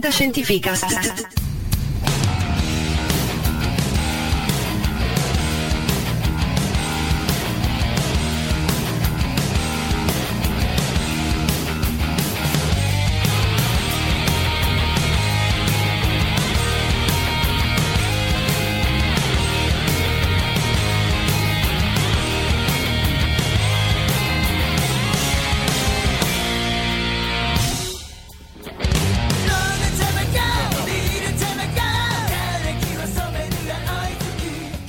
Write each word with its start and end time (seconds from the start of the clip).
Fantascientificast. 0.00 1.47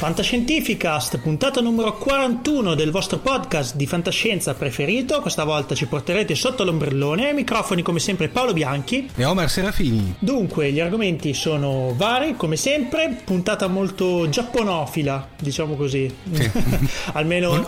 Fantascientificast, 0.09 1.19
puntata 1.19 1.61
numero 1.61 1.95
41 1.95 2.73
del 2.73 2.89
vostro 2.89 3.19
podcast 3.19 3.75
di 3.75 3.85
fantascienza 3.85 4.55
preferito. 4.55 5.21
Questa 5.21 5.43
volta 5.43 5.75
ci 5.75 5.85
porterete 5.85 6.33
sotto 6.33 6.63
l'ombrellone. 6.63 7.31
Microfoni, 7.31 7.83
come 7.83 7.99
sempre, 7.99 8.27
Paolo 8.27 8.51
Bianchi 8.53 9.07
e 9.15 9.23
Omar 9.23 9.51
Serafini. 9.51 10.15
Dunque, 10.17 10.71
gli 10.71 10.79
argomenti 10.79 11.35
sono 11.35 11.93
vari, 11.95 12.35
come 12.35 12.55
sempre. 12.55 13.21
Puntata 13.23 13.67
molto 13.67 14.27
giapponofila, 14.27 15.29
diciamo 15.39 15.75
così. 15.75 16.11
Sì. 16.31 16.51
Almeno. 17.13 17.49
On- 17.51 17.65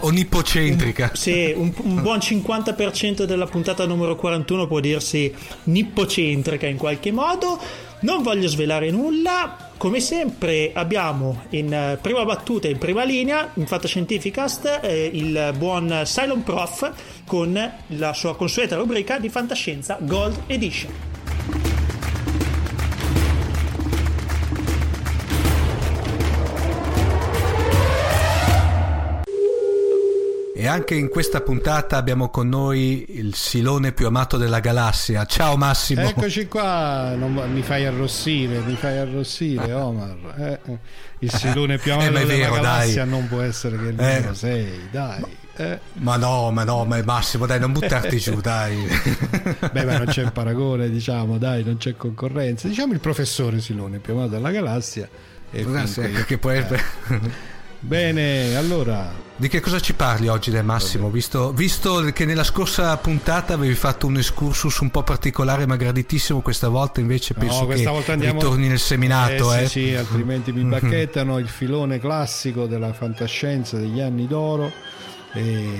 sì, 1.14 1.54
un, 1.56 1.72
un 1.84 2.02
buon 2.02 2.18
50% 2.18 3.24
della 3.26 3.46
puntata 3.46 3.86
numero 3.86 4.16
41 4.16 4.66
può 4.66 4.80
dirsi 4.80 5.32
nippocentrica 5.66 6.66
in 6.66 6.78
qualche 6.78 7.12
modo. 7.12 7.90
Non 8.02 8.24
voglio 8.24 8.48
svelare 8.48 8.90
nulla. 8.90 9.70
Come 9.78 10.00
sempre 10.00 10.72
abbiamo 10.74 11.44
in 11.50 11.72
eh, 11.72 12.00
prima 12.02 12.24
battuta, 12.26 12.68
in 12.68 12.78
prima 12.78 13.04
linea, 13.04 13.52
in 13.56 13.68
Fantascientificast, 13.68 14.80
eh, 14.82 15.10
il 15.14 15.54
buon 15.58 16.02
Cylon 16.06 16.44
Prof 16.44 16.92
con 17.26 17.74
la 17.88 18.14
sua 18.14 18.36
consueta 18.36 18.76
rubrica 18.76 19.20
di 19.20 19.30
fantascienza 19.30 19.98
Gold 20.02 20.44
Edition. 20.48 21.81
E 30.62 30.68
anche 30.68 30.94
in 30.94 31.10
questa 31.10 31.42
puntata 31.42 31.98
abbiamo 31.98 32.30
con 32.30 32.48
noi 32.48 33.18
il 33.18 33.34
silone 33.34 33.94
più 33.94 34.06
amato 34.06 34.38
della 34.38 34.60
galassia. 34.60 35.26
Ciao 35.26 35.58
Massimo. 35.58 36.02
Eccoci 36.02 36.48
qua, 36.48 37.16
non, 37.16 37.34
mi 37.52 37.64
fai 37.64 37.88
arrossire, 37.88 38.60
mi 38.60 38.76
fai 38.76 39.00
arrossire 39.00 39.74
Omar. 39.74 40.18
Eh, 40.38 40.72
eh. 40.72 40.78
il 41.18 41.32
silone 41.32 41.80
più 41.80 41.94
amato 41.94 42.10
eh, 42.10 42.12
della 42.12 42.26
vero, 42.26 42.54
galassia 42.54 43.06
dai. 43.06 43.10
non 43.10 43.28
può 43.28 43.42
essere 43.42 43.76
che 43.76 43.88
il 43.88 43.96
numero 43.96 44.34
6, 44.36 44.90
dai. 44.92 45.38
Eh. 45.56 45.80
Ma 45.94 46.18
no, 46.18 46.52
ma 46.52 46.64
no, 46.64 46.86
ma 46.86 47.02
Massimo, 47.04 47.48
dai, 47.48 47.60
non 47.60 47.72
buttarti 47.72 48.20
giù, 48.20 48.38
dai. 48.40 48.88
Beh, 49.72 49.84
ma 49.84 49.98
non 49.98 50.06
c'è 50.06 50.30
paragone, 50.30 50.92
diciamo, 50.92 51.40
dai, 51.40 51.64
non 51.64 51.78
c'è 51.78 51.96
concorrenza. 51.96 52.68
Diciamo 52.68 52.94
il 52.94 53.00
professore 53.00 53.60
Silone 53.62 53.98
più 53.98 54.14
amato 54.14 54.30
della 54.30 54.52
galassia. 54.52 55.10
E 55.50 55.64
comunque, 55.64 56.24
che 56.28 56.38
poi... 56.38 56.64
Bene, 57.84 58.56
allora. 58.56 59.12
Di 59.36 59.48
che 59.48 59.60
cosa 59.60 59.80
ci 59.80 59.96
parli 59.96 60.28
oggi, 60.28 60.52
De 60.52 60.62
Massimo? 60.62 61.10
Visto, 61.10 61.52
visto, 61.52 62.04
che 62.14 62.26
nella 62.26 62.44
scorsa 62.44 62.96
puntata 62.98 63.56
avevi 63.56 63.74
fatto 63.74 64.06
un 64.06 64.18
excursus 64.18 64.78
un 64.80 64.92
po' 64.92 65.02
particolare 65.02 65.66
ma 65.66 65.78
graditissimo, 65.78 66.42
questa 66.42 66.68
volta 66.68 67.00
invece 67.00 67.34
penso 67.34 67.62
no, 67.62 67.68
che 67.68 67.84
volta 67.86 68.14
andiamo... 68.14 68.40
ritorni 68.40 68.68
nel 68.68 68.78
seminato. 68.78 69.52
Eh, 69.52 69.64
eh? 69.64 69.68
Sì, 69.68 69.88
sì, 69.88 69.96
altrimenti 69.96 70.52
mi 70.52 70.62
bacchettano 70.70 71.40
il 71.40 71.48
filone 71.48 72.00
classico 72.00 72.68
della 72.68 72.94
fantascienza 72.94 73.78
degli 73.78 74.00
anni 74.00 74.28
d'oro, 74.28 74.72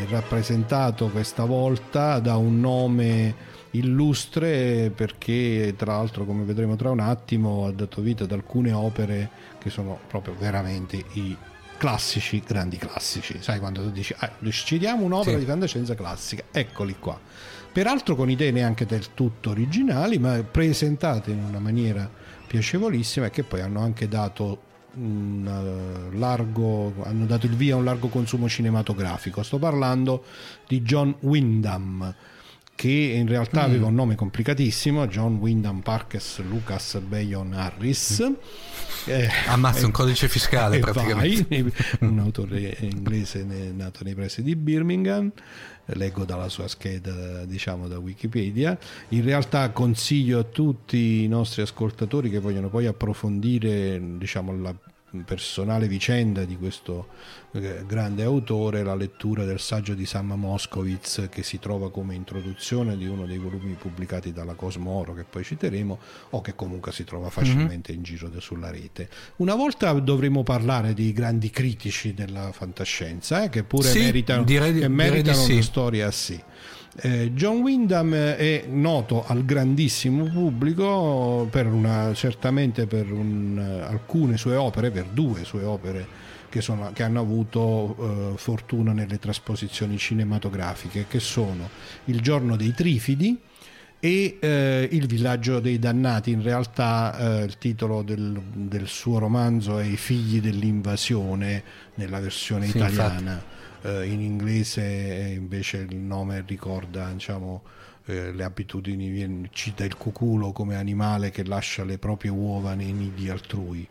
rappresentato 0.10 1.10
questa 1.10 1.46
volta 1.46 2.18
da 2.18 2.36
un 2.36 2.60
nome 2.60 3.50
illustre 3.74 4.92
perché 4.94 5.76
tra 5.78 5.96
l'altro 5.96 6.26
come 6.26 6.44
vedremo 6.44 6.76
tra 6.76 6.90
un 6.90 7.00
attimo 7.00 7.68
ha 7.68 7.72
dato 7.72 8.02
vita 8.02 8.26
ad 8.26 8.32
alcune 8.34 8.74
opere 8.74 9.30
che 9.60 9.70
sono 9.70 9.98
proprio 10.10 10.36
veramente 10.38 11.02
i 11.14 11.38
classici, 11.82 12.44
grandi 12.46 12.78
classici. 12.78 13.38
Sai 13.42 13.58
quando 13.58 13.82
tu 13.82 13.90
dici, 13.90 14.14
ah, 14.16 14.32
ci 14.52 14.78
diamo 14.78 15.04
un'opera 15.04 15.38
sì. 15.38 15.44
di 15.44 15.50
fantascienza 15.50 15.96
classica, 15.96 16.44
eccoli 16.52 16.96
qua. 17.00 17.20
Peraltro 17.72 18.16
con 18.16 18.30
idee 18.30 18.52
neanche 18.52 18.86
del 18.86 19.16
tutto 19.16 19.50
originali, 19.50 20.20
ma 20.20 20.44
presentate 20.44 21.32
in 21.32 21.44
una 21.44 21.58
maniera 21.58 22.08
piacevolissima 22.46 23.26
e 23.26 23.30
che 23.32 23.42
poi 23.42 23.62
hanno 23.62 23.80
anche 23.80 24.08
dato 24.08 24.62
un 24.94 26.12
largo, 26.14 26.94
hanno 27.02 27.26
dato 27.26 27.48
il 27.48 27.56
via 27.56 27.74
a 27.74 27.78
un 27.78 27.86
largo 27.86 28.10
consumo 28.10 28.48
cinematografico. 28.48 29.42
Sto 29.42 29.58
parlando 29.58 30.24
di 30.68 30.84
John 30.84 31.16
Wyndham 31.22 32.14
che 32.82 32.90
in 32.90 33.28
realtà 33.28 33.62
mm. 33.62 33.66
aveva 33.66 33.86
un 33.86 33.94
nome 33.94 34.16
complicatissimo, 34.16 35.06
John 35.06 35.36
Wyndham 35.36 35.82
Parkes 35.82 36.40
Lucas 36.40 36.98
Bayon 36.98 37.54
Harris. 37.54 38.28
Mm. 38.28 38.34
Eh, 39.06 39.30
Ammazza 39.46 39.86
un 39.86 39.92
codice 39.92 40.28
fiscale 40.28 40.80
praticamente. 40.82 41.62
Vai, 41.62 41.72
un 42.10 42.18
autore 42.18 42.76
inglese 42.80 43.44
nato 43.44 44.04
nei 44.04 44.16
pressi 44.16 44.42
di 44.42 44.56
Birmingham, 44.56 45.32
leggo 45.86 46.26
dalla 46.26 46.50
sua 46.50 46.68
scheda, 46.68 47.46
diciamo 47.46 47.88
da 47.88 48.00
Wikipedia. 48.00 48.76
In 49.10 49.24
realtà 49.26 49.70
consiglio 49.70 50.40
a 50.40 50.44
tutti 50.44 51.22
i 51.22 51.28
nostri 51.28 51.62
ascoltatori 51.62 52.32
che 52.32 52.40
vogliono 52.40 52.70
poi 52.70 52.88
approfondire 52.88 54.02
diciamo, 54.18 54.60
la 54.60 54.76
personale 55.26 55.88
vicenda 55.88 56.46
di 56.46 56.58
questo 56.58 57.08
eh, 57.52 57.84
grande 57.86 58.24
autore 58.24 58.82
la 58.82 58.96
lettura 58.96 59.44
del 59.44 59.60
saggio 59.60 59.94
di 59.94 60.06
Sam 60.06 60.34
Moskowitz 60.34 61.28
che 61.30 61.44
si 61.44 61.60
trova 61.60 61.92
come 61.92 62.16
introduzione 62.16 62.96
di 62.96 63.06
uno 63.08 63.26
dei 63.26 63.38
volumi 63.38 63.74
pubblicati 63.74 64.32
dalla 64.32 64.54
Cosmoro 64.54 65.14
che 65.14 65.26
poi 65.30 65.44
citeremo 65.44 66.00
o 66.30 66.42
che 66.42 66.56
comunque 66.56 66.94
si 66.94 67.04
trova 67.04 67.30
facilmente 67.30 67.92
mm-hmm. 67.92 68.00
in 68.00 68.04
giro 68.04 68.40
sulla 68.40 68.72
rete 68.72 69.10
una 69.38 69.56
volta 69.56 69.92
dovremo 69.94 70.44
parlare 70.44 70.94
di 70.94 71.12
grandi 71.12 71.50
critici 71.50 72.14
della 72.14 72.52
fantascienza 72.54 73.44
eh, 73.44 73.50
che 73.50 73.64
pure 73.64 73.90
sì, 73.90 74.00
meritano, 74.00 74.44
direi, 74.44 74.74
che 74.80 74.88
meritano 74.88 75.38
una 75.38 75.46
sì. 75.46 75.62
storia 75.62 76.08
a 76.08 76.12
sé 76.12 76.44
eh, 76.98 77.32
John 77.34 77.62
Wyndham 77.62 78.14
è 78.14 78.66
noto 78.68 79.26
al 79.26 79.46
grandissimo 79.46 80.26
pubblico 80.26 81.48
per 81.50 81.68
una, 81.68 82.14
certamente 82.14 82.86
per 82.86 83.12
un, 83.12 83.58
alcune 83.58 84.38
sue 84.38 84.56
opere, 84.56 84.92
per 84.92 85.06
due 85.06 85.46
sue 85.46 85.64
opere 85.64 86.06
che, 86.50 86.60
sono, 86.60 86.92
che 86.94 87.04
hanno 87.04 87.22
avuto 87.22 88.34
eh, 88.34 88.38
fortuna 88.38 88.92
nelle 88.92 89.20
trasposizioni 89.20 89.98
cinematografiche, 89.98 91.06
che 91.08 91.22
sono 91.22 91.70
Il 92.06 92.20
giorno 92.20 92.58
dei 92.58 92.74
Trifidi 92.74 93.40
e 93.98 94.38
eh, 94.42 94.90
Il 94.92 95.08
villaggio 95.08 95.62
dei 95.62 95.80
dannati. 95.80 96.32
In 96.32 96.44
realtà 96.44 97.40
eh, 97.40 97.44
il 97.46 97.58
titolo 97.58 98.02
del, 98.02 98.38
del, 98.54 98.88
suo 98.88 99.18
romanzo 99.18 99.80
è 99.80 99.86
I 99.86 99.96
figli 99.96 100.42
dell'invasione 100.42 101.64
nella 101.96 102.20
versione 102.20 102.66
sì, 102.66 102.76
italiana. 102.76 103.32
Infatti 103.32 103.60
in 103.84 104.22
inglese 104.22 105.34
invece 105.36 105.78
il 105.78 105.96
nome 105.96 106.44
ricorda 106.46 107.10
diciamo, 107.12 107.64
eh, 108.06 108.32
le 108.32 108.44
abitudini, 108.44 109.50
cita 109.52 109.84
il 109.84 109.96
cuculo 109.96 110.52
come 110.52 110.76
animale 110.76 111.30
che 111.30 111.46
lascia 111.46 111.84
le 111.84 111.98
proprie 111.98 112.32
uova 112.32 112.74
nei 112.74 112.92
nidi 112.92 113.30
altrui. 113.30 113.88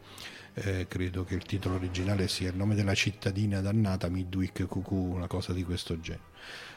Eh, 0.53 0.87
credo 0.89 1.25
che 1.25 1.35
il 1.35 1.45
titolo 1.45 1.77
originale 1.77 2.27
sia 2.27 2.51
il 2.51 2.57
nome 2.57 2.75
della 2.75 2.95
cittadina 2.95 3.61
dannata 3.61 4.09
Midwick 4.09 4.67
Cucù, 4.67 5.13
una 5.15 5.29
cosa 5.29 5.53
di 5.53 5.63
questo 5.63 6.01
genere. 6.01 6.29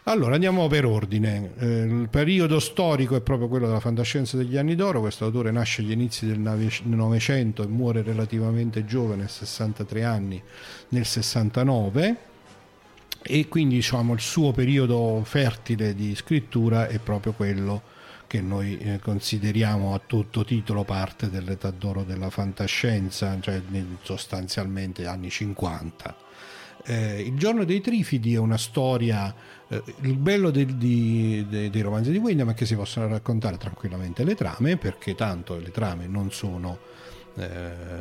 Allora 0.03 0.35
andiamo 0.35 0.67
per 0.67 0.85
ordine. 0.85 1.53
Eh, 1.57 1.65
il 1.81 2.07
periodo 2.09 2.59
storico 2.59 3.15
è 3.15 3.21
proprio 3.21 3.47
quello 3.47 3.65
della 3.65 3.79
fantascienza 3.79 4.37
degli 4.37 4.57
anni 4.57 4.75
d'oro. 4.75 4.99
Questo 4.99 5.25
autore 5.25 5.49
nasce 5.49 5.81
agli 5.81 5.91
inizi 5.91 6.27
del 6.27 6.39
Novecento 6.83 7.63
e 7.63 7.67
muore 7.67 8.03
relativamente 8.03 8.85
giovane, 8.85 9.27
63 9.27 10.03
anni, 10.03 10.41
nel 10.89 11.05
69 11.05 12.31
e 13.23 13.47
quindi 13.47 13.75
diciamo 13.75 14.13
il 14.13 14.19
suo 14.19 14.51
periodo 14.51 15.21
fertile 15.23 15.95
di 15.95 16.13
scrittura 16.15 16.87
è 16.87 16.99
proprio 16.99 17.31
quello 17.31 17.81
che 18.27 18.41
noi 18.41 18.77
eh, 18.77 18.99
consideriamo 18.99 19.93
a 19.93 20.01
tutto 20.05 20.43
titolo 20.43 20.83
parte 20.83 21.29
dell'età 21.29 21.69
d'oro 21.69 22.03
della 22.03 22.29
fantascienza, 22.29 23.37
cioè 23.39 23.61
sostanzialmente 24.01 25.05
anni 25.05 25.29
50. 25.29 26.15
Eh, 26.85 27.21
il 27.21 27.37
giorno 27.37 27.63
dei 27.63 27.79
trifidi 27.79 28.33
è 28.33 28.39
una 28.39 28.57
storia, 28.57 29.33
eh, 29.67 29.83
il 30.01 30.17
bello 30.17 30.49
dei, 30.49 30.77
di, 30.77 31.45
dei, 31.47 31.69
dei 31.69 31.81
romanzi 31.81 32.11
di 32.11 32.17
Wyndham 32.17 32.51
è 32.51 32.53
che 32.55 32.65
si 32.65 32.75
possono 32.75 33.07
raccontare 33.07 33.57
tranquillamente 33.57 34.23
le 34.23 34.35
trame, 34.35 34.77
perché 34.77 35.15
tanto 35.15 35.57
le 35.59 35.71
trame 35.71 36.07
non 36.07 36.31
sono 36.31 36.79
eh, 37.35 37.47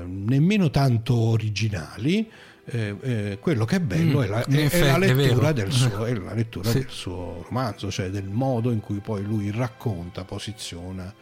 nemmeno 0.04 0.70
tanto 0.70 1.14
originali, 1.14 2.28
eh, 2.64 2.96
eh, 3.00 3.38
quello 3.40 3.64
che 3.64 3.76
è 3.76 3.80
bello 3.80 4.20
mm, 4.20 4.22
è, 4.22 4.26
la, 4.28 4.44
è, 4.44 4.68
è, 4.68 4.80
la, 4.86 4.98
lettura, 4.98 5.52
del 5.52 5.70
suo, 5.72 6.04
è 6.04 6.14
la 6.14 6.34
lettura 6.34 6.70
sì. 6.70 6.78
del 6.78 6.90
suo 6.90 7.44
romanzo, 7.48 7.90
cioè 7.90 8.08
del 8.10 8.28
modo 8.28 8.70
in 8.70 8.80
cui 8.80 8.98
poi 8.98 9.22
lui 9.22 9.50
racconta, 9.50 10.24
posiziona 10.24 11.12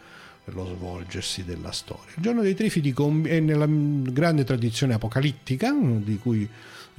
lo 0.45 0.65
svolgersi 0.65 1.43
della 1.43 1.71
storia. 1.71 2.11
Il 2.15 2.23
giorno 2.23 2.41
dei 2.41 2.55
Trifidi 2.55 2.93
è 3.25 3.39
nella 3.39 3.67
grande 3.67 4.43
tradizione 4.43 4.93
apocalittica, 4.95 5.71
di 5.71 6.17
cui 6.17 6.49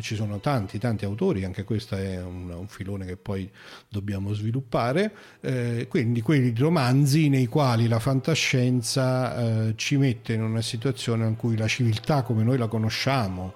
ci 0.00 0.14
sono 0.14 0.40
tanti, 0.40 0.78
tanti 0.78 1.04
autori, 1.04 1.44
anche 1.44 1.64
questo 1.64 1.96
è 1.96 2.20
un, 2.20 2.50
un 2.50 2.66
filone 2.66 3.04
che 3.04 3.16
poi 3.16 3.48
dobbiamo 3.88 4.32
sviluppare, 4.32 5.12
eh, 5.40 5.86
quindi 5.88 6.22
quei 6.22 6.54
romanzi 6.56 7.28
nei 7.28 7.46
quali 7.46 7.88
la 7.88 7.98
fantascienza 7.98 9.68
eh, 9.68 9.74
ci 9.76 9.96
mette 9.96 10.32
in 10.32 10.42
una 10.42 10.62
situazione 10.62 11.26
in 11.26 11.36
cui 11.36 11.56
la 11.56 11.68
civiltà 11.68 12.22
come 12.22 12.42
noi 12.42 12.56
la 12.58 12.68
conosciamo, 12.68 13.54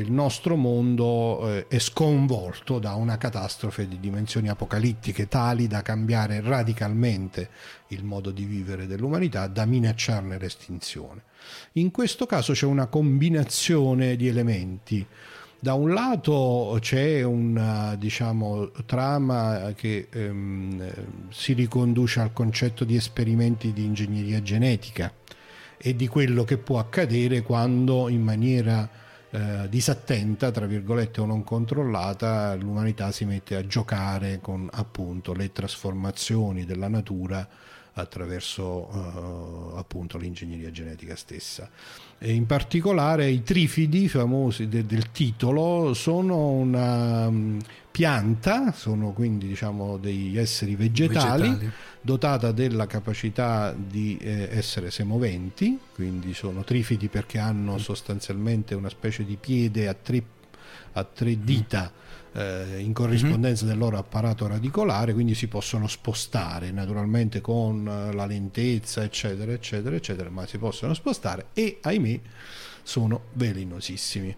il 0.00 0.12
nostro 0.12 0.56
mondo 0.56 1.40
eh, 1.48 1.66
è 1.68 1.78
sconvolto 1.78 2.78
da 2.78 2.94
una 2.94 3.16
catastrofe 3.16 3.88
di 3.88 3.98
dimensioni 3.98 4.48
apocalittiche 4.48 5.26
tali 5.26 5.66
da 5.66 5.80
cambiare 5.80 6.40
radicalmente 6.40 7.48
il 7.88 8.04
modo 8.04 8.30
di 8.30 8.44
vivere 8.44 8.86
dell'umanità, 8.86 9.46
da 9.46 9.64
minacciarne 9.64 10.38
l'estinzione. 10.38 11.22
In 11.72 11.90
questo 11.90 12.26
caso 12.26 12.52
c'è 12.52 12.66
una 12.66 12.86
combinazione 12.86 14.16
di 14.16 14.28
elementi. 14.28 15.06
Da 15.58 15.72
un 15.72 15.94
lato 15.94 16.76
c'è 16.80 17.22
una 17.22 17.96
diciamo, 17.96 18.70
trama 18.84 19.72
che 19.74 20.08
ehm, 20.10 20.92
si 21.30 21.54
riconduce 21.54 22.20
al 22.20 22.34
concetto 22.34 22.84
di 22.84 22.96
esperimenti 22.96 23.72
di 23.72 23.84
ingegneria 23.84 24.42
genetica 24.42 25.10
e 25.78 25.96
di 25.96 26.06
quello 26.06 26.44
che 26.44 26.58
può 26.58 26.78
accadere 26.78 27.40
quando 27.40 28.08
in 28.08 28.22
maniera 28.22 29.04
eh, 29.36 29.68
disattenta, 29.68 30.50
tra 30.50 30.64
virgolette, 30.64 31.20
o 31.20 31.26
non 31.26 31.44
controllata, 31.44 32.54
l'umanità 32.54 33.12
si 33.12 33.26
mette 33.26 33.54
a 33.54 33.66
giocare 33.66 34.38
con 34.40 34.66
appunto 34.72 35.34
le 35.34 35.52
trasformazioni 35.52 36.64
della 36.64 36.88
natura 36.88 37.46
attraverso 37.92 38.64
uh, 38.64 39.76
appunto 39.76 40.16
l'ingegneria 40.16 40.70
genetica 40.70 41.16
stessa. 41.16 41.68
E 42.18 42.32
in 42.32 42.46
particolare 42.46 43.28
i 43.28 43.42
trifidi 43.42 44.08
famosi 44.08 44.68
de- 44.68 44.86
del 44.86 45.10
titolo 45.12 45.92
sono 45.94 46.48
una 46.48 47.30
pianta, 47.96 48.72
sono 48.72 49.12
quindi 49.12 49.46
diciamo 49.46 49.96
degli 49.96 50.36
esseri 50.36 50.76
vegetali, 50.76 51.48
vegetali. 51.48 51.72
dotata 52.02 52.52
della 52.52 52.86
capacità 52.86 53.74
di 53.74 54.18
eh, 54.18 54.50
essere 54.52 54.90
semoventi, 54.90 55.78
quindi 55.94 56.34
sono 56.34 56.62
trifidi 56.62 57.08
perché 57.08 57.38
hanno 57.38 57.76
mm. 57.76 57.78
sostanzialmente 57.78 58.74
una 58.74 58.90
specie 58.90 59.24
di 59.24 59.38
piede 59.40 59.88
a 59.88 59.94
tre, 59.94 60.22
a 60.92 61.04
tre 61.04 61.42
dita. 61.42 61.90
Mm 61.90 62.04
eh, 62.36 62.80
in 62.80 62.92
corrispondenza 62.92 63.64
mm-hmm. 63.64 63.72
del 63.72 63.82
loro 63.82 63.96
apparato 63.96 64.46
radicolare, 64.46 65.14
quindi 65.14 65.34
si 65.34 65.48
possono 65.48 65.86
spostare 65.86 66.70
naturalmente 66.70 67.40
con 67.40 67.88
eh, 67.88 68.12
la 68.12 68.26
lentezza, 68.26 69.02
eccetera, 69.02 69.52
eccetera, 69.52 69.96
eccetera, 69.96 70.28
ma 70.28 70.46
si 70.46 70.58
possono 70.58 70.92
spostare 70.92 71.46
e 71.54 71.78
ahimè 71.80 72.20
sono 72.82 73.22
velenosissimi. 73.32 74.36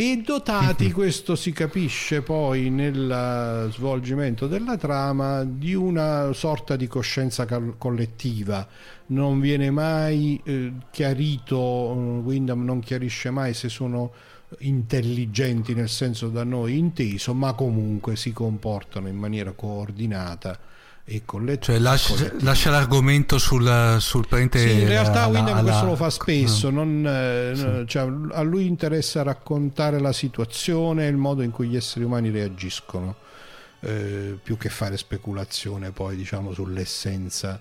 E 0.00 0.22
dotati, 0.24 0.84
mm-hmm. 0.84 0.92
questo 0.94 1.36
si 1.36 1.52
capisce 1.52 2.22
poi 2.22 2.70
nel 2.70 3.68
svolgimento 3.70 4.46
della 4.46 4.78
trama, 4.78 5.44
di 5.44 5.74
una 5.74 6.32
sorta 6.32 6.74
di 6.74 6.86
coscienza 6.86 7.44
collettiva. 7.76 8.66
Non 9.08 9.40
viene 9.40 9.70
mai 9.70 10.40
eh, 10.42 10.72
chiarito, 10.90 11.58
Windham 11.58 12.64
non 12.64 12.80
chiarisce 12.80 13.28
mai 13.28 13.52
se 13.52 13.68
sono 13.68 14.12
intelligenti 14.60 15.74
nel 15.74 15.90
senso 15.90 16.30
da 16.30 16.44
noi 16.44 16.78
inteso, 16.78 17.34
ma 17.34 17.52
comunque 17.52 18.16
si 18.16 18.32
comportano 18.32 19.06
in 19.06 19.18
maniera 19.18 19.52
coordinata 19.52 20.58
e 21.04 21.22
collettiva. 21.24 21.72
Cioè 21.72 21.78
lascia, 21.78 22.32
lascia 22.40 22.70
l'argomento 22.70 23.38
sul, 23.38 23.96
sul 24.00 24.26
prente. 24.28 24.58
Sì, 24.58 24.80
in 24.80 24.88
realtà 24.88 25.24
alla, 25.24 25.38
Windham 25.38 25.56
alla... 25.56 25.68
questo 25.70 25.86
lo 25.86 25.96
fa 25.96 26.10
spesso, 26.10 26.70
non, 26.70 27.04
eh, 27.06 27.52
sì. 27.54 27.84
cioè, 27.86 28.02
a 28.32 28.42
lui 28.42 28.66
interessa 28.66 29.22
raccontare 29.22 29.98
la 29.98 30.12
situazione 30.12 31.06
e 31.06 31.08
il 31.08 31.16
modo 31.16 31.42
in 31.42 31.50
cui 31.50 31.68
gli 31.68 31.76
esseri 31.76 32.04
umani 32.04 32.30
reagiscono, 32.30 33.16
eh, 33.80 34.38
più 34.42 34.56
che 34.56 34.68
fare 34.68 34.96
speculazione 34.96 35.90
poi 35.90 36.16
diciamo 36.16 36.52
sull'essenza 36.52 37.60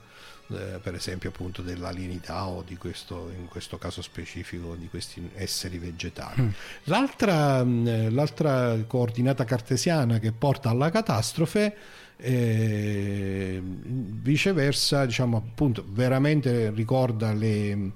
eh, 0.51 0.79
per 0.81 0.95
esempio 0.95 1.29
appunto 1.29 1.61
dell'alienità 1.61 2.47
o 2.47 2.63
di 2.65 2.75
questo, 2.75 3.31
in 3.37 3.47
questo 3.47 3.77
caso 3.77 4.01
specifico 4.01 4.73
di 4.75 4.87
questi 4.89 5.29
esseri 5.35 5.77
vegetali. 5.77 6.41
Mm. 6.41 6.49
L'altra, 6.85 7.63
mm, 7.63 8.07
l'altra 8.15 8.75
coordinata 8.87 9.45
cartesiana 9.45 10.17
che 10.17 10.31
porta 10.31 10.69
alla 10.69 10.89
catastrofe 10.89 11.75
eh, 12.21 13.61
viceversa 13.63 15.05
diciamo 15.05 15.37
appunto 15.37 15.85
veramente 15.89 16.69
ricorda 16.71 17.33
le, 17.33 17.91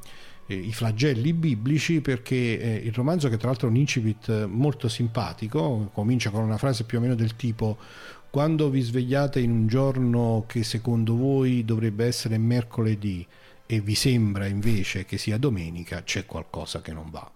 eh, 0.47 0.55
i 0.55 0.71
flagelli 0.73 1.33
biblici 1.33 2.01
perché 2.01 2.59
eh, 2.59 2.75
il 2.85 2.93
romanzo 2.93 3.29
che 3.29 3.37
tra 3.37 3.47
l'altro 3.47 3.67
è 3.67 3.71
un 3.71 3.77
incipit 3.77 4.45
molto 4.45 4.87
simpatico 4.87 5.89
comincia 5.93 6.29
con 6.29 6.43
una 6.43 6.57
frase 6.57 6.85
più 6.85 6.99
o 6.99 7.01
meno 7.01 7.15
del 7.15 7.35
tipo 7.35 7.77
quando 8.29 8.69
vi 8.69 8.81
svegliate 8.81 9.39
in 9.39 9.51
un 9.51 9.67
giorno 9.67 10.45
che 10.47 10.63
secondo 10.63 11.15
voi 11.15 11.63
dovrebbe 11.65 12.05
essere 12.05 12.37
mercoledì 12.37 13.23
e 13.65 13.79
vi 13.79 13.95
sembra 13.95 14.45
invece 14.47 15.05
che 15.05 15.17
sia 15.17 15.37
domenica, 15.37 16.03
c'è 16.03 16.25
qualcosa 16.25 16.81
che 16.81 16.93
non 16.93 17.09
va. 17.09 17.31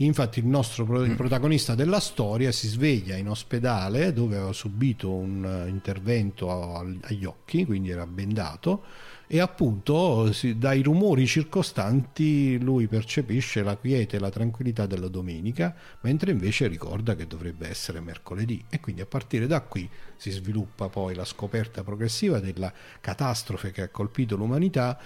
Infatti 0.00 0.40
il 0.40 0.46
nostro 0.46 0.84
mm. 0.84 1.14
protagonista 1.14 1.74
della 1.74 2.00
storia 2.00 2.52
si 2.52 2.68
sveglia 2.68 3.16
in 3.16 3.30
ospedale 3.30 4.12
dove 4.12 4.36
aveva 4.36 4.52
subito 4.52 5.10
un 5.10 5.64
intervento 5.68 6.74
agli 7.00 7.24
occhi, 7.24 7.64
quindi 7.64 7.90
era 7.90 8.06
bendato 8.06 8.82
e 9.28 9.40
appunto 9.40 10.32
dai 10.54 10.82
rumori 10.82 11.26
circostanti 11.26 12.60
lui 12.60 12.86
percepisce 12.86 13.64
la 13.64 13.76
quiete 13.76 14.16
e 14.16 14.18
la 14.20 14.30
tranquillità 14.30 14.86
della 14.86 15.08
domenica, 15.08 15.74
mentre 16.02 16.30
invece 16.30 16.68
ricorda 16.68 17.16
che 17.16 17.26
dovrebbe 17.26 17.68
essere 17.68 18.00
mercoledì 18.00 18.64
e 18.68 18.78
quindi 18.78 19.00
a 19.00 19.06
partire 19.06 19.48
da 19.48 19.62
qui 19.62 19.88
si 20.16 20.30
sviluppa 20.30 20.88
poi 20.88 21.14
la 21.14 21.24
scoperta 21.24 21.82
progressiva 21.82 22.38
della 22.38 22.72
catastrofe 23.00 23.72
che 23.72 23.82
ha 23.82 23.88
colpito 23.88 24.36
l'umanità, 24.36 24.96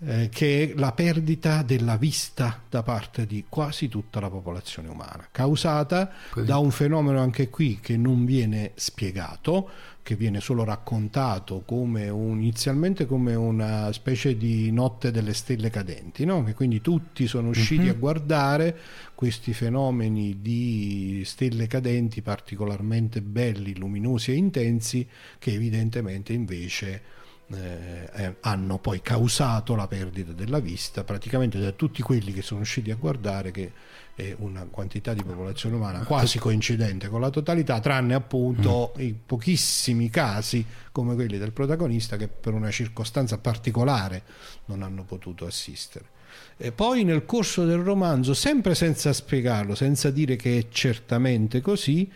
eh, 0.00 0.28
che 0.30 0.70
è 0.70 0.78
la 0.78 0.92
perdita 0.92 1.62
della 1.62 1.96
vista 1.96 2.62
da 2.68 2.82
parte 2.82 3.26
di 3.26 3.44
quasi 3.48 3.88
tutta 3.88 4.20
la 4.20 4.30
popolazione 4.30 4.88
umana, 4.88 5.26
causata 5.30 6.12
da 6.36 6.58
un 6.58 6.70
fenomeno 6.70 7.20
anche 7.20 7.50
qui 7.50 7.78
che 7.80 7.96
non 7.96 8.24
viene 8.24 8.72
spiegato, 8.74 9.68
che 10.08 10.14
viene 10.14 10.40
solo 10.40 10.64
raccontato 10.64 11.64
come 11.66 12.08
un, 12.08 12.40
inizialmente 12.40 13.06
come 13.06 13.34
una 13.34 13.92
specie 13.92 14.36
di 14.36 14.70
notte 14.70 15.10
delle 15.10 15.34
stelle 15.34 15.68
cadenti, 15.68 16.24
no? 16.24 16.44
che 16.44 16.54
quindi 16.54 16.80
tutti 16.80 17.26
sono 17.26 17.48
usciti 17.48 17.88
uh-huh. 17.88 17.90
a 17.90 17.94
guardare 17.94 18.78
questi 19.14 19.52
fenomeni 19.52 20.40
di 20.40 21.22
stelle 21.26 21.66
cadenti 21.66 22.22
particolarmente 22.22 23.20
belli, 23.20 23.76
luminosi 23.76 24.30
e 24.30 24.36
intensi, 24.36 25.06
che 25.38 25.52
evidentemente 25.52 26.32
invece 26.32 27.16
eh, 27.50 28.10
eh, 28.12 28.36
hanno 28.40 28.78
poi 28.78 29.00
causato 29.00 29.74
la 29.74 29.86
perdita 29.86 30.32
della 30.32 30.58
vista 30.58 31.02
praticamente 31.02 31.58
da 31.58 31.72
tutti 31.72 32.02
quelli 32.02 32.32
che 32.32 32.42
sono 32.42 32.60
usciti 32.60 32.90
a 32.90 32.96
guardare 32.96 33.50
che 33.52 33.72
è 34.14 34.34
una 34.40 34.66
quantità 34.70 35.14
di 35.14 35.22
popolazione 35.22 35.76
umana 35.76 36.00
quasi 36.00 36.38
coincidente 36.38 37.08
con 37.08 37.22
la 37.22 37.30
totalità 37.30 37.80
tranne 37.80 38.12
appunto 38.12 38.92
mm. 38.98 39.00
i 39.00 39.16
pochissimi 39.24 40.10
casi 40.10 40.62
come 40.92 41.14
quelli 41.14 41.38
del 41.38 41.52
protagonista 41.52 42.18
che 42.18 42.28
per 42.28 42.52
una 42.52 42.70
circostanza 42.70 43.38
particolare 43.38 44.24
non 44.66 44.82
hanno 44.82 45.04
potuto 45.04 45.46
assistere 45.46 46.16
e 46.58 46.70
poi 46.72 47.02
nel 47.04 47.24
corso 47.24 47.64
del 47.64 47.78
romanzo 47.78 48.34
sempre 48.34 48.74
senza 48.74 49.10
spiegarlo 49.14 49.74
senza 49.74 50.10
dire 50.10 50.36
che 50.36 50.58
è 50.58 50.66
certamente 50.68 51.62
così 51.62 52.10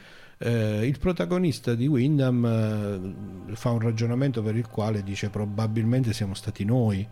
eh, 0.44 0.84
il 0.84 0.98
protagonista 0.98 1.74
di 1.76 1.86
Wyndham 1.86 2.44
eh, 3.48 3.54
fa 3.54 3.70
un 3.70 3.78
ragionamento 3.78 4.42
per 4.42 4.56
il 4.56 4.66
quale 4.66 5.04
dice 5.04 5.30
probabilmente 5.30 6.12
siamo 6.12 6.34
stati 6.34 6.64
noi. 6.64 7.06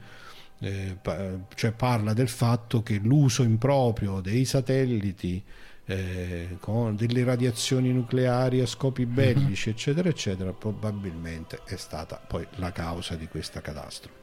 Eh, 0.63 0.97
pa- 1.01 1.39
cioè 1.55 1.73
parla 1.73 2.13
del 2.13 2.29
fatto 2.29 2.83
che 2.83 3.01
l'uso 3.03 3.43
improprio 3.43 4.21
dei 4.21 4.45
satelliti 4.45 5.43
eh, 5.87 6.57
con 6.61 6.97
delle 6.97 7.25
radiazioni 7.25 7.93
nucleari 7.93 8.61
a 8.61 8.67
scopi 8.67 9.07
mhm. 9.07 9.15
bellici, 9.15 9.71
eccetera, 9.71 10.09
eccetera, 10.09 10.53
probabilmente 10.53 11.61
è 11.65 11.77
stata 11.77 12.21
poi 12.27 12.47
la 12.57 12.73
causa 12.73 13.15
di 13.15 13.29
questa 13.29 13.61
catastrofe. 13.61 14.19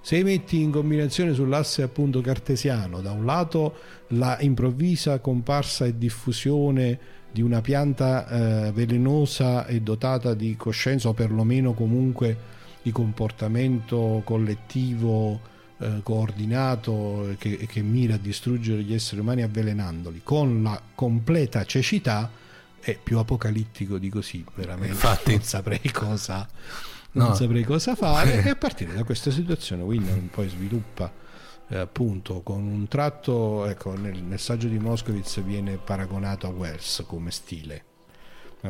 Se 0.00 0.22
metti 0.22 0.60
in 0.60 0.70
combinazione 0.70 1.32
sull'asse 1.32 1.82
appunto 1.82 2.20
cartesiano, 2.20 3.00
da 3.00 3.12
un 3.12 3.24
lato 3.24 3.76
la 4.08 4.38
improvvisa 4.40 5.18
comparsa 5.20 5.84
e 5.86 5.96
diffusione 5.96 6.98
di 7.30 7.42
una 7.42 7.60
pianta 7.60 8.26
eh, 8.66 8.72
velenosa 8.72 9.66
e 9.66 9.80
dotata 9.80 10.34
di 10.34 10.56
coscienza 10.56 11.08
o 11.08 11.12
perlomeno 11.14 11.72
comunque 11.74 12.36
di 12.82 12.90
comportamento 12.92 14.22
collettivo 14.24 15.40
eh, 15.78 16.00
coordinato 16.02 17.34
che, 17.38 17.56
che 17.66 17.82
mira 17.82 18.14
a 18.14 18.18
distruggere 18.18 18.82
gli 18.82 18.94
esseri 18.94 19.20
umani 19.20 19.42
avvelenandoli 19.42 20.22
con 20.24 20.62
la 20.62 20.80
completa 20.94 21.64
cecità 21.64 22.30
è 22.80 22.96
più 23.02 23.18
apocalittico 23.18 23.98
di 23.98 24.08
così 24.08 24.44
veramente 24.54 24.94
Infatti. 24.94 25.32
non 25.32 25.42
saprei 25.42 25.90
cosa 25.92 26.48
non 27.12 27.28
No. 27.28 27.34
saprei 27.34 27.64
cosa 27.64 27.94
fare 27.94 28.42
e 28.44 28.48
a 28.50 28.56
partire 28.56 28.94
da 28.94 29.02
questa 29.04 29.30
situazione 29.30 29.82
Windham 29.82 30.28
poi 30.30 30.48
sviluppa 30.48 31.10
eh, 31.68 31.78
appunto 31.78 32.40
con 32.40 32.66
un 32.66 32.88
tratto 32.88 33.66
ecco 33.66 33.96
nel 33.96 34.22
messaggio 34.22 34.68
di 34.68 34.78
Moscovitz 34.78 35.42
viene 35.42 35.76
paragonato 35.76 36.46
a 36.46 36.50
Wells 36.50 37.04
come 37.06 37.30
stile 37.30 37.84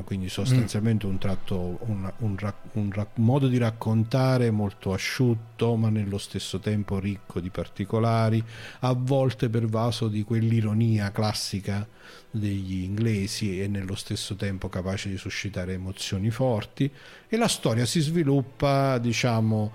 quindi 0.05 0.28
sostanzialmente 0.28 1.07
un 1.07 1.17
tratto 1.17 1.78
un, 1.87 2.12
un 2.19 2.37
un 2.73 2.93
rac- 2.93 3.17
modo 3.17 3.49
di 3.49 3.57
raccontare 3.57 4.50
molto 4.50 4.93
asciutto 4.93 5.76
ma 5.76 5.88
nello 5.88 6.19
stesso 6.19 6.59
tempo 6.59 6.99
ricco 6.99 7.40
di 7.40 7.49
particolari 7.49 8.43
a 8.81 8.93
volte 8.93 9.49
pervaso 9.49 10.09
di 10.09 10.25
quell'ironia 10.25 11.11
classica 11.11 11.88
degli 12.31 12.83
inglesi 12.83 13.61
e 13.61 13.69
nello 13.69 13.95
stesso 13.95 14.37
tempo 14.37 14.69
capace 14.69 15.09
di 15.09 15.17
suscitare 15.17 15.73
emozioni 15.75 16.31
forti. 16.31 16.90
E 17.28 17.37
la 17.37 17.49
storia 17.49 17.87
si 17.87 18.00
sviluppa 18.00 18.99
diciamo 18.99 19.73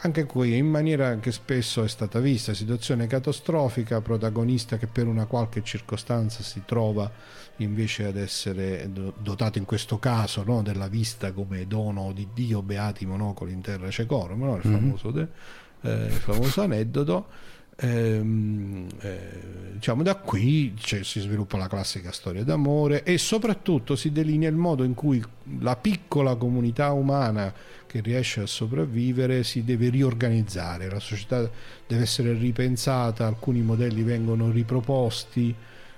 anche 0.00 0.24
qui 0.24 0.56
in 0.56 0.66
maniera 0.66 1.16
che 1.16 1.32
spesso 1.32 1.82
è 1.82 1.88
stata 1.88 2.20
vista 2.20 2.52
situazione 2.52 3.06
catastrofica 3.06 4.02
protagonista 4.02 4.76
che 4.76 4.86
per 4.86 5.06
una 5.06 5.24
qualche 5.24 5.62
circostanza 5.62 6.42
si 6.42 6.62
trova 6.66 7.10
invece 7.58 8.04
ad 8.04 8.16
essere 8.16 8.90
do- 8.92 9.14
dotato 9.16 9.56
in 9.56 9.64
questo 9.64 9.98
caso 9.98 10.42
no, 10.44 10.62
della 10.62 10.88
vista 10.88 11.32
come 11.32 11.66
dono 11.66 12.12
di 12.12 12.28
Dio 12.34 12.60
beati 12.60 13.06
monocoli 13.06 13.52
in 13.52 13.62
terra 13.62 13.90
cecorum 13.90 14.42
no? 14.42 14.56
il, 14.56 14.62
famoso 14.62 15.10
de- 15.10 15.28
eh, 15.80 16.06
il 16.06 16.12
famoso 16.12 16.60
aneddoto 16.60 17.26
Ehm, 17.76 18.86
eh, 19.00 19.72
diciamo 19.72 20.04
da 20.04 20.14
qui 20.14 20.74
cioè, 20.76 21.02
si 21.02 21.18
sviluppa 21.18 21.56
la 21.56 21.66
classica 21.66 22.12
storia 22.12 22.44
d'amore 22.44 23.02
e 23.02 23.18
soprattutto 23.18 23.96
si 23.96 24.12
delinea 24.12 24.48
il 24.48 24.54
modo 24.54 24.84
in 24.84 24.94
cui 24.94 25.20
la 25.58 25.74
piccola 25.74 26.36
comunità 26.36 26.92
umana 26.92 27.52
che 27.84 28.00
riesce 28.00 28.42
a 28.42 28.46
sopravvivere 28.46 29.42
si 29.42 29.64
deve 29.64 29.88
riorganizzare 29.88 30.88
la 30.88 31.00
società 31.00 31.50
deve 31.86 32.02
essere 32.02 32.32
ripensata 32.34 33.26
alcuni 33.26 33.60
modelli 33.60 34.04
vengono 34.04 34.50
riproposti 34.50 35.52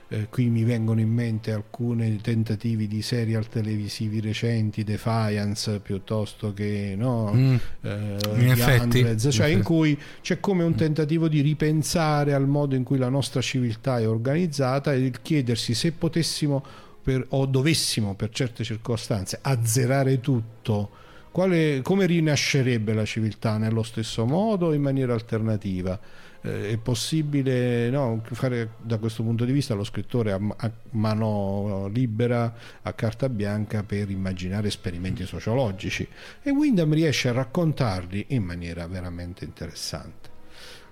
eh, 0.09 0.29
qui 0.31 0.47
mi 0.49 0.63
vengono 0.63 1.01
in 1.01 1.09
mente 1.11 1.51
alcuni 1.53 2.21
tentativi 2.21 2.87
di 2.87 3.03
serial 3.03 3.49
televisivi 3.49 4.21
recenti 4.21 4.85
Defiance 4.85 5.81
piuttosto 5.81 6.53
che 6.53 6.95
no, 6.97 7.33
Mm. 7.35 7.55
eh, 7.83 8.17
In 8.37 8.51
effetti. 8.51 8.99
Hundreds, 9.01 9.29
cioè 9.33 9.49
in 9.49 9.63
cui 9.63 9.99
c'è 10.21 10.39
come 10.39 10.63
un 10.65 10.75
tentativo 10.75 11.27
di 11.29 11.41
ripensare 11.41 12.35
al 12.35 12.47
modo 12.47 12.75
in 12.77 12.85
cui 12.85 12.99
la 12.99 13.09
nostra 13.09 13.41
civiltà 13.41 13.99
è 13.99 14.09
organizzata 14.09 14.93
e 14.93 14.99
il 14.99 15.21
chiedersi 15.23 15.75
se 15.75 15.93
potessimo 15.93 16.65
per- 17.03 17.25
o 17.31 17.47
dovessimo 17.47 18.15
per 18.15 18.31
certe 18.31 18.65
circostanze 18.65 19.39
azzerare 19.43 20.21
tutto 20.21 20.91
quale- 21.31 21.81
come 21.83 22.07
rinascerebbe 22.07 22.95
la 22.95 23.05
civiltà 23.05 23.59
nello 23.59 23.83
stesso 23.83 24.25
modo 24.25 24.67
o 24.67 24.73
in 24.73 24.83
maniera 24.83 25.13
alternativa 25.15 25.99
Eh, 26.47 26.71
è 26.71 26.77
possibile 26.77 27.91
no, 27.91 28.23
fare 28.31 28.75
da 28.81 28.99
questo 28.99 29.25
punto 29.25 29.45
di 29.45 29.51
vista 29.51 29.75
lo 29.75 29.83
scrittore 29.83 30.31
a, 30.31 30.41
a 30.57 30.71
mano 30.91 31.89
libera 31.93 32.55
a 32.83 32.93
carta 32.93 33.29
bianca 33.29 33.83
per 33.83 34.11
immaginare 34.11 34.69
esperimenti 34.69 35.27
sociologici. 35.27 36.07
E 36.43 36.51
Wyndham 36.51 36.95
riesce 36.95 37.31
a 37.31 37.33
raccontarli 37.33 38.27
in 38.29 38.45
maniera 38.45 38.87
veramente 38.87 39.45
interessante. 39.45 40.35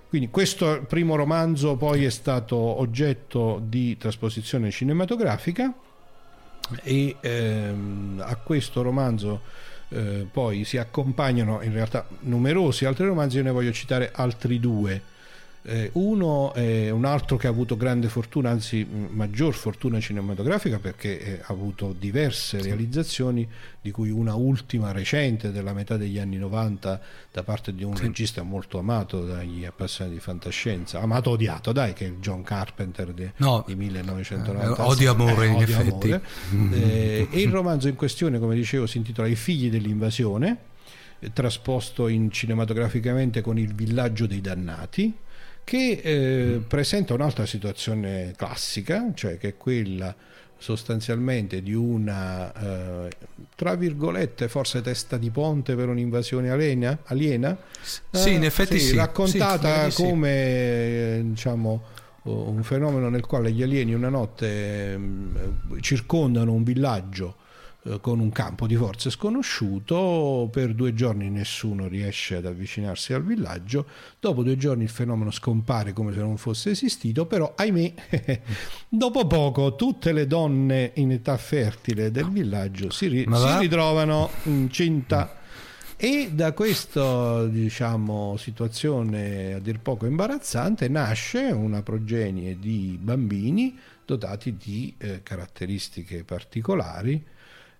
Quindi 0.09 0.29
questo 0.29 0.85
primo 0.87 1.15
romanzo 1.15 1.77
poi 1.77 2.03
è 2.03 2.09
stato 2.09 2.57
oggetto 2.57 3.61
di 3.65 3.97
trasposizione 3.97 4.71
cinematografica 4.71 5.73
e 6.83 7.15
ehm, 7.19 8.21
a 8.23 8.35
questo 8.37 8.81
romanzo 8.81 9.41
eh, 9.89 10.27
poi 10.29 10.63
si 10.63 10.77
accompagnano 10.77 11.61
in 11.61 11.71
realtà 11.71 12.07
numerosi 12.21 12.85
altri 12.85 13.05
romanzi, 13.05 13.37
io 13.37 13.43
ne 13.43 13.51
voglio 13.51 13.71
citare 13.71 14.11
altri 14.13 14.59
due. 14.59 15.13
Eh, 15.67 15.89
uno 15.93 16.53
è 16.53 16.91
un 16.91 17.05
altro 17.05 17.37
che 17.37 17.47
ha 17.47 17.49
avuto 17.49 17.75
grande 17.75 18.07
fortuna, 18.07 18.51
anzi 18.51 18.85
maggior 19.09 19.55
fortuna 19.55 19.99
cinematografica 19.99 20.77
perché 20.77 21.19
eh, 21.19 21.39
ha 21.41 21.51
avuto 21.51 21.95
diverse 21.97 22.61
realizzazioni, 22.61 23.47
di 23.81 23.89
cui 23.89 24.11
una 24.11 24.35
ultima 24.35 24.91
recente 24.91 25.51
della 25.51 25.73
metà 25.73 25.97
degli 25.97 26.19
anni 26.19 26.37
90 26.37 27.01
da 27.31 27.43
parte 27.43 27.73
di 27.73 27.83
un 27.83 27.95
regista 27.97 28.43
molto 28.43 28.77
amato 28.77 29.25
dagli 29.25 29.65
appassionati 29.65 30.15
di 30.17 30.21
fantascienza, 30.21 31.01
amato 31.01 31.31
odiato, 31.31 31.71
dai, 31.71 31.93
che 31.93 32.05
è 32.05 32.09
il 32.09 32.17
John 32.19 32.43
Carpenter 32.43 33.11
di, 33.11 33.27
No, 33.37 33.63
di 33.65 33.75
1990. 33.75 34.83
eh, 34.83 34.85
odio 34.85 35.11
amore, 35.11 35.47
in 35.47 35.53
odio 35.55 35.63
effetti. 35.63 36.11
amore. 36.11 36.21
Eh, 36.73 37.27
e 37.31 37.41
il 37.41 37.49
romanzo 37.49 37.87
in 37.87 37.95
questione, 37.95 38.37
come 38.37 38.53
dicevo, 38.55 38.85
si 38.85 38.97
intitola 38.97 39.27
I 39.27 39.35
figli 39.35 39.71
dell'invasione, 39.71 40.57
eh, 41.19 41.33
trasposto 41.33 42.07
in 42.07 42.29
cinematograficamente 42.29 43.41
con 43.41 43.57
Il 43.57 43.73
villaggio 43.73 44.27
dei 44.27 44.41
dannati, 44.41 45.13
che 45.65 45.99
eh, 46.01 46.61
presenta 46.65 47.13
un'altra 47.13 47.45
situazione 47.45 48.31
classica, 48.37 49.11
cioè 49.13 49.37
che 49.37 49.49
è 49.49 49.57
quella 49.57 50.15
sostanzialmente 50.57 51.61
di 51.61 51.73
una 51.73 52.53
eh, 53.07 53.09
tra 53.55 53.75
virgolette 53.75 54.47
forse 54.47 54.81
testa 54.81 55.17
di 55.17 55.29
ponte 55.29 55.75
per 55.75 55.89
un'invasione 55.89 56.49
aliena, 56.49 56.97
aliena 57.05 57.57
Sì, 58.11 58.33
in 58.33 58.45
effetti 58.45 58.79
sì. 58.79 58.95
raccontata 58.95 59.57
Sì, 59.57 59.67
magari 59.67 59.91
sì. 59.91 60.03
come 60.03 60.29
eh, 60.29 61.21
diciamo 61.25 61.83
un 62.23 62.63
fenomeno 62.63 63.09
nel 63.09 63.25
quale 63.25 63.51
gli 63.51 63.61
alieni 63.61 63.93
una 63.93 64.09
notte 64.09 64.93
ehm, 64.93 65.79
circondano 65.81 66.53
un 66.53 66.63
villaggio 66.63 67.35
eh, 67.87 67.99
con 68.01 68.19
un 68.19 68.31
campo 68.31 68.65
di 68.65 68.75
forze 68.75 69.11
sconosciuto, 69.11 70.49
per 70.51 70.73
due 70.73 70.95
giorni 70.95 71.29
nessuno 71.29 71.87
riesce 71.87 72.37
ad 72.37 72.47
avvicinarsi 72.47 73.13
al 73.13 73.23
villaggio, 73.23 73.85
dopo 74.19 74.41
due 74.41 74.57
giorni 74.57 74.83
il 74.83 74.89
fenomeno 74.89 75.29
scompare 75.29 75.93
come 75.93 76.11
se 76.11 76.19
non 76.19 76.37
fosse 76.37 76.71
esistito, 76.71 77.27
però 77.27 77.53
ahimè, 77.55 77.93
dopo 78.89 79.27
poco 79.27 79.75
tutte 79.75 80.13
le 80.13 80.25
donne 80.25 80.93
in 80.95 81.11
età 81.11 81.37
fertile 81.37 82.09
del 82.09 82.29
villaggio 82.29 82.89
si, 82.89 83.05
ri- 83.05 83.23
si 83.23 83.29
va? 83.29 83.59
ritrovano 83.59 84.31
incinta. 84.45 85.41
E 85.95 86.31
da 86.33 86.53
questa 86.53 87.45
diciamo, 87.45 88.35
situazione 88.37 89.53
a 89.53 89.59
dir 89.59 89.79
poco 89.79 90.07
imbarazzante 90.07 90.89
nasce 90.89 91.39
una 91.51 91.83
progenie 91.83 92.57
di 92.57 92.97
bambini 92.99 93.77
dotati 94.03 94.57
di 94.57 94.93
eh, 94.97 95.21
caratteristiche 95.23 96.23
particolari 96.23 97.33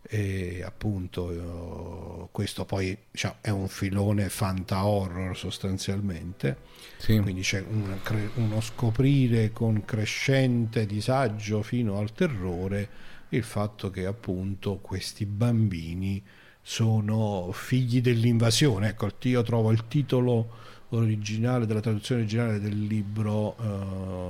e 0.08 0.62
appunto 0.64 1.32
eh, 1.32 2.28
questo 2.32 2.66
poi 2.66 2.96
diciamo, 3.10 3.36
è 3.42 3.50
un 3.50 3.68
filone 3.68 4.30
fanta 4.30 4.86
horror 4.86 5.36
sostanzialmente 5.36 6.58
Sì. 6.98 7.20
quindi 7.20 7.42
c'è 7.42 7.64
un 7.68 7.98
uno 8.36 8.62
scoprire 8.62 9.52
con 9.52 9.84
crescente 9.84 10.86
disagio 10.86 11.62
fino 11.64 11.98
al 11.98 12.12
terrore 12.14 12.90
il 13.30 13.44
fatto 13.44 13.90
che 13.90 14.06
appunto 14.06 14.78
questi 14.78 15.26
bambini 15.26 16.22
sono 16.62 17.50
figli 17.52 18.02
dell'invasione 18.02 18.90
ecco 18.90 19.10
io 19.24 19.42
trovo 19.44 19.72
il 19.72 19.88
titolo 19.88 20.64
originale 20.90 21.66
della 21.66 21.80
traduzione 21.80 22.22
originale 22.22 22.60
del 22.60 22.86
libro 22.86 23.56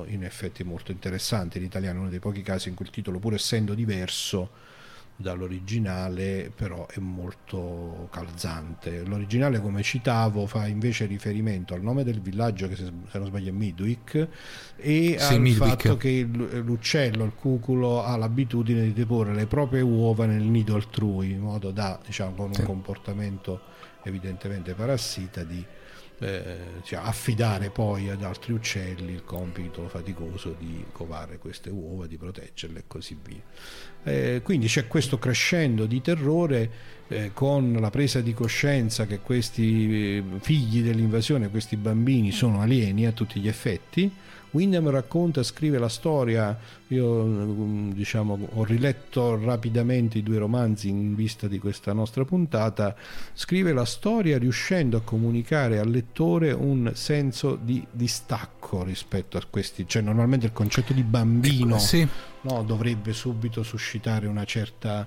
eh, 0.08 0.14
in 0.14 0.24
effetti 0.24 0.64
molto 0.64 0.92
interessante 0.92 1.58
in 1.58 1.66
italiano 1.66 2.00
uno 2.02 2.10
dei 2.10 2.20
pochi 2.20 2.42
casi 2.42 2.70
in 2.70 2.76
cui 2.76 2.86
il 2.86 2.92
titolo 2.92 3.20
pur 3.20 3.34
essendo 3.34 3.74
diverso 3.74 4.64
dall'originale 5.18 6.52
però 6.54 6.86
è 6.88 7.00
molto 7.00 8.08
calzante 8.12 9.04
l'originale 9.06 9.62
come 9.62 9.82
citavo 9.82 10.46
fa 10.46 10.68
invece 10.68 11.06
riferimento 11.06 11.74
al 11.74 11.82
nome 11.82 12.04
del 12.04 12.20
villaggio 12.20 12.68
che 12.68 12.76
se, 12.76 12.92
se 13.10 13.18
non 13.18 13.28
sbaglio 13.28 13.50
è 13.50 13.54
Midwick 13.54 14.28
e 14.76 15.16
Sì, 15.18 15.34
al 15.36 15.40
Midwick. 15.42 15.68
fatto 15.84 15.98
che 15.98 16.22
l'uccello, 16.30 17.24
il 17.24 17.34
cuculo 17.34 18.04
ha 18.04 18.18
l'abitudine 18.18 18.82
di 18.84 18.94
deporre 18.94 19.34
le 19.34 19.46
proprie 19.48 19.82
uova 19.82 20.26
nel 20.26 20.44
nido 20.44 20.76
altrui 20.76 21.32
in 21.32 21.40
modo 21.40 21.72
da 21.72 21.98
diciamo 22.06 22.34
con 22.36 22.48
un 22.48 22.54
Sì. 22.56 22.64
comportamento 22.64 23.62
evidentemente 24.04 24.74
parassita 24.74 25.44
di 25.44 25.64
eh, 26.20 26.58
cioè 26.84 27.00
affidare 27.04 27.70
poi 27.70 28.10
ad 28.10 28.24
altri 28.24 28.54
uccelli 28.54 29.12
il 29.12 29.24
compito 29.24 29.88
faticoso 29.88 30.56
di 30.58 30.86
covare 30.92 31.38
queste 31.38 31.70
uova, 31.70 32.08
di 32.08 32.18
proteggerle 32.18 32.80
e 32.80 32.84
così 32.88 33.18
via. 33.22 33.42
Eh, 34.04 34.42
quindi 34.44 34.68
c'è 34.68 34.88
questo 34.88 35.18
crescendo 35.18 35.86
di 35.86 36.02
terrore 36.02 36.70
eh, 37.08 37.32
con 37.34 37.74
la 37.80 37.90
presa 37.90 38.22
di 38.22 38.34
coscienza 38.34 39.06
che 39.06 39.20
questi 39.20 40.18
eh, 40.18 40.24
figli 40.40 40.82
dell'invasione, 40.82 41.50
questi 41.50 41.76
bambini 41.76 42.32
sono 42.32 42.62
alieni 42.62 43.06
a 43.06 43.12
tutti 43.12 43.40
gli 43.40 43.48
effetti 43.48 44.12
Wyndham 44.56 44.90
racconta, 44.90 45.44
scrive 45.44 45.78
la 45.78 45.90
storia, 45.90 46.58
io 46.88 47.26
mm, 47.26 47.92
diciamo, 47.92 48.40
ho 48.54 48.64
riletto 48.64 49.38
rapidamente 49.44 50.18
i 50.18 50.24
due 50.24 50.38
romanzi 50.38 50.88
in 50.88 51.14
vista 51.14 51.48
di 51.48 51.60
questa 51.60 51.92
nostra 51.92 52.24
puntata, 52.24 52.96
scrive 53.34 53.74
la 53.74 53.84
storia 53.84 54.38
riuscendo 54.38 54.96
a 54.96 55.02
comunicare 55.02 55.78
al 55.78 55.90
lettore 55.90 56.54
un 56.54 56.92
senso 56.94 57.60
di 57.62 57.86
distacco 57.92 58.82
rispetto 58.84 59.38
a 59.38 59.42
questi, 59.50 59.86
cioè 59.86 60.02
normalmente 60.02 60.46
il 60.46 60.54
concetto 60.54 60.94
di 60.94 61.04
bambino 61.04 61.78
sì. 61.78 62.08
no, 62.42 62.64
dovrebbe 62.64 63.12
subito 63.12 63.62
suscitare 63.62 64.26
una 64.26 64.46
certa 64.46 65.06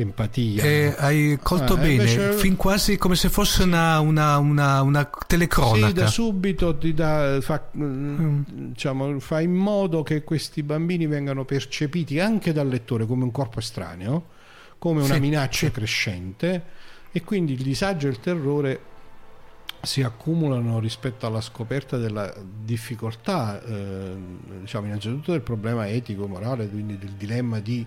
empatia. 0.00 0.62
Eh, 0.62 0.94
hai 0.96 1.38
colto 1.42 1.74
ah, 1.74 1.76
bene, 1.76 1.92
invece... 1.92 2.32
fin 2.32 2.56
quasi 2.56 2.96
come 2.96 3.14
se 3.14 3.28
fosse 3.28 3.64
una, 3.64 4.00
una, 4.00 4.38
una, 4.38 4.80
una 4.82 5.10
telecronaca. 5.26 5.88
Sì, 5.88 5.92
da 5.92 6.06
subito 6.06 6.76
ti 6.78 6.94
dà, 6.94 7.38
fa, 7.40 7.68
mm. 7.76 8.42
diciamo, 8.46 9.20
fa 9.20 9.40
in 9.40 9.52
modo 9.52 10.02
che 10.02 10.24
questi 10.24 10.62
bambini 10.62 11.06
vengano 11.06 11.44
percepiti 11.44 12.18
anche 12.18 12.52
dal 12.52 12.68
lettore 12.68 13.04
come 13.04 13.24
un 13.24 13.30
corpo 13.30 13.58
estraneo, 13.58 14.28
come 14.78 15.02
una 15.02 15.14
sì, 15.14 15.20
minaccia 15.20 15.66
sì. 15.66 15.72
crescente 15.72 16.64
e 17.12 17.22
quindi 17.22 17.52
il 17.52 17.62
disagio 17.62 18.06
e 18.06 18.10
il 18.10 18.20
terrore 18.20 18.80
si 19.82 20.02
accumulano 20.02 20.78
rispetto 20.78 21.26
alla 21.26 21.40
scoperta 21.40 21.96
della 21.96 22.32
difficoltà, 22.64 23.60
eh, 23.62 24.14
diciamo 24.60 24.86
innanzitutto 24.86 25.32
del 25.32 25.40
problema 25.40 25.88
etico, 25.88 26.28
morale, 26.28 26.68
quindi 26.68 26.96
del 26.96 27.10
dilemma 27.10 27.58
di 27.58 27.84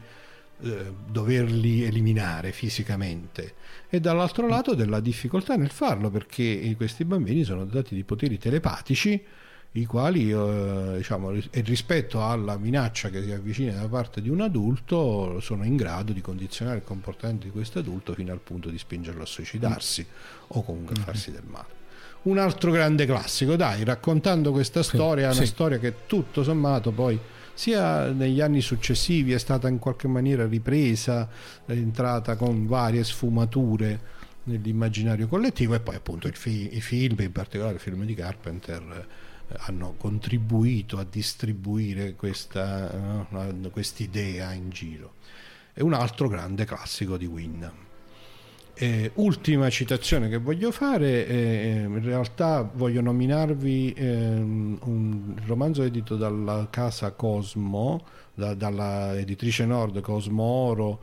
eh, 0.61 0.93
doverli 1.07 1.83
eliminare 1.83 2.51
fisicamente. 2.51 3.53
E 3.89 3.99
dall'altro 3.99 4.47
lato 4.47 4.73
della 4.73 4.99
difficoltà 4.99 5.55
nel 5.55 5.69
farlo 5.69 6.09
perché 6.09 6.73
questi 6.75 7.05
bambini 7.05 7.43
sono 7.43 7.65
dotati 7.65 7.95
di 7.95 8.03
poteri 8.03 8.37
telepatici 8.37 9.23
i 9.75 9.85
quali 9.85 10.31
eh, 10.31 10.93
diciamo, 10.97 11.31
rispetto 11.51 12.23
alla 12.25 12.57
minaccia 12.57 13.09
che 13.09 13.21
si 13.21 13.31
avvicina 13.31 13.73
da 13.73 13.87
parte 13.87 14.21
di 14.21 14.29
un 14.29 14.39
adulto 14.39 15.39
sono 15.41 15.65
in 15.65 15.75
grado 15.75 16.13
di 16.13 16.21
condizionare 16.21 16.77
il 16.77 16.83
comportamento 16.83 17.45
di 17.45 17.51
questo 17.51 17.79
adulto 17.79 18.13
fino 18.13 18.31
al 18.31 18.39
punto 18.39 18.69
di 18.69 18.77
spingerlo 18.77 19.23
a 19.23 19.25
suicidarsi 19.25 20.05
mm. 20.07 20.43
o 20.47 20.63
comunque 20.63 20.95
a 20.97 21.03
farsi 21.03 21.31
del 21.31 21.43
male. 21.45 21.83
Un 22.23 22.37
altro 22.37 22.71
grande 22.71 23.05
classico 23.05 23.55
dai 23.55 23.83
raccontando 23.83 24.51
questa 24.51 24.81
storia 24.81 25.31
sì, 25.31 25.39
una 25.39 25.47
storia 25.47 25.77
che 25.77 25.93
tutto 26.05 26.41
sommato 26.41 26.91
poi 26.91 27.19
sia 27.55 28.11
negli 28.11 28.41
anni 28.41 28.59
successivi 28.59 29.31
è 29.31 29.39
stata 29.39 29.69
in 29.69 29.79
qualche 29.79 30.09
maniera 30.09 30.45
ripresa, 30.45 31.27
è 31.65 31.71
entrata 31.71 32.35
con 32.35 32.67
varie 32.67 33.03
sfumature 33.03 34.13
nell'immaginario 34.43 35.27
collettivo 35.27 35.73
e 35.73 35.79
poi 35.79 35.95
appunto 35.95 36.29
fi- 36.33 36.75
i 36.75 36.81
film, 36.81 37.15
in 37.19 37.31
particolare 37.31 37.75
il 37.75 37.79
film 37.79 38.03
di 38.03 38.13
Carpenter, 38.13 39.07
eh, 39.47 39.55
hanno 39.59 39.95
contribuito 39.97 40.97
a 40.97 41.05
distribuire 41.09 42.13
questa 42.15 43.25
uh, 43.31 43.81
idea 43.97 44.51
in 44.51 44.69
giro. 44.69 45.13
È 45.71 45.81
un 45.81 45.93
altro 45.93 46.27
grande 46.27 46.65
classico 46.65 47.15
di 47.15 47.25
Wyndham. 47.25 47.84
Eh, 48.77 49.11
ultima 49.15 49.69
citazione 49.69 50.27
che 50.27 50.37
voglio 50.37 50.69
fare, 50.69 51.25
eh, 51.25 51.83
in 51.87 52.03
realtà 52.03 52.69
voglio 52.73 52.99
nominarvi 52.99 53.93
eh, 53.93 54.05
un 54.05 55.33
romanzo 55.45 55.83
edito 55.83 56.17
dalla 56.17 56.67
casa 56.69 57.11
Cosmo, 57.11 58.03
da, 58.33 58.53
dalla 58.53 59.17
editrice 59.17 59.65
Nord 59.65 60.01
Cosmo 60.01 60.43
Oro, 60.43 60.99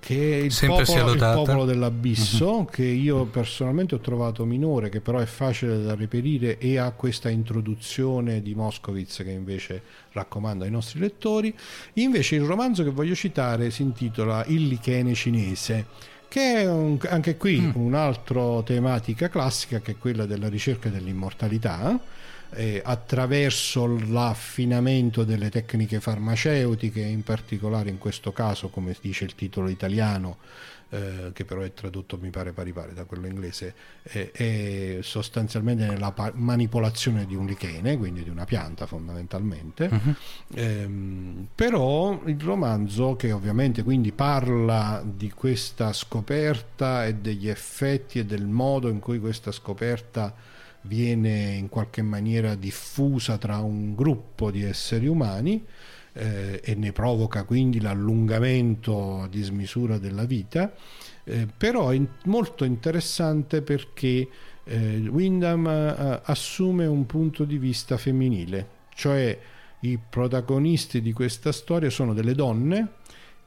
che 0.00 0.40
è 0.40 0.42
il, 0.42 0.52
popolo, 0.66 1.12
il 1.12 1.18
popolo, 1.18 1.64
dell'abisso, 1.64 2.56
uh-huh. 2.56 2.64
che 2.64 2.82
io 2.82 3.26
personalmente 3.26 3.94
ho 3.94 4.00
trovato 4.00 4.44
minore, 4.44 4.88
che 4.88 5.00
però 5.00 5.18
è 5.18 5.26
facile 5.26 5.82
da 5.82 5.94
reperire 5.94 6.58
e 6.58 6.78
ha 6.78 6.90
questa 6.90 7.28
introduzione 7.28 8.42
di 8.42 8.54
Moscovitz 8.54 9.18
che 9.18 9.30
invece 9.30 9.82
raccomando 10.12 10.64
ai 10.64 10.70
nostri 10.70 10.98
lettori. 10.98 11.54
Invece 11.94 12.34
il 12.34 12.42
romanzo 12.42 12.82
che 12.82 12.90
voglio 12.90 13.14
citare 13.14 13.70
si 13.70 13.82
intitola 13.82 14.44
Il 14.46 14.66
lichene 14.66 15.14
cinese 15.14 15.86
che 16.32 16.54
è 16.54 16.66
un, 16.66 16.96
anche 17.10 17.36
qui 17.36 17.60
mm. 17.60 17.72
un'altra 17.74 18.62
tematica 18.62 19.28
classica 19.28 19.80
che 19.80 19.90
è 19.90 19.98
quella 19.98 20.24
della 20.24 20.48
ricerca 20.48 20.88
dell'immortalità 20.88 22.00
eh, 22.54 22.80
attraverso 22.82 23.98
l'affinamento 24.08 25.24
delle 25.24 25.50
tecniche 25.50 26.00
farmaceutiche 26.00 27.00
in 27.00 27.22
particolare 27.22 27.90
in 27.90 27.98
questo 27.98 28.32
caso 28.32 28.70
come 28.70 28.96
dice 28.98 29.24
il 29.24 29.34
titolo 29.34 29.68
italiano 29.68 30.38
eh, 30.92 31.30
che 31.32 31.46
però 31.46 31.62
è 31.62 31.72
tradotto 31.72 32.18
mi 32.20 32.28
pare 32.28 32.52
pari 32.52 32.70
pari 32.74 32.92
da 32.92 33.04
quello 33.04 33.26
inglese, 33.26 33.74
eh, 34.02 34.30
è 34.30 34.98
sostanzialmente 35.00 35.86
nella 35.86 36.12
pa- 36.12 36.32
manipolazione 36.34 37.24
di 37.24 37.34
un 37.34 37.46
lichene, 37.46 37.96
quindi 37.96 38.22
di 38.22 38.28
una 38.28 38.44
pianta 38.44 38.84
fondamentalmente. 38.84 39.88
Uh-huh. 39.90 40.14
Ehm, 40.54 41.46
però 41.54 42.20
il 42.26 42.38
romanzo 42.38 43.16
che 43.16 43.32
ovviamente 43.32 43.82
quindi 43.82 44.12
parla 44.12 45.02
di 45.02 45.30
questa 45.30 45.94
scoperta 45.94 47.06
e 47.06 47.14
degli 47.14 47.48
effetti 47.48 48.18
e 48.18 48.26
del 48.26 48.46
modo 48.46 48.90
in 48.90 48.98
cui 48.98 49.18
questa 49.18 49.50
scoperta 49.50 50.34
viene 50.82 51.54
in 51.54 51.70
qualche 51.70 52.02
maniera 52.02 52.54
diffusa 52.54 53.38
tra 53.38 53.58
un 53.60 53.94
gruppo 53.94 54.50
di 54.50 54.62
esseri 54.62 55.06
umani 55.06 55.64
eh, 56.12 56.60
e 56.62 56.74
ne 56.74 56.92
provoca 56.92 57.44
quindi 57.44 57.80
l'allungamento 57.80 59.22
a 59.22 59.28
dismisura 59.28 59.98
della 59.98 60.24
vita, 60.24 60.72
eh, 61.24 61.46
però 61.56 61.90
è 61.90 62.00
molto 62.24 62.64
interessante 62.64 63.62
perché 63.62 64.28
eh, 64.64 65.08
Wyndham 65.08 65.66
eh, 65.66 66.20
assume 66.24 66.86
un 66.86 67.06
punto 67.06 67.44
di 67.44 67.58
vista 67.58 67.96
femminile, 67.96 68.68
cioè 68.94 69.38
i 69.80 69.98
protagonisti 69.98 71.00
di 71.00 71.12
questa 71.12 71.50
storia 71.50 71.90
sono 71.90 72.14
delle 72.14 72.34
donne 72.34 73.00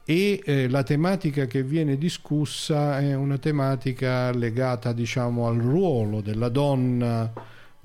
e 0.04 0.40
eh, 0.44 0.68
la 0.68 0.82
tematica 0.82 1.46
che 1.46 1.62
viene 1.62 1.98
discussa 1.98 3.00
è 3.00 3.14
una 3.14 3.38
tematica 3.38 4.30
legata 4.32 4.92
diciamo 4.92 5.48
al 5.48 5.56
ruolo 5.56 6.20
della 6.20 6.48
donna 6.48 7.32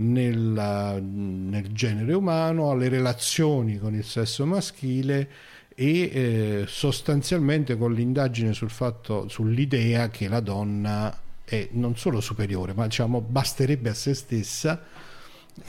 nella, 0.02 1.00
nel 1.00 1.72
genere 1.72 2.14
umano, 2.14 2.72
alle 2.72 2.90
relazioni 2.90 3.78
con 3.78 3.94
il 3.94 4.04
sesso 4.04 4.46
maschile 4.46 5.30
e 5.76 6.02
eh, 6.02 6.64
sostanzialmente 6.68 7.78
con 7.78 7.94
l'indagine 7.94 8.54
sul 8.54 8.70
fatto, 8.70 9.28
sull'idea 9.30 10.10
che 10.10 10.28
la 10.28 10.40
donna 10.40 11.18
è 11.44 11.70
non 11.72 11.96
solo 11.98 12.20
superiore, 12.20 12.74
ma 12.74 12.86
diciamo 12.86 13.22
basterebbe 13.22 13.90
a 13.90 13.94
se 13.94 14.14
stessa 14.14 14.82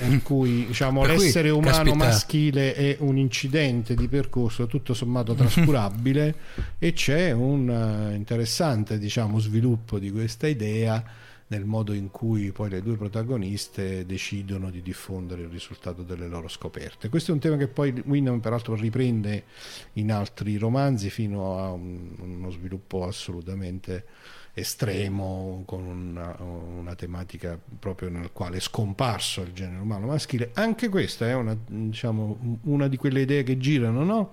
in 0.01 0.23
cui 0.23 0.67
diciamo, 0.67 1.05
l'essere 1.05 1.51
cui, 1.51 1.59
umano 1.59 1.77
caspita. 1.77 1.97
maschile 1.97 2.75
è 2.75 2.97
un 3.01 3.17
incidente 3.19 3.95
di 3.95 4.09
percorso 4.09 4.67
tutto 4.67 4.95
sommato 4.95 5.35
trascurabile 5.35 6.35
e 6.79 6.93
c'è 6.93 7.33
un 7.33 7.69
uh, 7.69 8.15
interessante 8.15 8.99
diciamo, 8.99 9.39
sviluppo 9.39 9.99
di 9.99 10.11
questa 10.11 10.47
idea 10.47 11.03
nel 11.53 11.67
modo 11.67 11.93
in 11.93 12.11
cui 12.11 12.51
poi 12.51 12.71
le 12.71 12.81
due 12.81 12.97
protagoniste 12.97 14.07
decidono 14.07 14.71
di 14.71 14.81
diffondere 14.81 15.43
il 15.43 15.49
risultato 15.49 16.03
delle 16.03 16.27
loro 16.27 16.49
scoperte. 16.49 17.11
Questo 17.11 17.31
è 17.31 17.35
un 17.35 17.41
tema 17.41 17.59
che 17.59 17.69
poi 17.69 17.93
Wyndham 18.07 18.41
peraltro 18.41 18.75
riprende 18.75 19.45
in 19.95 20.11
altri 20.11 20.57
romanzi 20.57 21.11
fino 21.11 21.59
a 21.59 21.71
un, 21.71 22.15
uno 22.19 22.51
sviluppo 22.51 23.07
assolutamente 23.07 24.07
estremo 24.55 25.63
con 25.67 25.85
una, 25.85 26.37
una, 26.41 26.95
tematica 26.95 27.59
proprio 27.79 28.11
nel 28.11 28.33
quale 28.33 28.57
è 28.57 28.61
scomparso 28.61 29.43
il 29.43 29.53
genere 29.53 29.83
umano 29.83 30.07
maschile. 30.07 30.53
Anche 30.55 30.89
questa 30.89 31.29
è 31.29 31.35
una, 31.35 31.55
diciamo, 31.67 32.59
una 32.63 32.89
di 32.89 32.97
quelle 32.97 33.21
idee 33.21 33.43
che 33.43 33.59
girano, 33.59 34.05
no? 34.05 34.33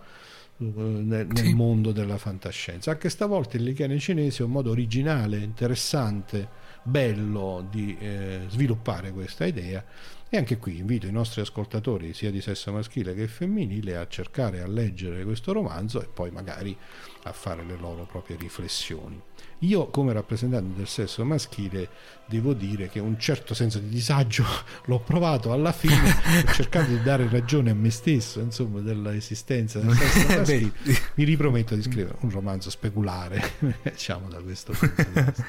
nel, 0.57 1.27
sì. 1.33 1.53
mondo 1.53 1.91
della 1.91 2.17
fantascienza. 2.17 2.91
Anche 2.91 3.09
stavolta 3.09 3.57
il 3.57 3.63
lichene 3.63 3.99
cinese 3.99 4.43
è 4.43 4.45
un 4.45 4.51
modo 4.51 4.71
originale, 4.71 5.37
interessante, 5.37 6.67
bello 6.89 7.65
di 7.69 7.95
eh, 7.99 8.41
sviluppare 8.49 9.11
questa 9.11 9.45
idea 9.45 9.83
e 10.31 10.37
anche 10.37 10.57
qui 10.57 10.77
invito 10.77 11.07
i 11.07 11.11
nostri 11.11 11.41
ascoltatori 11.41 12.13
sia 12.13 12.29
di 12.29 12.39
sesso 12.39 12.71
maschile 12.71 13.15
che 13.15 13.27
femminile 13.27 13.97
a 13.97 14.07
cercare 14.07 14.61
a 14.61 14.67
leggere 14.67 15.23
questo 15.23 15.53
romanzo 15.53 16.03
e 16.03 16.05
poi 16.05 16.29
magari 16.29 16.77
a 17.23 17.31
fare 17.31 17.63
le 17.63 17.75
loro 17.75 18.05
proprie 18.05 18.37
riflessioni. 18.37 19.19
Io 19.63 19.87
come 19.87 20.13
rappresentante 20.13 20.77
del 20.77 20.87
sesso 20.87 21.25
maschile 21.25 21.89
devo 22.27 22.53
dire 22.53 22.89
che 22.89 22.99
un 22.99 23.19
certo 23.19 23.55
senso 23.55 23.79
di 23.79 23.89
disagio 23.89 24.45
l'ho 24.85 24.99
provato 24.99 25.51
alla 25.51 25.71
fine, 25.71 26.09
ho 26.45 26.53
cercato 26.53 26.91
di 26.91 27.01
dare 27.01 27.27
ragione 27.27 27.71
a 27.71 27.75
me 27.75 27.89
stesso, 27.89 28.39
insomma, 28.39 28.81
dell'esistenza 28.81 29.79
del 29.79 29.95
sesso 29.97 30.27
maschile. 30.27 30.71
Mi 31.15 31.23
riprometto 31.23 31.73
di 31.73 31.81
scrivere 31.81 32.15
un 32.19 32.29
romanzo 32.29 32.69
speculare, 32.69 33.53
diciamo 33.81 34.29
da 34.29 34.39
questo 34.41 34.73
punto 34.73 35.01
di 35.01 35.21
vista. 35.21 35.45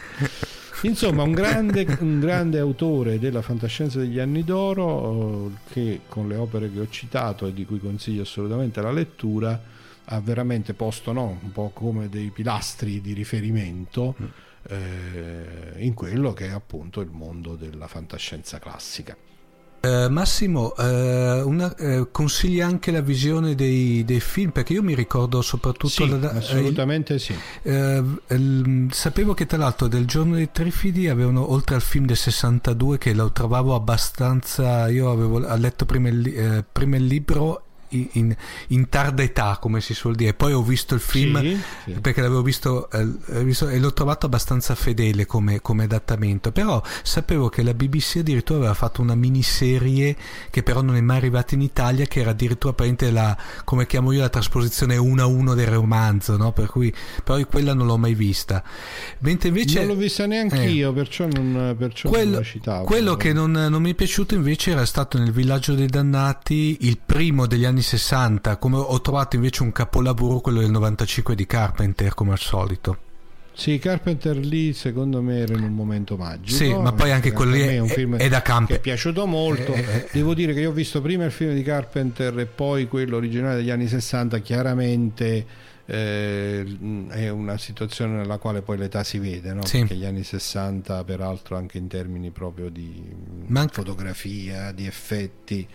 Insomma, 0.82 1.24
un 1.24 1.32
grande, 1.32 1.86
un 2.00 2.20
grande 2.20 2.58
autore 2.58 3.18
della 3.18 3.42
fantascienza 3.42 3.98
degli 3.98 4.18
anni 4.18 4.44
d'oro 4.44 5.52
che 5.70 6.00
con 6.08 6.26
le 6.26 6.36
opere 6.36 6.72
che 6.72 6.80
ho 6.80 6.88
citato 6.88 7.46
e 7.46 7.52
di 7.52 7.66
cui 7.66 7.78
consiglio 7.78 8.22
assolutamente 8.22 8.80
la 8.80 8.90
lettura 8.90 9.60
ha 10.04 10.20
veramente 10.20 10.72
posto 10.72 11.12
no, 11.12 11.38
un 11.42 11.52
po' 11.52 11.70
come 11.74 12.08
dei 12.08 12.30
pilastri 12.30 13.02
di 13.02 13.12
riferimento 13.12 14.14
mm. 14.20 14.26
eh, 14.68 15.84
in 15.84 15.92
quello 15.92 16.32
che 16.32 16.46
è 16.46 16.50
appunto 16.50 17.02
il 17.02 17.10
mondo 17.10 17.56
della 17.56 17.86
fantascienza 17.86 18.58
classica. 18.58 19.14
Uh, 19.82 20.08
Massimo, 20.10 20.74
uh, 20.76 20.82
una, 21.48 21.74
uh, 21.78 22.08
consigli 22.10 22.60
anche 22.60 22.90
la 22.90 23.00
visione 23.00 23.54
dei, 23.54 24.04
dei, 24.04 24.20
film? 24.20 24.50
Perché 24.50 24.74
io 24.74 24.82
mi 24.82 24.94
ricordo 24.94 25.40
soprattutto 25.40 25.88
sì, 25.88 26.20
la, 26.20 26.32
assolutamente 26.32 27.18
sì. 27.18 27.34
Il, 27.62 28.88
sapevo 28.90 29.32
che 29.32 29.46
tra 29.46 29.56
l'altro 29.56 29.86
del 29.88 30.04
giorno 30.04 30.34
dei 30.34 30.50
Trifidi 30.52 31.08
avevano 31.08 31.50
oltre 31.50 31.76
al 31.76 31.80
film 31.80 32.04
del 32.04 32.18
62 32.18 32.98
che 32.98 33.14
lo 33.14 33.32
trovavo 33.32 33.74
abbastanza 33.74 34.88
io 34.90 35.10
avevo 35.10 35.38
letto 35.38 35.86
prima 35.86 36.08
il, 36.08 36.64
prima 36.70 36.96
il 36.96 37.06
libro 37.06 37.69
in, 37.90 38.34
in, 38.68 38.88
tarda 38.88 39.22
età, 39.22 39.58
come 39.60 39.80
si 39.80 39.94
suol 39.94 40.14
dire. 40.14 40.34
Poi 40.34 40.52
ho 40.52 40.62
visto 40.62 40.94
il 40.94 41.00
film 41.00 41.40
sì, 41.40 41.60
sì. 41.84 41.92
perché 42.00 42.20
l'avevo 42.20 42.42
visto, 42.42 42.90
eh, 42.90 43.06
visto, 43.42 43.68
e 43.68 43.78
l'ho 43.78 43.92
trovato 43.92 44.26
abbastanza 44.26 44.74
fedele 44.74 45.26
come, 45.26 45.60
come, 45.60 45.84
adattamento. 45.84 46.52
Però 46.52 46.82
sapevo 47.02 47.48
che 47.48 47.62
la 47.62 47.74
BBC 47.74 48.16
addirittura 48.20 48.58
aveva 48.58 48.74
fatto 48.74 49.00
una 49.02 49.14
miniserie 49.14 50.16
che 50.50 50.62
però 50.62 50.82
non 50.82 50.96
è 50.96 51.00
mai 51.00 51.16
arrivata 51.16 51.54
in 51.54 51.62
Italia, 51.62 52.06
che 52.06 52.20
era 52.20 52.30
addirittura 52.30 52.74
la, 53.10 53.36
come 53.64 53.86
chiamo 53.86 54.12
io, 54.12 54.20
la 54.20 54.28
trasposizione 54.28 54.96
uno 54.96 55.22
a 55.22 55.26
uno 55.26 55.54
del 55.54 55.66
romanzo, 55.66 56.36
no? 56.36 56.52
Per 56.52 56.66
cui, 56.66 56.92
però 57.24 57.44
quella 57.46 57.74
non 57.74 57.86
l'ho 57.86 57.98
mai 57.98 58.14
vista. 58.14 58.62
Mentre 59.20 59.48
invece, 59.48 59.80
non 59.80 59.88
l'ho 59.88 59.94
vista 59.96 60.26
neanche 60.26 60.62
eh, 60.62 60.70
io, 60.70 60.92
perciò 60.92 61.26
non, 61.30 61.74
perciò 61.76 62.08
quello, 62.08 62.30
non 62.30 62.38
la 62.40 62.44
citavo. 62.44 62.84
Quello 62.84 63.16
che 63.16 63.32
non, 63.32 63.50
non 63.50 63.82
mi 63.82 63.92
è 63.92 63.94
piaciuto 63.94 64.34
invece 64.34 64.70
era 64.70 64.84
stato 64.84 65.18
nel 65.18 65.32
Villaggio 65.32 65.74
dei 65.74 65.86
Dannati, 65.86 66.78
il 66.80 66.98
primo 67.04 67.46
degli 67.46 67.64
anni 67.64 67.79
anni 67.80 67.82
60, 67.82 68.56
come 68.58 68.76
ho 68.76 69.00
trovato 69.00 69.36
invece 69.36 69.62
un 69.62 69.72
capolavoro 69.72 70.40
quello 70.40 70.60
del 70.60 70.70
95 70.70 71.34
di 71.34 71.46
Carpenter, 71.46 72.14
come 72.14 72.32
al 72.32 72.38
solito. 72.38 73.08
Sì, 73.52 73.78
Carpenter 73.78 74.36
lì 74.36 74.72
secondo 74.72 75.20
me 75.20 75.40
era 75.40 75.54
in 75.54 75.62
un 75.62 75.72
momento 75.72 76.16
magico. 76.16 76.56
Sì, 76.56 76.72
ma 76.72 76.92
poi 76.92 77.10
anche 77.10 77.32
quello 77.32 77.52
lì 77.52 77.60
è, 77.60 77.78
un 77.78 77.88
film 77.88 78.16
è 78.16 78.28
da 78.28 78.42
campo. 78.42 78.72
Che 78.72 78.76
è 78.76 78.80
piaciuto 78.80 79.26
molto. 79.26 79.72
Eh, 79.72 79.80
eh, 79.80 80.08
Devo 80.12 80.34
dire 80.34 80.54
che 80.54 80.60
io 80.60 80.70
ho 80.70 80.72
visto 80.72 81.00
prima 81.00 81.24
il 81.24 81.32
film 81.32 81.54
di 81.54 81.62
Carpenter 81.62 82.38
e 82.38 82.46
poi 82.46 82.86
quello 82.86 83.16
originale 83.16 83.56
degli 83.56 83.70
anni 83.70 83.88
60, 83.88 84.38
chiaramente 84.38 85.46
eh, 85.86 86.64
è 87.08 87.28
una 87.28 87.58
situazione 87.58 88.16
nella 88.16 88.38
quale 88.38 88.62
poi 88.62 88.78
l'età 88.78 89.02
si 89.02 89.18
vede, 89.18 89.52
no? 89.52 89.66
sì. 89.66 89.80
perché 89.80 89.96
gli 89.96 90.04
anni 90.04 90.22
60 90.22 91.02
peraltro 91.04 91.56
anche 91.56 91.78
in 91.78 91.88
termini 91.88 92.30
proprio 92.30 92.70
di 92.70 93.02
Manca... 93.46 93.74
fotografia, 93.74 94.70
di 94.72 94.86
effetti 94.86 95.66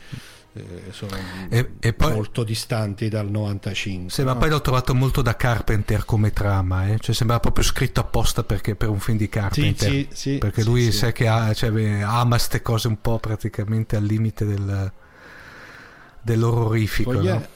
eh, 0.58 0.91
sono 0.91 1.12
e, 1.50 1.72
e 1.80 1.91
poi, 1.91 2.13
molto 2.13 2.46
distanti 2.46 3.10
dal 3.10 3.30
95. 3.30 4.10
Sì, 4.10 4.24
no? 4.24 4.34
ma 4.34 4.36
poi 4.38 4.50
l'ho 4.50 4.62
trovato 4.62 4.96
molto 4.96 5.22
da 5.22 5.36
Carpenter 5.36 6.06
come 6.06 6.32
trama, 6.32 6.88
eh? 6.88 6.98
cioè 7.00 7.13
sembrava 7.13 7.41
proprio 7.41 7.65
scritto 7.65 8.00
apposta 8.00 8.44
perché, 8.44 8.76
per 8.76 8.88
un 8.88 9.00
film 9.00 9.18
di 9.18 9.28
Carpenter, 9.28 9.89
sì, 9.89 10.08
sì, 10.12 10.38
perché 10.38 10.63
lui 10.63 10.91
sa 10.94 11.12
che 11.12 11.28
ha, 11.28 11.54
cioè, 11.54 12.00
ama 12.02 12.36
queste 12.36 12.62
cose 12.62 12.88
un 12.88 13.02
po' 13.02 13.20
praticamente 13.20 13.98
al 13.98 14.06
limite 14.06 14.46
del, 14.46 14.91
dell'orrorifico. 16.22 17.12
Sfoglia- 17.12 17.34
no? 17.34 17.48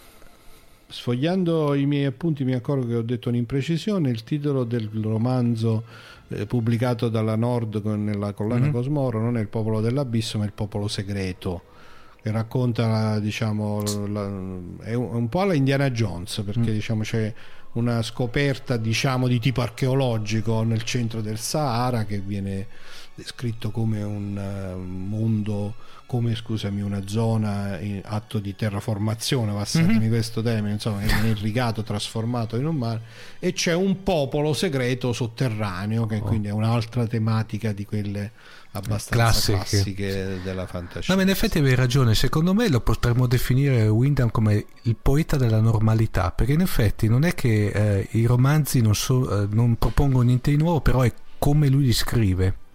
Sfogliando 0.91 1.75
i 1.75 1.85
miei 1.85 2.05
appunti 2.05 2.43
mi 2.43 2.53
accorgo 2.53 2.87
che 2.87 2.95
ho 2.95 3.01
detto 3.01 3.29
un'imprecisione, 3.29 4.09
il 4.09 4.23
titolo 4.23 4.65
del 4.65 4.89
romanzo 5.03 5.83
eh, 6.29 6.45
pubblicato 6.47 7.07
dalla 7.07 7.35
Nord 7.35 7.81
nella 7.85 8.33
collana 8.33 8.63
mm-hmm. 8.65 8.71
Cosmoro 8.71 9.21
non 9.21 9.37
è 9.37 9.39
il 9.39 9.47
popolo 9.47 9.81
dell'abisso 9.81 10.37
ma 10.37 10.45
il 10.45 10.51
popolo 10.51 10.87
segreto 10.87 11.68
che 12.21 12.31
racconta 12.31 13.19
diciamo 13.19 13.81
la, 14.07 14.25
è, 14.25 14.27
un, 14.27 14.77
è 14.81 14.93
un, 14.93 15.29
po' 15.29 15.41
alla 15.41 15.53
Indiana 15.53 15.89
Jones 15.89 16.41
perché 16.45 16.71
mm. 16.71 16.73
diciamo 16.73 17.03
c'è 17.03 17.33
una 17.73 18.01
scoperta 18.01 18.77
diciamo 18.77 19.27
di 19.27 19.39
tipo 19.39 19.61
archeologico 19.61 20.63
nel 20.63 20.83
centro 20.83 21.21
del 21.21 21.37
Sahara 21.37 22.05
che 22.05 22.19
viene 22.19 22.67
descritto 23.19 23.71
come 23.71 24.01
un 24.01 24.37
uh, 24.37 24.79
mondo 24.79 25.75
come 26.05 26.33
scusami 26.33 26.81
una 26.81 27.03
zona 27.05 27.79
in 27.79 28.01
atto 28.03 28.39
di 28.39 28.55
terraformazione 28.55 29.53
passatemi 29.53 29.99
mm-hmm. 29.99 30.09
questo 30.09 30.41
termine 30.41 30.73
insomma 30.73 31.01
che 31.01 31.05
viene 31.05 31.29
irrigato 31.29 31.83
trasformato 31.83 32.55
in 32.55 32.65
un 32.65 32.75
mare 32.75 33.01
e 33.37 33.53
c'è 33.53 33.75
un 33.75 34.01
popolo 34.01 34.53
segreto 34.53 35.13
sotterraneo 35.13 36.07
che 36.07 36.15
oh. 36.15 36.21
quindi 36.21 36.47
è 36.47 36.51
un'altra 36.51 37.05
tematica 37.05 37.73
di 37.73 37.85
quelle 37.85 38.31
abbastanza 38.71 39.15
classiche, 39.15 39.57
classiche 39.57 40.39
della 40.43 40.67
fantascienza. 40.67 41.13
No, 41.13 41.17
ma 41.17 41.23
in 41.23 41.29
effetti 41.29 41.57
avevi 41.57 41.75
ragione, 41.75 42.13
secondo 42.13 42.53
me 42.53 42.69
lo 42.69 42.81
potremmo 42.81 43.27
definire 43.27 43.87
Wyndham 43.87 44.29
come 44.31 44.65
il 44.83 44.95
poeta 45.01 45.37
della 45.37 45.59
normalità, 45.59 46.31
perché 46.31 46.53
in 46.53 46.61
effetti 46.61 47.07
non 47.07 47.23
è 47.23 47.33
che 47.33 47.67
eh, 47.67 48.07
i 48.11 48.25
romanzi 48.25 48.81
non, 48.81 48.95
so, 48.95 49.43
eh, 49.43 49.47
non 49.51 49.77
propongono 49.77 50.23
niente 50.23 50.51
di 50.51 50.57
nuovo, 50.57 50.81
però 50.81 51.01
è 51.01 51.11
come 51.37 51.67
lui 51.69 51.85
li 51.85 51.93
scrive. 51.93 52.67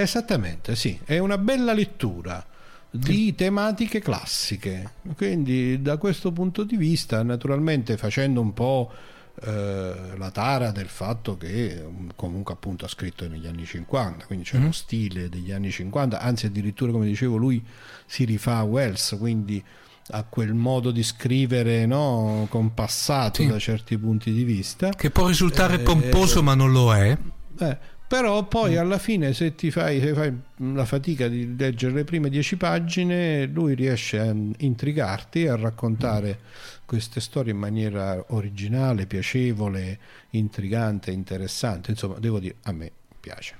Esattamente, 0.00 0.76
sì, 0.76 0.98
è 1.04 1.18
una 1.18 1.38
bella 1.38 1.72
lettura 1.72 2.44
di 2.90 3.34
tematiche 3.34 4.00
classiche. 4.00 4.92
Quindi 5.16 5.80
da 5.82 5.96
questo 5.96 6.32
punto 6.32 6.64
di 6.64 6.76
vista, 6.76 7.22
naturalmente 7.22 7.96
facendo 7.96 8.40
un 8.40 8.52
po' 8.52 8.92
Eh, 9.38 10.16
la 10.16 10.30
tara 10.30 10.70
del 10.70 10.88
fatto 10.88 11.36
che 11.36 11.84
mm, 11.86 12.08
comunque 12.16 12.54
appunto 12.54 12.86
ha 12.86 12.88
scritto 12.88 13.28
negli 13.28 13.46
anni 13.46 13.66
50, 13.66 14.24
quindi 14.24 14.46
c'è 14.46 14.56
mm. 14.56 14.64
lo 14.64 14.72
stile 14.72 15.28
degli 15.28 15.52
anni 15.52 15.70
50, 15.70 16.18
anzi 16.18 16.46
addirittura 16.46 16.90
come 16.90 17.04
dicevo 17.04 17.36
lui 17.36 17.62
si 18.06 18.24
rifà 18.24 18.56
a 18.56 18.62
Wells, 18.62 19.14
quindi 19.18 19.62
a 20.10 20.22
quel 20.22 20.54
modo 20.54 20.90
di 20.90 21.02
scrivere 21.02 21.84
no, 21.84 22.46
compassato 22.48 23.42
sì. 23.42 23.48
da 23.48 23.58
certi 23.58 23.98
punti 23.98 24.32
di 24.32 24.44
vista. 24.44 24.88
Che 24.88 25.10
può 25.10 25.26
risultare 25.26 25.80
pomposo 25.80 26.38
eh, 26.38 26.42
ma 26.42 26.54
non 26.54 26.72
lo 26.72 26.94
è. 26.94 27.18
Eh, 27.58 27.78
però 28.06 28.44
poi 28.44 28.74
mm. 28.74 28.78
alla 28.78 28.98
fine 28.98 29.32
se 29.34 29.54
ti 29.54 29.70
fai, 29.70 30.00
se 30.00 30.14
fai, 30.14 30.32
la 30.74 30.84
fatica 30.84 31.28
di 31.28 31.56
leggere 31.56 31.92
le 31.92 32.04
prime 32.04 32.28
dieci 32.28 32.56
pagine 32.56 33.46
lui 33.46 33.74
riesce 33.74 34.18
a 34.18 34.34
intrigarti 34.58 35.46
a 35.46 35.56
raccontare 35.56 36.38
mm 36.40 36.74
queste 36.86 37.20
storie 37.20 37.52
in 37.52 37.58
maniera 37.58 38.24
originale, 38.28 39.06
piacevole, 39.06 39.98
intrigante, 40.30 41.10
interessante. 41.10 41.90
Insomma, 41.90 42.14
devo 42.18 42.38
dire, 42.38 42.54
a 42.62 42.72
me 42.72 42.90
piace. 43.20 43.56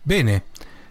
Bene. 0.00 0.44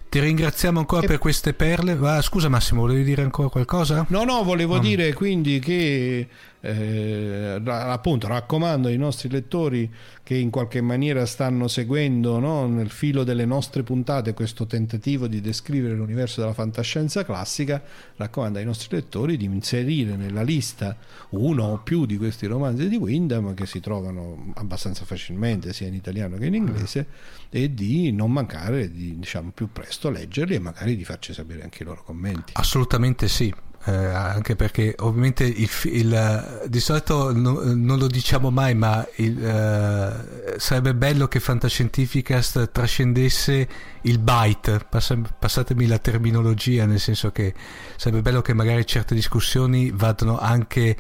Ti 0.09 0.19
ringraziamo 0.19 0.79
ancora 0.79 1.03
e... 1.03 1.07
per 1.07 1.19
queste 1.19 1.53
perle. 1.53 1.97
Ah, 2.01 2.21
scusa 2.21 2.49
Massimo, 2.49 2.81
volevi 2.81 3.03
dire 3.03 3.21
ancora 3.21 3.47
qualcosa? 3.47 4.05
No, 4.09 4.23
no, 4.23 4.43
volevo 4.43 4.75
no. 4.75 4.81
dire 4.81 5.13
quindi 5.13 5.59
che 5.59 6.27
eh, 6.61 7.61
appunto 7.65 8.27
raccomando 8.27 8.89
ai 8.89 8.97
nostri 8.97 9.29
lettori 9.29 9.89
che 10.23 10.35
in 10.35 10.49
qualche 10.49 10.81
maniera 10.81 11.25
stanno 11.25 11.67
seguendo 11.67 12.39
no, 12.39 12.67
nel 12.67 12.89
filo 12.89 13.23
delle 13.23 13.45
nostre 13.45 13.83
puntate 13.83 14.33
questo 14.33 14.67
tentativo 14.67 15.27
di 15.27 15.41
descrivere 15.41 15.95
l'universo 15.95 16.41
della 16.41 16.53
fantascienza 16.53 17.23
classica, 17.23 17.81
raccomando 18.15 18.59
ai 18.59 18.65
nostri 18.65 18.95
lettori 18.95 19.37
di 19.37 19.45
inserire 19.45 20.15
nella 20.15 20.43
lista 20.43 20.95
uno 21.29 21.63
o 21.63 21.77
più 21.79 22.05
di 22.05 22.17
questi 22.17 22.45
romanzi 22.45 22.87
di 22.89 22.95
Wyndham 22.95 23.53
che 23.53 23.65
si 23.65 23.79
trovano 23.79 24.51
abbastanza 24.55 25.05
facilmente 25.05 25.73
sia 25.73 25.87
in 25.87 25.93
italiano 25.93 26.37
che 26.37 26.45
in 26.45 26.55
inglese 26.55 27.07
e 27.49 27.73
di 27.73 28.11
non 28.11 28.31
mancare 28.31 28.91
di 28.91 29.17
diciamo 29.17 29.51
più 29.51 29.71
presto 29.71 30.09
leggerli 30.09 30.55
e 30.55 30.59
magari 30.59 30.95
di 30.95 31.03
farci 31.03 31.33
sapere 31.33 31.63
anche 31.63 31.83
i 31.83 31.85
loro 31.85 32.03
commenti. 32.03 32.53
Assolutamente 32.55 33.27
sì, 33.27 33.53
eh, 33.85 33.91
anche 33.91 34.55
perché 34.55 34.93
ovviamente 34.99 35.45
il, 35.45 35.69
il, 35.83 36.63
di 36.67 36.79
solito 36.79 37.33
no, 37.33 37.61
non 37.63 37.97
lo 37.97 38.07
diciamo 38.07 38.51
mai, 38.51 38.75
ma 38.75 39.07
il, 39.15 39.43
eh, 39.43 40.59
sarebbe 40.59 40.93
bello 40.93 41.27
che 41.27 41.39
Fantascientificast 41.39 42.71
trascendesse 42.71 43.67
il 44.01 44.19
byte, 44.19 44.85
pass- 44.89 45.17
passatemi 45.37 45.87
la 45.87 45.97
terminologia, 45.97 46.85
nel 46.85 46.99
senso 46.99 47.31
che 47.31 47.53
sarebbe 47.95 48.21
bello 48.21 48.41
che 48.41 48.53
magari 48.53 48.85
certe 48.85 49.15
discussioni 49.15 49.91
vadano 49.91 50.37
anche 50.37 50.95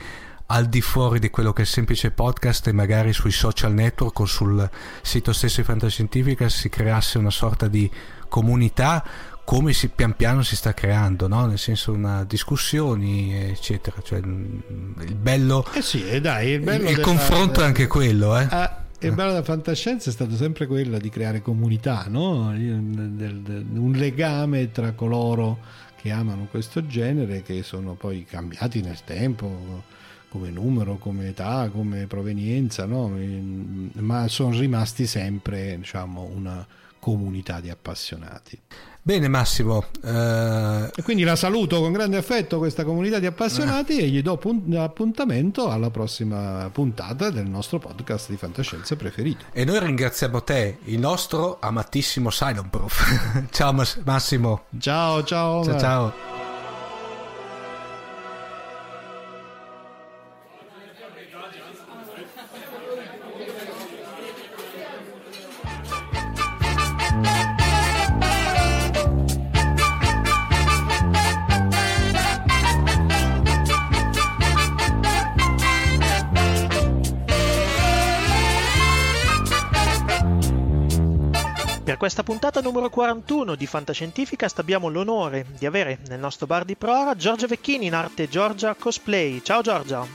al 0.51 0.65
di 0.67 0.81
fuori 0.81 1.19
di 1.19 1.29
quello 1.29 1.53
che 1.53 1.59
è 1.59 1.65
il 1.65 1.67
semplice 1.67 2.11
podcast 2.11 2.67
e 2.67 2.71
magari 2.71 3.13
sui 3.13 3.31
social 3.31 3.73
network 3.73 4.19
o 4.19 4.25
sul 4.25 4.67
sito 5.01 5.31
stesso 5.31 5.61
di 5.61 5.67
Fantascientificast 5.67 6.57
si 6.57 6.69
creasse 6.69 7.17
una 7.19 7.29
sorta 7.29 7.67
di 7.67 7.89
comunità 8.27 9.03
come 9.43 9.73
si, 9.73 9.89
pian 9.89 10.15
piano 10.15 10.43
si 10.43 10.55
sta 10.55 10.75
creando, 10.75 11.27
no? 11.27 11.47
nel 11.47 11.57
senso 11.57 11.91
una 11.91 12.23
discussioni, 12.23 13.33
eccetera. 13.33 13.99
Cioè, 13.99 14.19
il 14.19 15.15
bello, 15.15 15.65
eh 15.73 15.81
sì, 15.81 16.07
eh 16.07 16.21
dai, 16.21 16.51
il, 16.51 16.59
bello 16.59 16.87
il, 16.87 16.97
il 16.97 16.99
confronto 16.99 17.61
è 17.61 17.63
anche 17.63 17.87
quello. 17.87 18.37
Eh? 18.37 18.47
Ah, 18.47 18.85
il 18.99 19.11
bello 19.13 19.29
della 19.31 19.43
fantascienza 19.43 20.11
è 20.11 20.13
stato 20.13 20.35
sempre 20.35 20.67
quello 20.67 20.99
di 20.99 21.09
creare 21.09 21.41
comunità, 21.41 22.05
no? 22.09 22.49
un 22.49 23.93
legame 23.95 24.71
tra 24.71 24.91
coloro 24.91 25.57
che 25.99 26.11
amano 26.11 26.47
questo 26.49 26.85
genere, 26.85 27.41
che 27.41 27.63
sono 27.63 27.93
poi 27.93 28.25
cambiati 28.25 28.81
nel 28.81 29.03
tempo 29.03 29.97
come 30.29 30.49
numero, 30.49 30.97
come 30.97 31.29
età, 31.29 31.69
come 31.71 32.05
provenienza, 32.07 32.85
no? 32.85 33.11
ma 33.95 34.27
sono 34.27 34.57
rimasti 34.57 35.05
sempre 35.05 35.75
diciamo, 35.77 36.29
una 36.33 36.65
comunità 36.99 37.59
di 37.59 37.69
appassionati. 37.69 38.59
Bene 39.01 39.27
Massimo. 39.27 39.85
Eh... 40.03 40.91
E 40.95 41.01
quindi 41.01 41.23
la 41.23 41.35
saluto 41.35 41.79
con 41.79 41.91
grande 41.91 42.17
affetto 42.17 42.57
questa 42.57 42.83
comunità 42.83 43.17
di 43.17 43.25
appassionati 43.25 43.97
eh. 43.97 44.03
e 44.03 44.07
gli 44.07 44.21
do 44.21 44.37
punt- 44.37 44.75
appuntamento 44.75 45.69
alla 45.69 45.89
prossima 45.89 46.69
puntata 46.71 47.29
del 47.29 47.47
nostro 47.47 47.79
podcast 47.79 48.29
di 48.29 48.37
fantascienza 48.37 48.95
preferito. 48.95 49.45
E 49.51 49.63
noi 49.63 49.79
ringraziamo 49.79 50.43
te, 50.43 50.77
il 50.83 50.99
nostro 50.99 51.57
amatissimo 51.59 52.29
Silent 52.29 52.69
Proof. 52.69 53.47
ciao 53.49 53.73
Massimo. 54.03 54.65
Ciao 54.77 55.23
ciao. 55.23 55.63
Ciao 55.63 55.79
ciao. 55.79 56.48
Questa 81.99 82.23
puntata 82.23 82.61
numero 82.61 82.89
41 82.89 83.55
di 83.55 83.65
Fantascientificast 83.65 84.57
abbiamo 84.59 84.87
l'onore 84.87 85.45
di 85.57 85.65
avere 85.65 85.99
nel 86.07 86.17
nostro 86.17 86.47
bar 86.47 86.63
di 86.63 86.77
Prora 86.77 87.13
Giorgia 87.13 87.45
Vecchini 87.45 87.87
in 87.87 87.93
arte 87.93 88.29
Giorgia 88.29 88.73
Cosplay. 88.73 89.41
Ciao 89.43 89.61
Giorgia! 89.61 90.07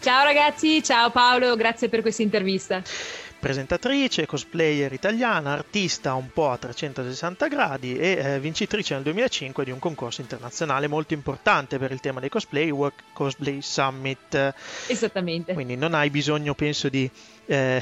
Ciao 0.00 0.24
ragazzi, 0.24 0.82
ciao 0.82 1.10
Paolo, 1.10 1.56
grazie 1.56 1.90
per 1.90 2.00
questa 2.00 2.22
intervista 2.22 2.82
presentatrice, 3.40 4.26
cosplayer 4.26 4.92
italiana, 4.92 5.52
artista 5.52 6.12
un 6.12 6.30
po' 6.30 6.50
a 6.50 6.58
360 6.58 7.48
gradi 7.48 7.96
e 7.96 8.10
eh, 8.10 8.38
vincitrice 8.38 8.92
nel 8.92 9.02
2005 9.02 9.64
di 9.64 9.70
un 9.70 9.78
concorso 9.78 10.20
internazionale 10.20 10.88
molto 10.88 11.14
importante 11.14 11.78
per 11.78 11.90
il 11.90 12.00
tema 12.00 12.20
dei 12.20 12.28
cosplay, 12.28 12.68
World 12.68 12.96
Cosplay 13.14 13.62
Summit. 13.62 14.54
Esattamente. 14.86 15.54
Quindi 15.54 15.74
non 15.74 15.94
hai 15.94 16.10
bisogno, 16.10 16.54
penso, 16.54 16.90
di 16.90 17.10
eh, 17.46 17.80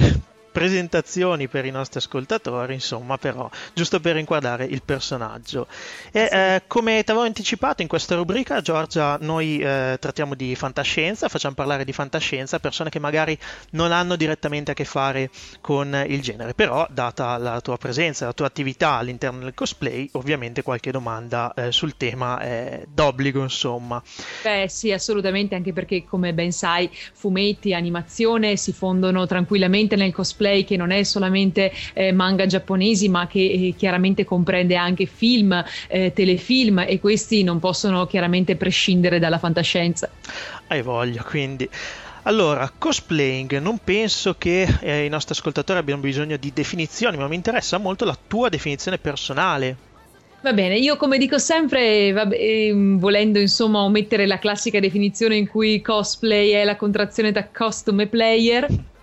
presentazioni 0.59 1.47
per 1.47 1.65
i 1.67 1.71
nostri 1.71 2.01
ascoltatori, 2.01 2.75
insomma, 2.75 3.17
però 3.17 3.49
giusto 3.75 4.01
per 4.01 4.17
inquadrare 4.17 4.65
il 4.65 4.83
personaggio. 4.83 5.69
E 6.11 6.27
sì. 6.29 6.35
eh, 6.35 6.63
come 6.67 7.05
ti 7.05 7.13
avevo 7.13 7.27
anticipato 7.27 7.83
in 7.83 7.87
questa 7.87 8.17
rubrica, 8.17 8.61
Giorgia, 8.61 9.17
noi 9.21 9.61
eh, 9.61 9.97
trattiamo 10.01 10.35
di 10.35 10.57
fantascienza, 10.57 11.29
facciamo 11.29 11.55
parlare 11.55 11.85
di 11.85 11.93
fantascienza 11.93 12.59
persone 12.59 12.91
che 12.91 12.99
magari 12.99 13.39
non 13.71 13.93
hanno 13.93 14.17
direttamente 14.17 14.73
a 14.73 14.75
che 14.75 14.85
fare 14.85 15.31
con 15.61 16.05
il 16.09 16.21
genere, 16.21 16.55
però 16.55 16.85
data 16.91 17.37
la 17.37 17.61
tua 17.61 17.79
presenza, 17.79 18.27
la 18.27 18.33
tua 18.33 18.47
attività 18.47 18.95
all'interno 18.95 19.45
del 19.45 19.55
cosplay, 19.55 20.09
ovviamente 20.15 20.63
qualche 20.63 20.91
domanda 20.91 21.55
eh, 21.55 21.71
sul 21.71 21.97
tema 21.97 22.41
è 22.41 22.83
d'obbligo, 22.93 23.41
insomma. 23.43 24.03
Beh, 24.43 24.67
sì, 24.69 24.91
assolutamente, 24.91 25.55
anche 25.55 25.73
perché 25.73 26.05
come 26.05 26.35
ben 26.35 26.51
sai, 26.51 26.91
fumetti, 27.13 27.75
animazione 27.75 28.57
si 28.57 28.73
fondono 28.73 29.25
tranquillamente 29.27 29.95
nel 29.95 30.13
cosplay 30.13 30.47
cosplay 30.49 30.65
che 30.65 30.77
non 30.77 30.91
è 30.91 31.03
solamente 31.03 31.73
eh, 31.93 32.13
manga 32.13 32.47
giapponesi 32.47 33.09
ma 33.09 33.27
che 33.27 33.41
eh, 33.41 33.75
chiaramente 33.77 34.25
comprende 34.25 34.77
anche 34.77 35.07
film, 35.07 35.63
eh, 35.89 36.13
telefilm 36.13 36.85
e 36.87 36.99
questi 37.01 37.43
non 37.43 37.59
possono 37.59 38.07
chiaramente 38.07 38.57
prescindere 38.57 39.19
dalla 39.19 39.39
fantascienza. 39.39 40.09
Hai 40.69 40.83
voglia 40.83 41.23
quindi. 41.23 41.69
Allora, 42.23 42.71
cosplaying, 42.77 43.59
non 43.59 43.79
penso 43.83 44.35
che 44.37 44.67
eh, 44.81 45.05
i 45.05 45.09
nostri 45.09 45.35
ascoltatori 45.35 45.79
abbiano 45.79 46.03
bisogno 46.03 46.37
di 46.37 46.53
definizioni, 46.53 47.17
ma 47.17 47.27
mi 47.27 47.37
interessa 47.37 47.79
molto 47.79 48.05
la 48.05 48.17
tua 48.27 48.51
definizione 48.51 48.99
personale. 48.99 49.77
Va 50.43 50.53
bene, 50.53 50.77
io 50.77 50.97
come 50.97 51.17
dico 51.17 51.39
sempre, 51.39 52.13
vabbè, 52.13 52.37
ehm, 52.39 52.99
volendo 52.99 53.39
insomma 53.39 53.81
omettere 53.81 54.27
la 54.27 54.39
classica 54.39 54.79
definizione 54.79 55.37
in 55.37 55.49
cui 55.49 55.81
cosplay 55.81 56.51
è 56.51 56.65
la 56.65 56.77
contrazione 56.77 57.33
da 57.33 57.49
costume 57.49 58.09
player, 58.09 58.67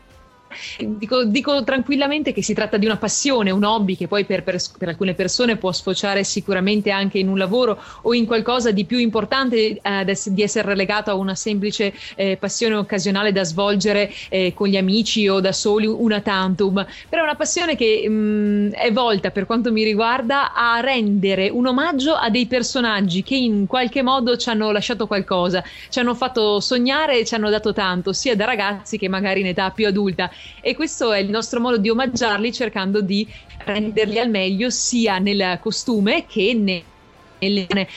Dico, 0.78 1.24
dico, 1.26 1.64
tranquillamente 1.64 2.34
che 2.34 2.44
si 2.44 2.54
tratta 2.54 2.78
di 2.78 2.86
una 2.86 2.98
passione, 2.98 3.52
un 3.52 3.64
hobby 3.64 3.96
che 3.96 4.08
poi 4.08 4.26
per, 4.26 4.44
per, 4.44 4.60
per, 4.78 4.90
alcune 4.90 5.14
persone 5.14 5.58
può 5.58 5.72
sfociare 5.72 6.24
sicuramente 6.24 6.92
anche 6.92 7.20
in 7.20 7.28
un 7.28 7.38
lavoro 7.38 7.82
o 8.02 8.14
in 8.14 8.26
qualcosa 8.26 8.72
di 8.72 8.86
più 8.86 8.98
importante 8.98 9.80
eh, 9.82 10.18
di 10.26 10.42
essere 10.42 10.68
relegato 10.68 11.12
a 11.12 11.16
una 11.16 11.36
semplice 11.36 11.94
eh, 12.16 12.38
passione 12.38 12.76
occasionale 12.76 13.32
da 13.32 13.44
svolgere 13.44 14.12
eh, 14.30 14.54
con 14.54 14.68
gli 14.68 14.78
amici 14.78 15.28
o 15.28 15.40
da 15.40 15.52
soli 15.52 15.88
una 15.88 16.22
tantum. 16.22 16.86
Però 17.10 17.22
è 17.22 17.26
una 17.26 17.36
passione 17.36 17.76
che 17.76 18.08
mh, 18.08 18.14
mm, 18.14 18.72
è 18.72 18.92
volta, 18.92 19.32
per 19.32 19.46
quanto 19.46 19.72
mi 19.72 19.84
riguarda, 19.84 20.54
a 20.54 20.80
rendere 20.80 21.50
un 21.50 21.68
omaggio 21.68 22.14
a 22.14 22.30
dei 22.30 22.46
personaggi 22.46 23.24
che 23.24 23.36
in 23.36 23.68
qualche 23.68 24.02
modo 24.02 24.38
ci 24.38 24.50
hanno 24.50 24.72
lasciato 24.72 25.08
qualcosa, 25.08 25.64
ci 25.90 26.00
hanno 26.00 26.16
fatto 26.16 26.60
sognare 26.60 27.20
e 27.20 27.26
ci 27.26 27.36
hanno 27.36 27.50
dato 27.50 27.74
tanto, 27.74 28.14
sia 28.14 28.36
da 28.36 28.46
ragazzi 28.46 28.98
che 28.98 29.10
magari 29.10 29.42
in 29.42 29.48
età 29.48 29.72
più 29.72 29.88
adulta 29.88 30.32
e 30.62 30.76
questo 30.76 31.12
è 31.12 31.20
il 31.20 31.30
nostro 31.30 31.60
modo 31.60 31.78
di 31.78 31.90
omaggiarli 31.90 32.52
cercando 32.52 33.02
di 33.02 33.28
renderli 33.58 34.20
al 34.20 34.30
meglio 34.30 34.70
sia 34.70 35.18
nel 35.20 35.60
costume 35.62 36.26
che 36.26 36.54
nel 36.54 36.84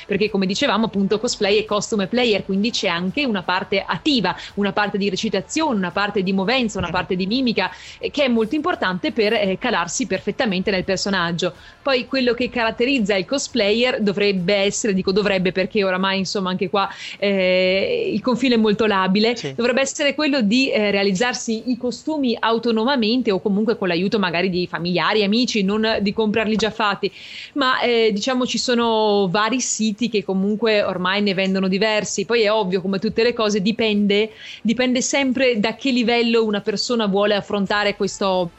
perché 0.06 0.30
come 0.30 0.46
dicevamo 0.46 0.86
appunto 0.86 1.18
cosplay 1.18 1.58
e 1.58 1.64
costume 1.64 2.06
player, 2.06 2.44
quindi 2.44 2.70
c'è 2.70 2.88
anche 2.88 3.24
una 3.24 3.42
parte 3.42 3.82
attiva, 3.86 4.36
una 4.54 4.72
parte 4.72 4.98
di 4.98 5.08
recitazione, 5.08 5.76
una 5.76 5.90
parte 5.90 6.22
di 6.22 6.32
movenza, 6.32 6.78
una 6.78 6.90
parte 6.90 7.16
di 7.16 7.26
mimica 7.26 7.70
eh, 7.98 8.10
che 8.10 8.24
è 8.24 8.28
molto 8.28 8.54
importante 8.54 9.12
per 9.12 9.32
eh, 9.32 9.56
calarsi 9.58 10.06
perfettamente 10.06 10.70
nel 10.70 10.84
personaggio. 10.84 11.54
Poi 11.82 12.06
quello 12.06 12.34
che 12.34 12.50
caratterizza 12.50 13.14
il 13.14 13.24
cosplayer 13.24 14.00
dovrebbe 14.00 14.54
essere, 14.54 14.94
dico 14.94 15.12
dovrebbe 15.12 15.52
perché 15.52 15.84
oramai 15.84 16.18
insomma 16.18 16.50
anche 16.50 16.68
qua 16.68 16.88
eh, 17.18 18.10
il 18.12 18.20
confine 18.20 18.54
è 18.54 18.58
molto 18.58 18.86
labile, 18.86 19.36
sì. 19.36 19.54
dovrebbe 19.54 19.80
essere 19.80 20.14
quello 20.14 20.40
di 20.40 20.70
eh, 20.70 20.90
realizzarsi 20.90 21.70
i 21.70 21.76
costumi 21.76 22.36
autonomamente 22.38 23.30
o 23.30 23.40
comunque 23.40 23.76
con 23.78 23.88
l'aiuto 23.88 24.18
magari 24.18 24.50
di 24.50 24.66
familiari, 24.66 25.22
amici, 25.22 25.62
non 25.62 25.98
di 26.00 26.12
comprarli 26.12 26.56
già 26.56 26.70
fatti, 26.70 27.10
ma 27.54 27.80
eh, 27.80 28.10
diciamo 28.12 28.46
ci 28.46 28.58
sono 28.58 29.27
vari 29.28 29.60
siti 29.60 30.08
che 30.08 30.24
comunque 30.24 30.82
ormai 30.82 31.22
ne 31.22 31.34
vendono 31.34 31.68
diversi. 31.68 32.24
Poi 32.24 32.42
è 32.42 32.52
ovvio, 32.52 32.80
come 32.80 32.98
tutte 32.98 33.22
le 33.22 33.32
cose, 33.32 33.62
dipende, 33.62 34.30
dipende 34.62 35.00
sempre 35.00 35.58
da 35.60 35.74
che 35.74 35.90
livello 35.90 36.44
una 36.44 36.60
persona 36.60 37.06
vuole 37.06 37.34
affrontare 37.34 37.96
questo 37.96 38.50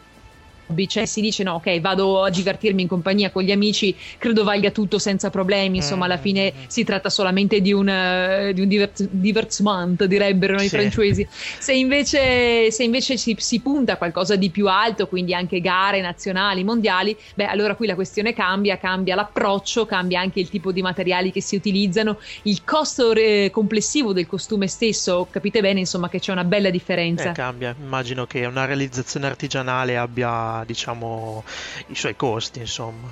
hobby, 0.70 0.88
cioè 0.88 1.06
si 1.06 1.22
dice 1.22 1.44
no, 1.44 1.56
ok, 1.56 1.80
vado 1.80 2.24
a 2.24 2.30
divertirmi 2.30 2.84
in 2.84 2.88
compagnia 2.88 3.32
con 3.32 3.44
gli 3.44 3.52
amici, 3.52 3.96
credo 4.18 4.44
valga 4.44 4.72
tutto 4.72 5.00
senza 5.00 5.30
problemi, 5.30 5.78
insomma, 5.78 6.06
alla 6.06 6.18
fine 6.18 6.54
mm. 6.56 6.64
si 6.68 6.84
tratta 6.84 7.10
solamente 7.10 7.60
di 7.62 7.74
un, 7.74 7.88
uh, 7.88 8.54
di 8.54 8.62
un 8.62 8.68
divert- 8.68 9.08
divertissement, 9.10 10.06
direbbero 10.06 10.58
sì. 10.60 10.66
i 10.66 10.70
francesi. 10.70 11.28
Se 11.30 11.74
invece, 11.74 12.72
se 12.72 12.84
invece 12.84 13.18
si, 13.18 13.36
si, 13.38 13.60
punta 13.60 13.94
a 13.94 13.98
qualcosa 13.98 14.36
di 14.36 14.50
più 14.50 14.68
alto, 14.68 15.08
quindi 15.08 15.34
anche 15.34 15.60
gare 15.60 16.02
nazionali, 16.02 16.64
mondiali, 16.64 17.18
beh, 17.36 17.46
allora 17.46 17.76
qui 17.76 17.88
la 17.88 17.96
questione 17.96 18.34
cambia, 18.34 18.78
cambia 18.78 19.16
l'approccio, 19.16 19.86
cambia 19.86 20.22
anche 20.22 20.40
il 20.40 20.50
tipo 20.50 20.72
di 20.72 20.82
materiali 20.82 21.32
che 21.32 21.42
si 21.42 21.56
utilizzano, 21.56 22.20
il 22.44 22.64
costo 22.64 23.12
re- 23.12 23.50
complessivo 23.50 24.14
del 24.14 24.28
costume 24.28 24.68
stesso, 24.68 25.28
capite 25.30 25.62
bene, 25.62 25.80
insomma, 25.80 26.10
che 26.10 26.20
c'è 26.20 26.32
una 26.32 26.44
bella 26.44 26.70
differenza. 26.70 27.32
Eh, 27.32 27.34
cambia, 27.34 27.76
immagino 27.80 28.26
che 28.26 28.46
una 28.46 28.66
realizzazione 28.66 29.26
artigianale 29.26 29.98
abbia 29.98 30.59
diciamo 30.66 31.44
i 31.88 31.96
suoi 31.96 32.16
costi 32.16 32.60
insomma 32.60 33.12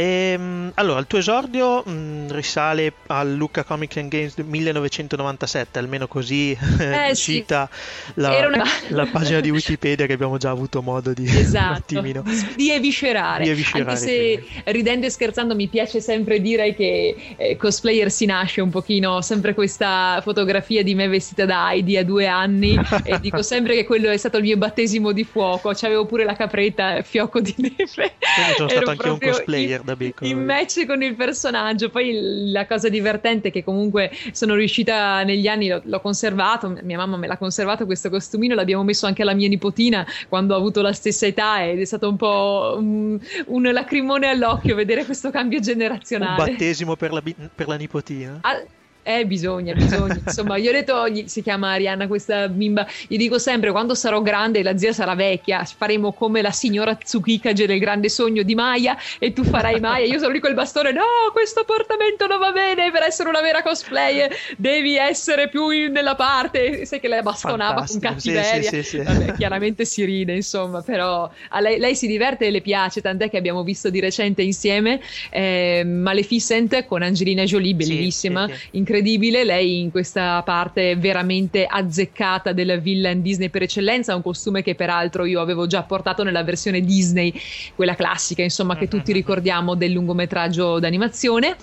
e, 0.00 0.32
ehm, 0.32 0.72
allora, 0.74 0.98
il 0.98 1.06
tuo 1.06 1.18
esordio 1.18 1.82
mh, 1.84 1.90
mm, 1.90 2.30
risale 2.30 2.92
al 3.08 3.34
Lucca 3.34 3.64
Comics 3.64 3.96
and 3.98 4.08
Games 4.08 4.34
1997, 4.36 5.78
almeno 5.78 6.08
così 6.08 6.56
eh, 6.80 7.14
cita 7.14 7.68
sì. 7.70 8.12
la, 8.14 8.46
una... 8.46 8.64
la, 8.88 9.06
pagina 9.12 9.40
di 9.40 9.50
Wikipedia 9.50 10.06
che 10.06 10.14
abbiamo 10.14 10.38
già 10.38 10.50
avuto 10.50 10.80
modo 10.80 11.12
di, 11.12 11.24
esatto. 11.26 12.00
di 12.56 12.70
eviscerare. 12.70 13.44
Di 13.44 13.50
eviscerare. 13.50 13.90
Anche 13.90 14.00
se 14.00 14.42
quindi. 14.42 14.62
ridendo 14.66 15.06
e 15.06 15.10
scherzando 15.10 15.54
mi 15.54 15.68
piace 15.68 16.00
sempre 16.00 16.40
dire 16.40 16.74
che 16.74 17.34
eh, 17.36 17.56
cosplayer 17.56 18.10
si 18.10 18.24
nasce 18.24 18.62
un 18.62 18.70
pochino, 18.70 19.20
sempre 19.20 19.52
questa 19.52 20.20
fotografia 20.22 20.82
di 20.82 20.94
me 20.94 21.08
vestita 21.08 21.44
da 21.44 21.70
Heidi 21.70 21.98
a 21.98 22.04
due 22.04 22.26
anni 22.26 22.78
e 23.04 23.20
dico 23.20 23.42
sempre 23.42 23.74
che 23.74 23.84
quello 23.84 24.08
è 24.08 24.16
stato 24.16 24.38
il 24.38 24.44
mio 24.44 24.56
battesimo 24.56 25.12
di 25.12 25.24
fuoco, 25.24 25.72
c'avevo 25.74 26.06
pure 26.06 26.24
la 26.24 26.34
capretta 26.34 27.02
fiocco 27.02 27.40
di 27.40 27.54
neve. 27.58 27.84
Quindi 27.84 28.54
sono 28.56 28.68
stato 28.68 28.90
anche 28.90 29.08
un 29.08 29.18
cosplayer 29.18 29.82
da 29.90 29.96
piccolo. 29.96 30.30
In 30.30 30.44
match 30.44 30.86
con 30.86 31.02
il 31.02 31.14
personaggio. 31.14 31.90
Poi 31.90 32.50
la 32.50 32.66
cosa 32.66 32.88
divertente 32.88 33.48
è 33.48 33.50
che 33.50 33.64
comunque 33.64 34.10
sono 34.32 34.54
riuscita 34.54 35.22
negli 35.22 35.46
anni, 35.46 35.68
l'ho, 35.68 35.80
l'ho 35.84 36.00
conservato, 36.00 36.76
mia 36.82 36.96
mamma 36.96 37.16
me 37.16 37.26
l'ha 37.26 37.36
conservato 37.36 37.86
questo 37.86 38.10
costumino, 38.10 38.54
l'abbiamo 38.54 38.84
messo 38.84 39.06
anche 39.06 39.22
alla 39.22 39.34
mia 39.34 39.48
nipotina 39.48 40.06
quando 40.28 40.54
ha 40.54 40.56
avuto 40.56 40.82
la 40.82 40.92
stessa 40.92 41.26
età 41.26 41.64
ed 41.64 41.80
è 41.80 41.84
stato 41.84 42.08
un 42.08 42.16
po' 42.16 42.76
un, 42.78 43.18
un 43.46 43.62
lacrimone 43.62 44.28
all'occhio 44.28 44.74
vedere 44.74 45.04
questo 45.04 45.30
cambio 45.30 45.60
generazionale. 45.60 46.42
Un 46.42 46.50
battesimo 46.50 46.96
per 46.96 47.12
la, 47.12 47.22
per 47.54 47.68
la 47.68 47.76
nipotina. 47.76 48.38
Ah, 48.42 48.62
Eh, 49.02 49.26
bisogna, 49.26 49.72
bisogna. 49.72 50.20
Insomma, 50.26 50.56
io 50.56 50.70
ho 50.70 50.72
detto, 50.72 51.04
si 51.26 51.42
chiama 51.42 51.72
Arianna 51.72 52.06
questa 52.06 52.48
bimba, 52.48 52.86
gli 53.06 53.16
dico 53.16 53.38
sempre, 53.38 53.70
quando 53.70 53.94
sarò 53.94 54.20
grande 54.20 54.62
la 54.62 54.76
zia 54.76 54.92
sarà 54.92 55.14
vecchia, 55.14 55.64
faremo 55.64 56.12
come 56.12 56.42
la 56.42 56.50
signora 56.50 56.94
Tsukikage 56.94 57.66
del 57.66 57.78
grande 57.78 58.10
sogno 58.10 58.42
di 58.42 58.54
Maya 58.54 58.96
e 59.18 59.32
tu 59.32 59.44
farai 59.44 59.80
Maya. 59.80 60.04
Io 60.04 60.18
sono 60.18 60.32
lì 60.32 60.38
col 60.38 60.54
bastone, 60.54 60.92
no, 60.92 61.02
questo 61.32 61.64
portamento 61.64 62.26
non 62.26 62.38
va 62.38 62.52
bene, 62.52 62.90
per 62.90 63.02
essere 63.02 63.28
una 63.28 63.40
vera 63.40 63.62
cosplayer 63.62 64.34
devi 64.56 64.96
essere 64.96 65.48
più 65.48 65.70
in, 65.70 65.92
nella 65.92 66.14
parte. 66.14 66.84
Sai 66.84 67.00
che 67.00 67.08
lei 67.08 67.22
bastonava 67.22 67.86
Fantastico. 67.86 68.06
con 68.06 68.14
cattiveria. 68.14 68.70
Sì, 68.70 68.82
sì, 68.82 68.82
sì, 68.82 68.96
Vabbè, 68.98 69.34
chiaramente 69.34 69.84
si 69.84 70.04
ride, 70.04 70.34
insomma, 70.34 70.82
però 70.82 71.30
a 71.48 71.60
lei, 71.60 71.78
lei, 71.78 71.96
si 71.96 72.06
diverte 72.06 72.46
e 72.46 72.50
le 72.50 72.60
piace, 72.60 73.00
tant'è 73.00 73.30
che 73.30 73.38
abbiamo 73.38 73.62
visto 73.62 73.88
di 73.88 73.98
recente 73.98 74.42
insieme 74.42 75.00
eh, 75.30 75.84
Maleficent 75.84 76.84
con 76.84 77.02
Angelina 77.02 77.44
Jolie, 77.44 77.74
bellissima, 77.74 78.42
incredibile 78.72 78.89
incredibile, 78.90 79.44
lei 79.44 79.78
in 79.78 79.92
questa 79.92 80.42
parte 80.42 80.96
veramente 80.96 81.64
azzeccata 81.64 82.52
della 82.52 82.76
villain 82.76 83.22
Disney 83.22 83.48
per 83.48 83.62
eccellenza, 83.62 84.16
un 84.16 84.22
costume 84.22 84.62
che 84.62 84.74
peraltro 84.74 85.24
io 85.24 85.40
avevo 85.40 85.68
già 85.68 85.84
portato 85.84 86.24
nella 86.24 86.42
versione 86.42 86.80
Disney, 86.80 87.32
quella 87.76 87.94
classica, 87.94 88.42
insomma, 88.42 88.76
che 88.76 88.88
tutti 88.88 89.12
ricordiamo 89.12 89.76
del 89.76 89.92
lungometraggio 89.92 90.80
d'animazione. 90.80 91.56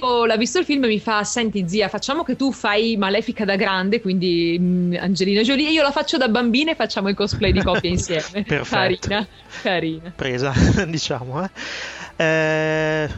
Oh, 0.00 0.26
l'ha 0.26 0.36
visto 0.36 0.58
il 0.58 0.66
film 0.66 0.84
e 0.84 0.88
mi 0.88 1.00
fa: 1.00 1.24
Senti, 1.24 1.66
zia, 1.66 1.88
facciamo 1.88 2.22
che 2.22 2.36
tu 2.36 2.52
fai 2.52 2.98
Malefica 2.98 3.46
da 3.46 3.56
grande, 3.56 4.02
quindi 4.02 4.58
mh, 4.58 4.64
mm, 4.64 4.94
Angelina 4.98 5.40
Jolie, 5.40 5.68
e 5.68 5.72
io 5.72 5.82
la 5.82 5.90
faccio 5.90 6.18
da 6.18 6.28
bambina 6.28 6.72
e 6.72 6.74
facciamo 6.74 7.08
il 7.08 7.14
cosplay 7.14 7.50
di 7.50 7.62
coppia 7.62 7.88
insieme. 7.88 8.44
Carina, 8.68 9.26
carina. 9.62 10.12
Presa, 10.14 10.52
diciamo. 10.86 11.42
Eh. 11.44 11.50
Eh, 12.16 13.08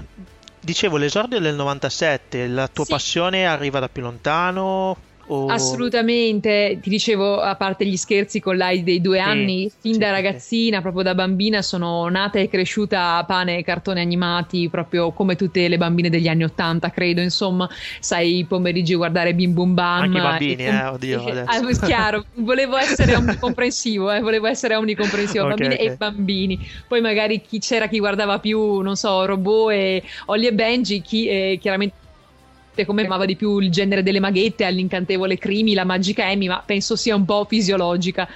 dicevo, 0.66 0.96
l'esordio 0.96 1.38
del 1.38 1.54
97, 1.54 2.48
la 2.48 2.66
tua 2.66 2.84
sì. 2.84 2.90
passione 2.90 3.46
arriva 3.46 3.78
da 3.78 3.88
più 3.88 4.02
lontano? 4.02 4.96
O... 5.28 5.46
Assolutamente, 5.46 6.78
ti 6.80 6.88
dicevo, 6.88 7.40
a 7.40 7.56
parte 7.56 7.84
gli 7.84 7.96
scherzi 7.96 8.40
con 8.40 8.56
l'AI 8.56 8.82
dei 8.82 9.00
due 9.00 9.16
sì, 9.16 9.22
anni, 9.22 9.72
fin 9.80 9.94
sì, 9.94 9.98
da 9.98 10.10
ragazzina, 10.10 10.76
sì. 10.76 10.82
proprio 10.82 11.02
da 11.02 11.14
bambina, 11.14 11.62
sono 11.62 12.08
nata 12.08 12.38
e 12.38 12.48
cresciuta 12.48 13.16
a 13.16 13.24
pane 13.24 13.58
e 13.58 13.62
cartoni 13.64 14.00
animati, 14.00 14.68
proprio 14.68 15.10
come 15.12 15.34
tutte 15.34 15.66
le 15.68 15.78
bambine 15.78 16.10
degli 16.10 16.28
anni 16.28 16.44
Ottanta, 16.44 16.90
credo, 16.90 17.20
insomma, 17.20 17.68
sai, 18.00 18.38
i 18.38 18.44
pomeriggi 18.44 18.94
guardare 18.94 19.34
Bim 19.34 19.52
Bum 19.52 19.74
Bam. 19.74 20.02
Anche 20.02 20.18
i 20.18 20.20
bambini, 20.20 20.64
e, 20.64 20.66
eh, 20.66 20.84
oddio. 20.84 21.24
Adesso. 21.46 21.84
Ah, 21.84 21.86
chiaro, 21.86 22.24
volevo 22.36 22.76
essere 22.76 23.14
omnicomprensivo, 23.16 24.12
eh, 24.12 24.20
volevo 24.20 24.46
essere 24.46 24.76
omnicomprensivo, 24.76 25.44
okay, 25.44 25.56
bambini 25.56 25.74
okay. 25.74 25.86
e 25.86 25.96
bambini. 25.96 26.68
Poi 26.86 27.00
magari 27.00 27.40
chi 27.40 27.58
c'era 27.58 27.88
chi 27.88 27.98
guardava 27.98 28.38
più, 28.38 28.80
non 28.80 28.96
so, 28.96 29.24
robot 29.24 29.72
e 29.72 30.02
Ollie 30.26 30.50
e 30.50 30.54
Benji, 30.54 31.02
chi 31.02 31.26
eh, 31.26 31.58
chiaramente 31.60 32.04
come 32.84 33.04
amava 33.04 33.24
di 33.24 33.36
più 33.36 33.58
il 33.58 33.70
genere 33.70 34.02
delle 34.02 34.20
maghette 34.20 34.64
all'incantevole 34.64 35.38
Crimi, 35.38 35.74
la 35.74 35.84
magica 35.84 36.26
Amy, 36.26 36.48
ma 36.48 36.62
penso 36.64 36.96
sia 36.96 37.14
un 37.14 37.24
po' 37.24 37.46
fisiologica. 37.48 38.28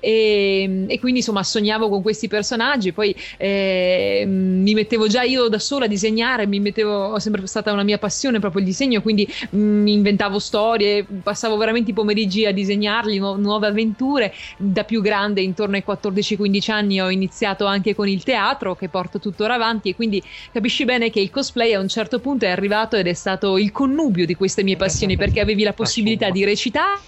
E, 0.00 0.84
e 0.86 0.98
quindi 0.98 1.20
insomma 1.20 1.42
sognavo 1.42 1.88
con 1.88 2.02
questi 2.02 2.28
personaggi, 2.28 2.92
poi 2.92 3.14
eh, 3.38 4.24
mi 4.26 4.74
mettevo 4.74 5.06
già 5.06 5.22
io 5.22 5.48
da 5.48 5.58
sola 5.58 5.86
a 5.86 5.88
disegnare, 5.88 6.46
mi 6.46 6.60
mettevo, 6.60 7.16
è 7.16 7.20
sempre 7.20 7.46
stata 7.46 7.72
una 7.72 7.84
mia 7.84 7.98
passione 7.98 8.38
proprio 8.38 8.60
il 8.60 8.66
disegno, 8.66 9.00
quindi 9.00 9.26
mm, 9.54 9.82
mi 9.82 9.92
inventavo 9.92 10.38
storie, 10.38 11.06
passavo 11.22 11.56
veramente 11.56 11.90
i 11.90 11.94
pomeriggi 11.94 12.44
a 12.44 12.52
disegnarli, 12.52 13.18
nu- 13.18 13.36
nuove 13.36 13.66
avventure. 13.66 14.32
Da 14.58 14.84
più 14.84 15.00
grande, 15.00 15.40
intorno 15.40 15.76
ai 15.76 15.84
14-15 15.86 16.70
anni, 16.70 17.00
ho 17.00 17.10
iniziato 17.10 17.64
anche 17.66 17.94
con 17.94 18.08
il 18.08 18.22
teatro 18.22 18.74
che 18.74 18.88
porto 18.88 19.18
tuttora 19.18 19.54
avanti 19.54 19.90
e 19.90 19.94
quindi 19.94 20.22
capisci 20.52 20.84
bene 20.84 21.10
che 21.10 21.20
il 21.20 21.30
cosplay 21.30 21.72
a 21.72 21.80
un 21.80 21.88
certo 21.88 22.20
punto 22.20 22.44
è 22.44 22.48
arrivato 22.48 22.96
ed 22.96 23.06
è 23.06 23.14
stato 23.14 23.58
il 23.58 23.72
connubio 23.84 24.24
di 24.24 24.34
queste 24.34 24.62
mie 24.62 24.76
passioni 24.76 25.16
perché 25.16 25.40
avevi 25.40 25.62
la 25.62 25.74
possibilità 25.74 26.30
di 26.30 26.42
recitare 26.42 27.00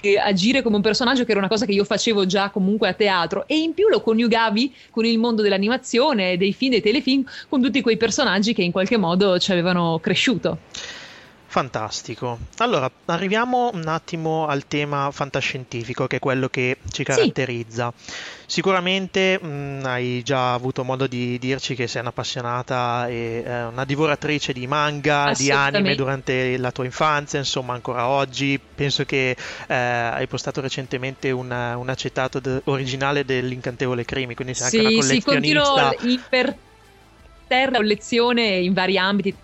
e 0.00 0.16
agire 0.16 0.62
come 0.62 0.76
un 0.76 0.82
personaggio 0.82 1.24
che 1.24 1.30
era 1.30 1.40
una 1.40 1.48
cosa 1.48 1.66
che 1.66 1.72
io 1.72 1.84
facevo 1.84 2.24
già 2.24 2.50
comunque 2.50 2.88
a 2.88 2.92
teatro 2.92 3.48
e 3.48 3.58
in 3.58 3.74
più 3.74 3.88
lo 3.88 4.00
coniugavi 4.00 4.74
con 4.90 5.04
il 5.04 5.18
mondo 5.18 5.42
dell'animazione, 5.42 6.36
dei 6.36 6.52
film, 6.52 6.70
dei 6.70 6.82
telefilm, 6.82 7.24
con 7.48 7.60
tutti 7.60 7.80
quei 7.80 7.96
personaggi 7.96 8.52
che 8.52 8.62
in 8.62 8.70
qualche 8.70 8.96
modo 8.96 9.40
ci 9.40 9.50
avevano 9.50 9.98
cresciuto. 9.98 10.60
Fantastico. 11.52 12.38
Allora, 12.56 12.90
arriviamo 13.04 13.70
un 13.74 13.86
attimo 13.86 14.46
al 14.46 14.66
tema 14.66 15.10
fantascientifico, 15.12 16.06
che 16.06 16.16
è 16.16 16.18
quello 16.18 16.48
che 16.48 16.78
ci 16.90 17.04
caratterizza. 17.04 17.92
Sì. 17.94 18.12
Sicuramente 18.46 19.38
mh, 19.38 19.46
mm, 19.46 19.84
hai 19.84 20.22
già 20.22 20.54
avuto 20.54 20.82
modo 20.82 21.06
di 21.06 21.38
dirci 21.38 21.74
che 21.74 21.88
sei 21.88 22.00
un'appassionata 22.00 23.06
e 23.06 23.42
eh, 23.44 23.64
una 23.64 23.84
divoratrice 23.84 24.54
di 24.54 24.66
manga, 24.66 25.34
di 25.36 25.50
anime 25.50 25.94
durante 25.94 26.56
la 26.56 26.72
tua 26.72 26.86
infanzia, 26.86 27.38
insomma 27.38 27.74
ancora 27.74 28.08
oggi. 28.08 28.58
Penso 28.58 29.04
che 29.04 29.36
eh, 29.68 29.74
hai 29.74 30.26
postato 30.28 30.62
recentemente 30.62 31.30
una, 31.32 31.76
un 31.76 31.90
accettato 31.90 32.40
de- 32.40 32.62
originale 32.64 33.26
dell'Incantevole 33.26 34.06
Crimi, 34.06 34.34
quindi 34.34 34.54
sei 34.54 34.70
sì, 34.70 34.78
anche 34.78 34.88
una 34.88 35.02
collezionista. 35.02 35.90
Sì, 35.90 35.96
continuo 35.96 36.14
imperterra 36.14 37.76
collezione 37.76 38.42
in 38.56 38.72
vari 38.72 38.96
ambiti 38.96 39.36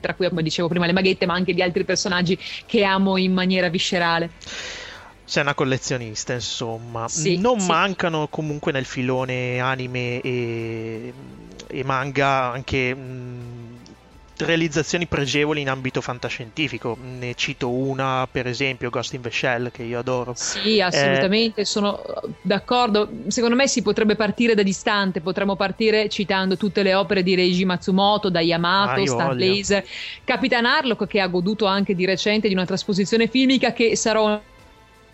tra 0.00 0.14
cui 0.14 0.28
come 0.28 0.42
dicevo 0.42 0.68
prima 0.68 0.86
le 0.86 0.92
maghette, 0.92 1.26
ma 1.26 1.34
anche 1.34 1.54
di 1.54 1.62
altri 1.62 1.84
personaggi 1.84 2.38
che 2.66 2.84
amo 2.84 3.16
in 3.16 3.32
maniera 3.32 3.68
viscerale. 3.68 4.30
Sei 5.24 5.42
una 5.42 5.54
collezionista, 5.54 6.32
insomma. 6.32 7.06
Sì, 7.06 7.36
non 7.36 7.60
sì. 7.60 7.66
mancano 7.68 8.26
comunque 8.28 8.72
nel 8.72 8.84
filone 8.84 9.60
anime 9.60 10.20
e, 10.20 11.12
e 11.68 11.84
manga 11.84 12.50
anche 12.50 12.92
mh, 12.92 13.59
realizzazioni 14.44 15.06
pregevoli 15.06 15.60
in 15.60 15.68
ambito 15.68 16.00
fantascientifico. 16.00 16.96
Ne 17.00 17.34
cito 17.34 17.70
una, 17.70 18.28
per 18.30 18.46
esempio, 18.46 18.90
Ghost 18.90 19.14
in 19.14 19.20
the 19.22 19.30
Shell, 19.30 19.70
che 19.70 19.82
io 19.82 19.98
adoro. 19.98 20.32
Sì, 20.36 20.80
assolutamente, 20.80 21.62
eh... 21.62 21.64
sono 21.64 22.02
d'accordo. 22.42 23.08
Secondo 23.28 23.56
me 23.56 23.68
si 23.68 23.82
potrebbe 23.82 24.16
partire 24.16 24.54
da 24.54 24.62
distante, 24.62 25.20
potremmo 25.20 25.56
partire 25.56 26.08
citando 26.08 26.56
tutte 26.56 26.82
le 26.82 26.94
opere 26.94 27.22
di 27.22 27.34
Reiji 27.34 27.64
Matsumoto, 27.64 28.30
da 28.30 28.40
Yamato, 28.40 29.00
ah, 29.00 29.06
Star 29.06 29.34
Blaze, 29.34 29.84
Capitan 30.24 30.64
Harlock, 30.64 31.06
che 31.06 31.20
ha 31.20 31.26
goduto 31.26 31.66
anche 31.66 31.94
di 31.94 32.04
recente 32.04 32.48
di 32.48 32.54
una 32.54 32.64
trasposizione 32.64 33.28
filmica 33.28 33.72
che 33.72 33.96
sarò 33.96 34.40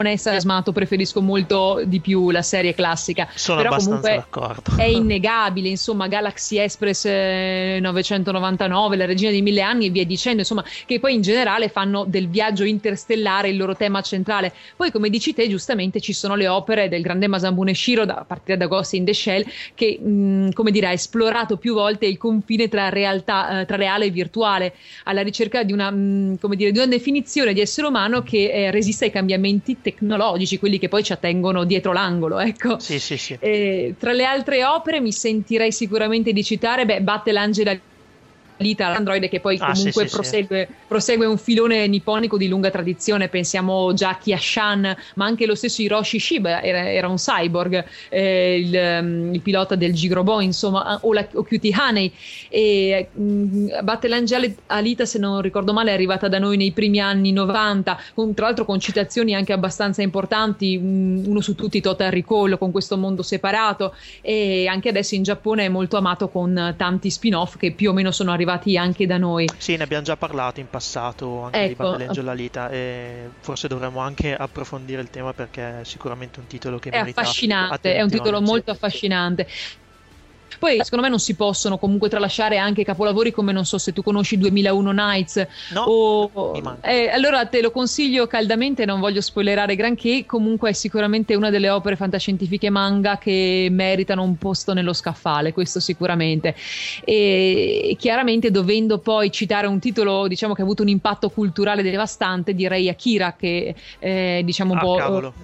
entusiasmato, 0.04 0.72
preferisco 0.72 1.22
molto 1.22 1.82
di 1.84 2.00
più 2.00 2.30
la 2.30 2.42
serie 2.42 2.74
classica. 2.74 3.28
Sono 3.34 3.62
Però 3.62 3.70
abbastanza 3.70 4.14
d'accordo. 4.14 4.76
È 4.76 4.84
innegabile, 4.84 5.68
insomma, 5.68 6.06
Galaxy 6.08 6.58
Express 6.58 7.04
999, 7.06 8.94
eh, 8.94 8.98
La 8.98 9.06
regina 9.06 9.30
dei 9.30 9.42
mille 9.42 9.62
anni 9.62 9.86
e 9.86 9.90
via 9.90 10.04
dicendo, 10.04 10.40
insomma, 10.40 10.64
che 10.84 11.00
poi 11.00 11.14
in 11.14 11.22
generale 11.22 11.68
fanno 11.68 12.04
del 12.06 12.28
viaggio 12.28 12.64
interstellare 12.64 13.48
il 13.48 13.56
loro 13.56 13.74
tema 13.74 14.00
centrale. 14.02 14.52
Poi, 14.76 14.90
come 14.90 15.08
dici 15.08 15.32
te, 15.32 15.48
giustamente 15.48 16.00
ci 16.00 16.12
sono 16.12 16.34
le 16.34 16.48
opere 16.48 16.88
del 16.88 17.02
grande 17.02 17.26
Masambune 17.26 17.74
Shiro, 17.74 18.04
da, 18.04 18.16
a 18.16 18.24
partire 18.24 18.56
da 18.56 18.66
Ghost 18.66 18.94
in 18.94 19.04
the 19.04 19.14
Shell, 19.14 19.44
che, 19.74 19.98
mh, 19.98 20.50
come 20.52 20.70
dire, 20.70 20.88
ha 20.88 20.92
esplorato 20.92 21.56
più 21.56 21.74
volte 21.74 22.06
il 22.06 22.18
confine 22.18 22.68
tra 22.68 22.88
realtà, 22.88 23.60
eh, 23.60 23.66
tra 23.66 23.76
reale 23.76 24.06
e 24.06 24.10
virtuale, 24.10 24.74
alla 25.04 25.22
ricerca 25.22 25.62
di 25.62 25.72
una, 25.72 25.90
mh, 25.90 26.38
come 26.40 26.56
dire, 26.56 26.70
di 26.70 26.78
una 26.78 26.86
definizione 26.86 27.52
di 27.52 27.60
essere 27.60 27.86
umano 27.86 28.22
che 28.22 28.50
eh, 28.50 28.70
resiste 28.70 29.06
ai 29.06 29.10
cambiamenti 29.10 29.78
tecnologici, 29.86 30.58
quelli 30.58 30.78
che 30.78 30.88
poi 30.88 31.04
ci 31.04 31.12
attengono 31.12 31.64
dietro 31.64 31.92
l'angolo. 31.92 32.38
Ecco. 32.38 32.78
Sì, 32.78 32.98
sì, 32.98 33.16
sì. 33.16 33.38
tra 33.98 34.12
le 34.12 34.24
altre 34.24 34.64
opere 34.64 35.00
mi 35.00 35.12
sentirei 35.12 35.70
sicuramente 35.70 36.32
di 36.32 36.42
citare 36.42 36.84
beh, 36.84 37.02
Batte 37.02 37.30
l'Angela 37.32 37.76
Lita, 38.58 38.88
l'androide 38.88 39.28
che 39.28 39.40
poi 39.40 39.58
comunque 39.58 40.04
ah, 40.04 40.06
sì, 40.06 40.14
prosegue, 40.14 40.66
sì. 40.68 40.74
prosegue, 40.86 41.26
un 41.26 41.36
filone 41.36 41.86
nipponico 41.86 42.38
di 42.38 42.48
lunga 42.48 42.70
tradizione, 42.70 43.28
pensiamo 43.28 43.92
già 43.92 44.10
a 44.10 44.16
Kiashan, 44.16 44.96
ma 45.16 45.24
anche 45.26 45.44
lo 45.44 45.54
stesso 45.54 45.82
Hiroshi 45.82 46.18
Shiba 46.18 46.62
era, 46.62 46.90
era 46.90 47.08
un 47.08 47.16
cyborg, 47.16 47.84
eh, 48.08 48.58
il, 48.58 48.98
um, 49.02 49.34
il, 49.34 49.40
pilota 49.40 49.74
del 49.74 49.92
Gigrobo, 49.92 50.40
insomma, 50.40 50.98
o, 51.02 51.12
la, 51.12 51.26
o 51.34 51.44
Cutie 51.44 51.72
Haney. 51.72 52.10
E 52.48 53.08
mh, 53.12 53.22
mm, 53.22 53.68
Battle 53.82 54.24
Alita, 54.66 55.04
se 55.04 55.18
non 55.18 55.42
ricordo 55.42 55.74
male, 55.74 55.90
è 55.90 55.94
arrivata 55.94 56.28
da 56.28 56.38
noi 56.38 56.56
nei 56.56 56.72
primi 56.72 56.98
anni 56.98 57.32
90, 57.32 58.00
con, 58.14 58.32
tra 58.32 58.46
l'altro 58.46 58.64
con 58.64 58.80
citazioni 58.80 59.34
anche 59.34 59.52
abbastanza 59.52 60.00
importanti, 60.00 60.78
mh, 60.78 60.86
mm, 60.86 61.26
uno 61.26 61.40
su 61.42 61.54
tutti 61.54 61.82
Total 61.82 62.10
Recall, 62.10 62.56
con 62.56 62.70
questo 62.70 62.96
mondo 62.96 63.22
separato, 63.22 63.94
e 64.22 64.66
anche 64.66 64.88
adesso 64.88 65.14
in 65.14 65.22
Giappone 65.22 65.66
è 65.66 65.68
molto 65.68 65.98
amato 65.98 66.28
con 66.28 66.74
tanti 66.76 67.10
spin-off 67.10 67.56
che 67.58 67.72
più 67.72 67.90
o 67.90 67.92
meno 67.92 68.10
sono 68.10 68.32
arrivati 68.32 68.44
arrivati 68.46 68.76
anche 68.76 69.06
da 69.06 69.18
noi. 69.18 69.52
Sì, 69.58 69.76
ne 69.76 69.82
abbiamo 69.82 70.04
già 70.04 70.16
parlato 70.16 70.60
in 70.60 70.68
passato 70.68 71.42
anche 71.42 71.58
ecco. 71.58 71.68
di 71.68 71.74
Battle 71.74 72.06
Angel 72.06 72.28
Alita 72.28 72.68
e 72.70 73.30
forse 73.40 73.66
dovremmo 73.66 73.98
anche 74.00 74.34
approfondire 74.34 75.02
il 75.02 75.10
tema 75.10 75.32
perché 75.32 75.80
è 75.80 75.84
sicuramente 75.84 76.38
un 76.38 76.46
titolo 76.46 76.78
che 76.78 76.90
è 76.90 76.98
merita 76.98 77.20
affascinante, 77.20 77.94
è 77.94 78.02
un 78.02 78.08
titolo 78.08 78.40
molto 78.40 78.70
affascinante. 78.70 79.48
Poi 80.58 80.80
secondo 80.82 81.04
me 81.04 81.10
non 81.10 81.18
si 81.18 81.34
possono 81.34 81.78
comunque 81.78 82.08
tralasciare 82.08 82.58
anche 82.58 82.84
capolavori 82.84 83.30
come 83.32 83.52
non 83.52 83.64
so 83.64 83.78
se 83.78 83.92
tu 83.92 84.02
conosci 84.02 84.38
2001 84.38 84.92
Nights 84.92 85.46
no, 85.72 85.82
o 85.82 86.76
eh, 86.82 87.08
allora 87.08 87.46
te 87.46 87.60
lo 87.60 87.70
consiglio 87.70 88.26
caldamente, 88.26 88.84
non 88.84 89.00
voglio 89.00 89.20
spoilerare 89.20 89.76
granché, 89.76 90.24
comunque 90.26 90.70
è 90.70 90.72
sicuramente 90.72 91.34
una 91.34 91.50
delle 91.50 91.70
opere 91.70 91.96
fantascientifiche 91.96 92.70
manga 92.70 93.18
che 93.18 93.68
meritano 93.70 94.22
un 94.22 94.36
posto 94.36 94.72
nello 94.72 94.92
scaffale, 94.92 95.52
questo 95.52 95.80
sicuramente. 95.80 96.54
E 97.04 97.96
chiaramente 97.98 98.50
dovendo 98.50 98.98
poi 98.98 99.30
citare 99.30 99.66
un 99.66 99.78
titolo 99.78 100.26
diciamo 100.28 100.54
che 100.54 100.62
ha 100.62 100.64
avuto 100.64 100.82
un 100.82 100.88
impatto 100.88 101.30
culturale 101.30 101.82
devastante, 101.82 102.54
direi 102.54 102.88
Akira 102.88 103.34
che 103.34 103.74
eh, 103.98 104.42
diciamo 104.44 104.72
un 104.72 104.78
ah, 104.78 104.96
cavolo 104.96 105.34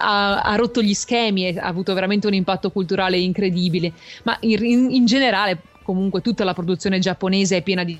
ha, 0.00 0.40
ha, 0.40 0.56
rotto 0.56 0.82
gli 0.82 0.94
schemi 0.94 1.46
e 1.46 1.58
ha 1.58 1.66
avuto 1.66 1.94
veramente 1.94 2.26
un 2.26 2.34
impatto 2.34 2.70
culturale 2.70 3.18
incredibile. 3.18 3.92
Ma 4.24 4.36
in, 4.40 4.64
in, 4.64 4.90
in 4.90 5.06
generale, 5.06 5.62
comunque, 5.82 6.20
tutta 6.20 6.44
la 6.44 6.54
produzione 6.54 6.98
giapponese 6.98 7.58
è 7.58 7.62
piena 7.62 7.84
di 7.84 7.98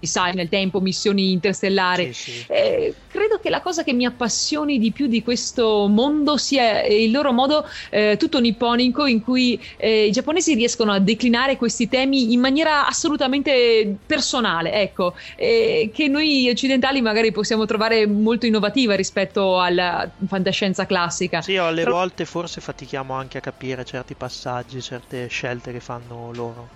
sai, 0.00 0.34
nel 0.34 0.48
tempo, 0.48 0.80
missioni 0.80 1.32
interstellari. 1.32 2.12
Sì, 2.12 2.30
sì. 2.30 2.44
Eh, 2.48 2.94
credo 3.08 3.38
che 3.42 3.50
la 3.50 3.60
cosa 3.60 3.82
che 3.82 3.92
mi 3.92 4.04
appassioni 4.04 4.78
di 4.78 4.92
più 4.92 5.06
di 5.06 5.22
questo 5.22 5.86
mondo 5.88 6.36
sia 6.36 6.84
il 6.84 7.10
loro 7.10 7.32
modo 7.32 7.64
eh, 7.90 8.16
tutto 8.18 8.38
nipponico 8.40 9.06
in 9.06 9.22
cui 9.22 9.60
eh, 9.76 10.06
i 10.06 10.10
giapponesi 10.10 10.54
riescono 10.54 10.92
a 10.92 10.98
declinare 10.98 11.56
questi 11.56 11.88
temi 11.88 12.32
in 12.32 12.40
maniera 12.40 12.86
assolutamente 12.86 13.96
personale, 14.06 14.72
ecco, 14.72 15.14
che 15.36 16.06
noi 16.08 16.48
occidentali 16.48 17.00
magari 17.00 17.32
possiamo 17.32 17.64
trovare 17.64 18.06
molto 18.06 18.46
innovativa 18.46 18.94
rispetto 18.94 19.60
alla 19.60 20.10
fantascienza 20.26 20.86
classica. 20.86 21.42
Sì, 21.42 21.56
alle 21.56 21.84
Però... 21.84 21.96
volte 21.96 22.24
forse 22.24 22.60
fatichiamo 22.60 23.14
anche 23.14 23.38
a 23.38 23.40
capire 23.40 23.84
certi 23.84 24.14
passaggi, 24.14 24.80
certe 24.80 25.26
scelte 25.28 25.72
che 25.72 25.80
fanno 25.80 26.32
loro. 26.32 26.68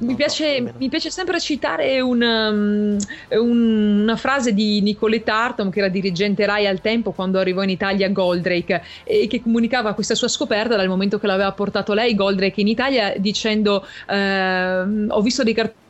Mi 0.00 0.14
piace, 0.14 0.60
mi 0.76 0.88
piace, 0.90 1.10
sempre 1.10 1.40
citare 1.40 2.00
una, 2.00 2.50
um, 2.50 2.98
una, 3.30 4.16
frase 4.16 4.52
di 4.52 4.82
Nicoletta 4.82 5.34
Artom, 5.34 5.70
che 5.70 5.78
era 5.78 5.88
dirigente 5.88 6.44
Rai 6.44 6.66
al 6.66 6.80
tempo 6.80 7.12
quando 7.12 7.38
arrivò 7.38 7.62
in 7.62 7.70
Italia 7.70 8.10
Goldrake, 8.10 8.82
e 9.04 9.26
che 9.28 9.40
comunicava 9.40 9.94
questa 9.94 10.14
sua 10.14 10.28
scoperta 10.28 10.76
dal 10.76 10.88
momento 10.88 11.18
che 11.18 11.26
l'aveva 11.26 11.52
portato 11.52 11.94
lei, 11.94 12.14
Goldrake, 12.14 12.60
in 12.60 12.68
Italia, 12.68 13.14
dicendo: 13.16 13.86
eh, 14.08 15.06
Ho 15.08 15.20
visto 15.22 15.42
dei 15.42 15.54
cartoni 15.54 15.80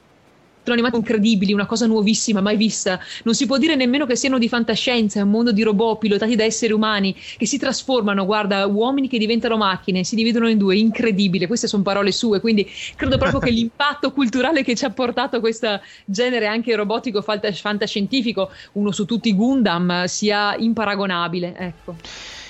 sono 0.62 0.74
animati 0.76 0.96
incredibili, 0.96 1.52
una 1.52 1.66
cosa 1.66 1.86
nuovissima, 1.86 2.40
mai 2.40 2.56
vista. 2.56 3.00
Non 3.24 3.34
si 3.34 3.46
può 3.46 3.58
dire 3.58 3.74
nemmeno 3.74 4.06
che 4.06 4.16
siano 4.16 4.38
di 4.38 4.48
fantascienza, 4.48 5.18
è 5.18 5.22
un 5.22 5.30
mondo 5.30 5.52
di 5.52 5.62
robot 5.62 5.98
pilotati 5.98 6.36
da 6.36 6.44
esseri 6.44 6.72
umani 6.72 7.14
che 7.36 7.46
si 7.46 7.58
trasformano, 7.58 8.24
guarda, 8.24 8.66
uomini 8.66 9.08
che 9.08 9.18
diventano 9.18 9.56
macchine, 9.56 10.04
si 10.04 10.14
dividono 10.14 10.48
in 10.48 10.58
due, 10.58 10.76
incredibile. 10.76 11.46
Queste 11.46 11.66
sono 11.66 11.82
parole 11.82 12.12
sue, 12.12 12.40
quindi 12.40 12.68
credo 12.94 13.18
proprio 13.18 13.40
che 13.40 13.50
l'impatto 13.52 14.12
culturale 14.12 14.62
che 14.62 14.76
ci 14.76 14.84
ha 14.84 14.90
portato 14.90 15.40
questo 15.40 15.80
genere 16.04 16.46
anche 16.46 16.74
robotico 16.76 17.22
fantascientifico, 17.22 18.50
uno 18.72 18.92
su 18.92 19.04
tutti 19.04 19.34
Gundam, 19.34 20.04
sia 20.04 20.54
imparagonabile, 20.56 21.54
ecco. 21.56 21.96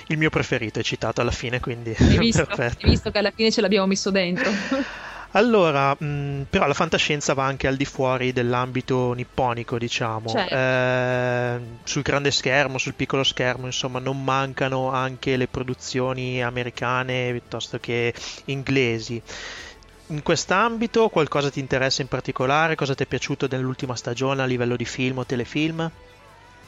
Il 0.08 0.18
mio 0.18 0.30
preferito 0.30 0.80
è 0.80 0.82
citato 0.82 1.22
alla 1.22 1.30
fine, 1.30 1.60
quindi 1.60 1.94
hai 1.98 2.18
visto, 2.18 2.46
hai 2.56 2.74
visto 2.82 3.10
che 3.10 3.18
alla 3.18 3.32
fine 3.34 3.50
ce 3.50 3.62
l'abbiamo 3.62 3.86
messo 3.86 4.10
dentro. 4.10 4.50
Allora, 5.34 5.94
mh, 5.98 6.46
però 6.50 6.66
la 6.66 6.74
fantascienza 6.74 7.32
va 7.34 7.44
anche 7.44 7.66
al 7.66 7.76
di 7.76 7.84
fuori 7.86 8.32
dell'ambito 8.32 9.12
nipponico, 9.14 9.78
diciamo. 9.78 10.28
Certo. 10.28 10.54
Eh, 10.54 11.78
sul 11.84 12.02
grande 12.02 12.30
schermo, 12.30 12.76
sul 12.78 12.94
piccolo 12.94 13.24
schermo, 13.24 13.66
insomma, 13.66 13.98
non 13.98 14.22
mancano 14.22 14.90
anche 14.90 15.36
le 15.36 15.48
produzioni 15.48 16.42
americane 16.42 17.30
piuttosto 17.30 17.78
che 17.78 18.14
inglesi. 18.46 19.22
In 20.08 20.22
quest'ambito 20.22 21.08
qualcosa 21.08 21.50
ti 21.50 21.60
interessa 21.60 22.02
in 22.02 22.08
particolare? 22.08 22.74
Cosa 22.74 22.94
ti 22.94 23.04
è 23.04 23.06
piaciuto 23.06 23.46
nell'ultima 23.50 23.96
stagione 23.96 24.42
a 24.42 24.46
livello 24.46 24.76
di 24.76 24.84
film 24.84 25.18
o 25.18 25.24
telefilm? 25.26 25.90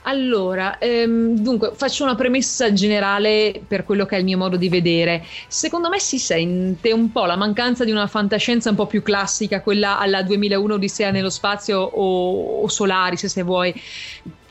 Allora, 0.07 0.77
ehm, 0.79 1.39
dunque, 1.39 1.73
faccio 1.75 2.05
una 2.05 2.15
premessa 2.15 2.73
generale 2.75 3.63
per 3.67 3.85
quello 3.85 4.05
che 4.05 4.17
è 4.17 4.19
il 4.19 4.25
mio 4.25 4.37
modo 4.37 4.57
di 4.57 4.69
vedere. 4.69 5.25
Secondo 5.49 5.89
me 5.89 5.99
si 5.99 6.19
sente 6.19 6.93
un 6.93 7.11
po' 7.11 7.25
la 7.25 7.37
mancanza 7.37 7.85
di 7.85 7.91
una 7.91 8.07
fantascienza 8.07 8.69
un 8.69 8.77
po' 8.77 8.87
più 8.87 9.03
classica, 9.03 9.63
quella 9.63 9.99
alla 9.99 10.23
2001 10.23 10.75
Odissea 10.75 11.11
nello 11.11 11.31
spazio 11.31 11.81
o, 11.81 12.61
o 12.63 12.69
Solaris, 12.69 13.25
se 13.27 13.43
vuoi 13.43 13.73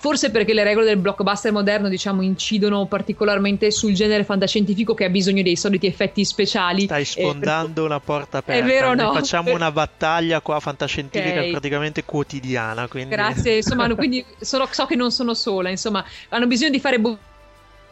forse 0.04 0.32
perché 0.32 0.54
le 0.54 0.66
regole 0.66 0.86
del 0.86 0.98
blockbuster 0.98 1.54
moderno 1.54 1.88
diciamo 1.88 2.22
incidono 2.22 2.88
particolarmente 2.88 3.72
sul 3.72 3.94
genere 3.94 4.26
fantascientifico 4.26 4.94
che 4.94 5.06
ha 5.06 5.10
bisogno 5.10 5.42
dei 5.44 5.56
soliti 5.56 5.88
effetti 5.88 6.26
speciali 6.26 6.84
stai 6.84 7.06
sfondando 7.06 7.84
per... 7.84 7.84
una 7.84 8.00
porta 8.02 8.40
aperta 8.40 8.62
è 8.62 8.68
vero 8.68 8.94
no? 8.96 9.14
facciamo 9.14 9.54
una 9.54 9.72
battaglia 9.72 10.42
qua 10.42 10.60
fantascientifica 10.60 11.40
okay. 11.40 11.52
praticamente 11.52 12.04
quotidiana 12.04 12.90
quindi... 12.90 13.16
grazie 13.16 13.56
insomma 13.56 13.88
quindi 13.96 14.26
so, 14.42 14.68
so, 14.70 14.86
che 14.86 14.98
non 14.98 15.10
sono 15.10 15.34
sola 15.34 15.70
insomma 15.70 16.04
hanno 16.28 16.48
bisogno 16.48 16.72
di 16.72 16.82
fare 16.82 17.00
bu- 17.00 17.18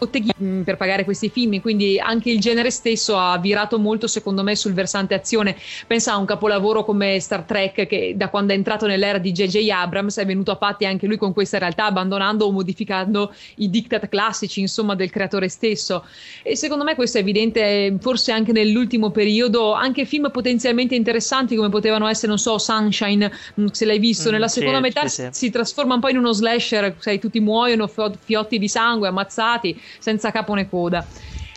botteghi 0.02 0.32
mm, 0.41 0.62
per 0.64 0.78
pagare 0.78 1.04
questi 1.04 1.30
film, 1.30 1.62
quindi 1.62 1.99
anche 1.99 2.32
il 2.32 2.39
genere 2.39 2.72
stesso 2.72 3.18
ha 3.18 3.38
virato 3.38 3.78
molto 3.78 4.08
secondo 4.08 4.41
me 4.41 4.56
sul 4.56 4.74
versante 4.74 5.14
azione. 5.14 5.56
Pensa 5.86 6.14
a 6.14 6.18
un 6.18 6.26
capolavoro 6.26 6.84
come 6.84 7.20
Star 7.20 7.43
Trek 7.43 7.86
che 7.86 8.14
da 8.16 8.30
quando 8.30 8.54
è 8.54 8.56
entrato 8.56 8.88
nell'era 8.88 9.20
di 9.20 9.32
J.J. 9.32 9.70
Abrams 9.70 10.18
è 10.18 10.26
venuto 10.26 10.49
a 10.49 10.56
patti 10.56 10.86
anche 10.86 11.06
lui 11.06 11.18
con 11.18 11.34
questa 11.34 11.60
realtà, 11.60 11.86
abbandonando 11.86 12.45
o 12.45 12.52
modificando 12.52 13.32
i 13.58 13.70
diktat 13.70 14.10
classici, 14.10 14.60
insomma, 14.60 14.95
del 14.95 15.12
creatore 15.12 15.49
stesso. 15.49 16.04
E 16.41 16.56
secondo 16.56 16.84
me 16.84 16.95
questo 16.95 17.20
è 17.20 17.22
evidente 17.22 17.95
forse 17.99 18.32
anche 18.32 18.52
nell'ultimo 18.52 19.12
periodo, 19.12 19.74
anche 19.74 20.06
film 20.06 20.32
potenzialmente 20.32 20.95
interessanti 20.95 21.56
come 21.56 21.70
potevano 21.70 22.08
essere, 22.08 22.30
non 22.30 22.39
so, 22.39 22.58
Sunshine, 22.58 23.32
mm, 23.60 23.68
se 23.68 23.86
l'hai 23.86 23.99
visto, 23.99 24.30
mm, 24.30 24.32
nella 24.32 24.47
seconda 24.47 24.78
sì, 24.78 24.82
metà 24.82 25.08
sì, 25.08 25.22
sì. 25.22 25.30
si 25.32 25.49
trasforma 25.52 25.93
un 25.93 25.99
po' 25.99 26.10
in 26.10 26.18
uno 26.18 26.32
slasher, 26.32 26.95
sai, 26.97 27.20
tutti 27.20 27.39
muoiono, 27.39 27.88
fiotti 27.88 28.58
di 28.58 28.68
sangue, 28.68 29.08
ammazzati 29.08 29.80
senza 30.00 30.32
capo 30.32 30.54
né 30.54 30.68
coda. 30.70 31.08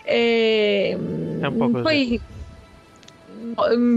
E, 0.02 0.90
È 1.38 1.46
un 1.46 1.56
po' 1.56 1.70
così. 1.70 1.82
Poi 1.82 2.22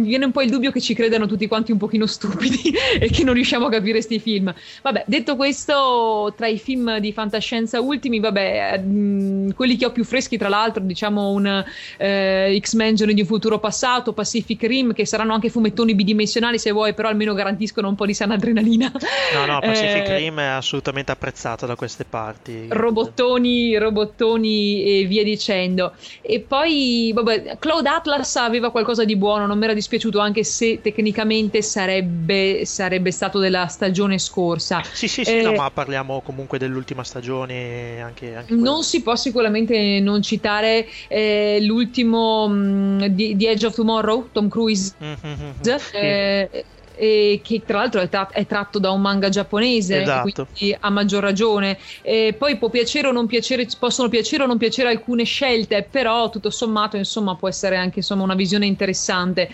viene 0.04 0.26
un 0.26 0.32
po' 0.32 0.41
il 0.41 0.50
dubbio 0.50 0.72
che 0.72 0.82
ci 0.82 0.93
credano 0.93 1.26
tutti 1.26 1.48
quanti 1.48 1.72
un 1.72 1.78
pochino 1.78 2.06
stupidi 2.06 2.74
e 3.00 3.10
che 3.10 3.24
non 3.24 3.34
riusciamo 3.34 3.68
a 3.68 3.70
capire 3.70 3.93
questi 3.93 4.20
film. 4.20 4.54
Vabbè, 4.82 5.04
detto 5.08 5.36
questo, 5.36 6.34
tra 6.36 6.48
i 6.48 6.58
film 6.58 6.98
di 7.00 7.14
fantascienza 7.14 7.80
ultimi, 7.80 8.20
vabbè, 8.20 8.80
mh, 8.80 8.98
mm, 8.98 9.50
quelli 9.52 9.76
che 9.76 9.86
ho 9.86 9.91
più 9.91 10.04
freschi, 10.04 10.38
tra 10.38 10.50
l'altro, 10.50 10.84
diciamo 10.84 11.30
un 11.30 11.64
eh, 11.98 12.60
X-Men 12.60 12.95
Giorni 12.95 13.14
di 13.14 13.22
un 13.22 13.28
futuro 13.28 13.60
passato, 13.60 14.14
Pacific 14.14 14.62
Rim, 14.64 14.93
che 14.93 15.06
saranno 15.06 15.34
anche 15.34 15.50
fumettoni 15.50 15.95
bidimensionali 15.95 16.60
se 16.60 16.72
vuoi, 16.72 16.93
però 16.93 17.10
almeno 17.10 17.34
garantiscono 17.34 17.88
un 17.88 17.95
po' 17.95 18.06
di 18.06 18.14
sana 18.14 18.34
adrenalina. 18.36 18.91
No, 19.34 19.45
no, 19.45 19.60
Pacific 19.60 20.08
eh, 20.08 20.18
Rim 20.18 20.39
è 20.39 20.45
assolutamente 20.45 21.12
apprezzato 21.12 21.66
da 21.66 21.76
queste 21.76 22.04
parti. 22.04 22.68
Robottoni, 22.70 23.78
robottoni 23.78 24.84
e 24.84 25.06
via 25.06 25.24
dicendo. 25.24 25.93
E 26.22 26.39
poi, 26.39 27.12
vabbè, 27.14 27.58
Cloud 27.60 27.86
Atlas 27.86 28.36
aveva 28.36 28.72
qualcosa 28.72 29.04
di 29.04 29.16
buono 29.16 29.37
non 29.46 29.58
mi 29.58 29.66
era 29.66 29.74
dispiaciuto 29.74 30.20
anche 30.20 30.44
se 30.44 30.82
tecnicamente 30.82 31.62
sarebbe, 31.62 32.66
sarebbe 32.66 33.12
stato 33.12 33.40
della 33.40 33.68
stagione 33.68 34.18
scorsa. 34.18 34.82
Sì, 34.84 35.08
sì, 35.08 35.24
sì, 35.24 35.38
eh, 35.38 35.42
no, 35.42 35.54
ma 35.54 35.70
parliamo 35.72 36.22
comunque 36.22 36.58
dell'ultima 36.58 37.04
stagione. 37.04 38.02
Anche, 38.02 38.36
anche 38.36 38.54
non 38.54 38.84
si 38.84 39.02
può 39.02 39.16
sicuramente 39.16 40.00
non 40.00 40.22
citare 40.22 40.88
eh, 41.08 41.60
l'ultimo 41.62 42.48
mh, 42.48 42.56
mm, 42.56 43.04
di, 43.06 43.36
di, 43.36 43.46
Edge 43.46 43.66
of 43.66 43.76
Tomorrow, 43.76 44.30
Tom 44.32 44.50
Cruise. 44.50 44.94
Mm-hmm, 45.02 45.52
eh, 45.94 46.50
sì 46.52 46.76
eh, 46.98 47.41
che 47.43 47.64
tra 47.66 47.78
l'altro 47.78 48.02
è, 48.02 48.10
tra- 48.10 48.30
è, 48.30 48.45
tratto 48.45 48.80
da 48.80 48.91
un 48.91 49.02
manga 49.02 49.30
giapponese, 49.30 50.02
esatto. 50.02 50.48
quindi 50.56 50.76
a 50.80 50.89
maggior 50.89 51.22
ragione. 51.22 51.78
Eh, 52.02 52.36
poi 52.38 52.58
può 52.58 52.70
piacere 52.70 53.08
o 53.08 53.12
non 53.12 53.28
piacere, 53.28 53.68
possono 53.80 54.10
piacere 54.10 54.43
o 54.43 54.48
non 54.48 54.58
piacere 54.58 54.89
alcune 54.89 55.24
scelte, 55.24 55.88
però 55.89 56.30
tutto 56.30 56.50
sommato 56.50 56.98
insomma 56.98 57.36
può 57.36 57.48
essere 57.48 57.78
anche 57.78 58.00
insomma, 58.00 58.24
una 58.24 58.36
visione 58.36 58.66
interessante 58.66 59.50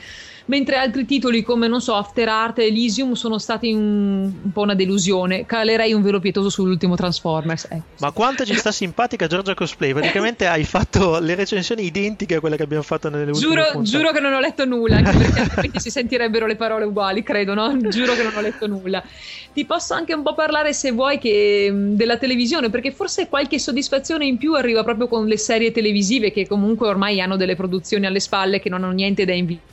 mentre 0.46 0.76
altri 0.76 1.06
titoli 1.06 1.42
come, 1.44 1.68
non 1.68 1.82
so, 1.82 1.96
After 1.96 2.28
Art 2.28 2.60
e 2.60 2.66
Elysium 2.66 3.14
sono 3.14 3.38
stati 3.38 3.72
un, 3.72 4.32
un 4.44 4.52
po' 4.52 4.62
una 4.62 4.76
delusione. 4.76 5.46
Calerei 5.46 5.94
un 5.94 6.02
velo 6.02 6.20
pietoso 6.20 6.50
sull'ultimo 6.50 6.96
Transformers. 6.96 7.68
Eh. 7.70 7.82
Ma 8.00 8.12
quanto 8.12 8.46
ci 8.46 8.56
sta 8.56 8.72
simpatica 8.72 9.28
Giorgia 9.28 9.54
Cosplay? 9.54 9.94
Praticamente 9.94 10.48
hai 10.48 10.64
fatto 10.64 11.20
le 11.20 11.36
recensioni 11.36 11.86
identiche 11.86 12.36
a 12.36 12.40
quelle 12.40 12.58
che 12.58 12.64
abbiamo 12.64 12.84
fatto 12.84 13.10
nelle 13.10 13.32
ultime 13.32 13.40
giuro, 13.40 13.62
puntate. 13.72 13.90
Giuro 13.90 14.12
che 14.12 14.20
non 14.20 14.34
ho 14.34 14.40
letto 14.40 14.66
nulla, 14.66 14.98
anche 14.98 15.18
perché 15.18 15.40
altrimenti 15.40 15.80
si 15.80 15.90
sentirebbero 15.90 16.46
le 16.46 16.56
parole 16.56 16.86
uguali, 16.86 17.24
credo, 17.24 17.54
no? 17.54 17.78
Giuro 17.88 18.14
che 18.14 18.24
non 18.24 18.34
ho 18.36 18.42
letto 18.42 18.68
nulla. 18.68 19.04
Ti 19.54 19.66
posso 19.66 19.94
anche 19.94 20.14
un 20.14 20.24
po' 20.24 20.34
parlare, 20.34 20.74
se 20.74 20.92
vuoi, 20.92 21.20
che, 21.20 21.72
della 21.74 22.18
televisione, 22.18 22.70
perché 22.70 22.92
forse 22.92 23.28
qualche 23.28 23.60
soddisfazione 23.60 24.26
in 24.26 24.38
più 24.38 24.56
arriva 24.56 24.84
proprio 24.84 25.08
con 25.08 25.28
le 25.28 25.38
serie 25.38 25.72
televisive 25.72 26.32
che 26.32 26.48
comunque 26.48 26.88
ormai 26.88 27.22
hanno 27.22 27.38
delle 27.38 27.56
produzioni 27.56 28.06
alle 28.06 28.20
spalle 28.20 28.60
che 28.60 28.70
non 28.70 28.84
hanno 28.84 28.94
niente 28.94 29.26
da 29.26 29.34
invidiare 29.34 29.72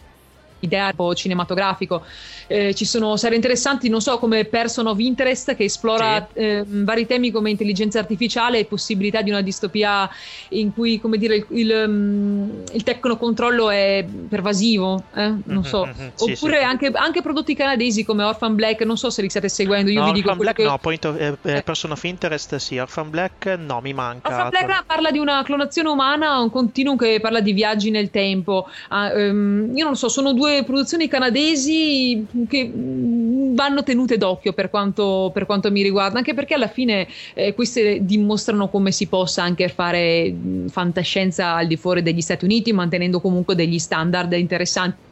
idea 0.61 0.93
cinematografico. 1.15 2.05
Eh, 2.47 2.75
ci 2.75 2.85
sono 2.85 3.17
serie 3.17 3.37
interessanti, 3.37 3.89
non 3.89 4.01
so, 4.01 4.19
come 4.19 4.45
Person 4.45 4.87
of 4.87 4.99
Interest 4.99 5.55
che 5.55 5.65
esplora 5.65 6.27
sì. 6.33 6.41
eh, 6.41 6.65
vari 6.67 7.07
temi 7.07 7.31
come 7.31 7.51
intelligenza 7.51 7.99
artificiale 7.99 8.59
e 8.59 8.65
possibilità 8.65 9.23
di 9.23 9.31
una 9.31 9.41
distopia 9.41 10.09
in 10.51 10.73
cui, 10.73 11.01
come 11.01 11.17
dire, 11.17 11.37
il, 11.37 11.47
il, 11.51 11.85
mm, 11.89 12.51
il 12.73 12.83
tecnocontrollo 12.83 13.71
è 13.71 14.05
pervasivo, 14.29 15.05
eh? 15.15 15.33
non 15.45 15.65
so. 15.65 15.87
Mm-hmm, 15.87 16.09
sì, 16.15 16.33
Oppure 16.33 16.59
sì. 16.59 16.65
Anche, 16.65 16.91
anche, 16.95 17.23
prodotti 17.23 17.55
canadesi 17.55 18.05
come 18.05 18.25
Orphan 18.25 18.55
Black, 18.55 18.83
non 18.83 18.97
so 18.97 19.11
se 19.11 19.23
li 19.23 19.31
state 19.31 19.49
seguendo. 19.49 19.91
Io 19.91 20.01
no, 20.01 20.07
vi 20.07 20.13
dico 20.13 20.31
Orphan 20.31 20.43
Black 20.43 20.57
che... 20.57 20.65
no, 20.65 20.79
Point 20.79 21.05
of, 21.05 21.21
eh, 21.21 21.37
eh, 21.43 21.63
Person 21.63 21.93
of 21.93 22.03
Interest 22.05 22.57
sì, 22.57 22.79
Orphan 22.79 23.11
Black 23.11 23.57
no, 23.59 23.81
mi 23.81 23.93
manca. 23.93 24.29
Orphan 24.29 24.49
Black 24.49 24.85
parla 24.85 25.11
di 25.11 25.19
una 25.19 25.43
clonazione 25.45 25.89
umana, 25.89 26.39
un 26.39 26.51
continuum 26.51 26.97
che 26.97 27.19
parla 27.21 27.41
di 27.41 27.53
viaggi 27.53 27.91
nel 27.91 28.11
tempo. 28.11 28.69
Uh, 28.91 29.19
um, 29.19 29.77
io 29.77 29.85
non 29.85 29.97
so, 29.97 30.09
sono 30.09 30.33
due 30.33 30.50
due 30.51 30.65
produzioni 30.65 31.09
canadesi 31.09 32.27
che 32.49 32.71
vanno 32.75 33.83
tenute 33.83 34.17
d'occhio 34.17 34.53
per 34.53 34.71
quanto, 34.71 35.31
per 35.33 35.47
quanto 35.47 35.71
mi 35.71 35.83
riguarda, 35.83 36.19
anche 36.19 36.35
perché 36.35 36.55
alla 36.55 36.69
fine 36.69 37.07
eh, 37.35 37.55
queste 37.55 38.05
dimostrano 38.05 38.69
come 38.69 38.93
si 38.93 39.07
possa 39.07 39.43
anche 39.43 39.69
fare 39.69 40.35
fantascienza 40.69 41.55
al 41.55 41.67
di 41.67 41.77
fuori 41.77 42.03
degli 42.03 42.21
Stati 42.21 42.45
Uniti, 42.45 42.73
mantenendo 42.73 43.21
comunque 43.21 43.55
degli 43.55 43.79
standard 43.79 44.33
interessanti 44.33 45.09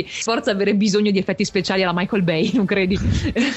effetti. 0.00 0.22
Forza 0.22 0.50
avere 0.50 0.74
bisogno 0.74 1.10
di 1.10 1.18
effetti 1.18 1.44
speciali 1.44 1.82
alla 1.82 1.92
Michael 1.94 2.22
Bay, 2.22 2.50
non 2.54 2.66
credi? 2.66 2.98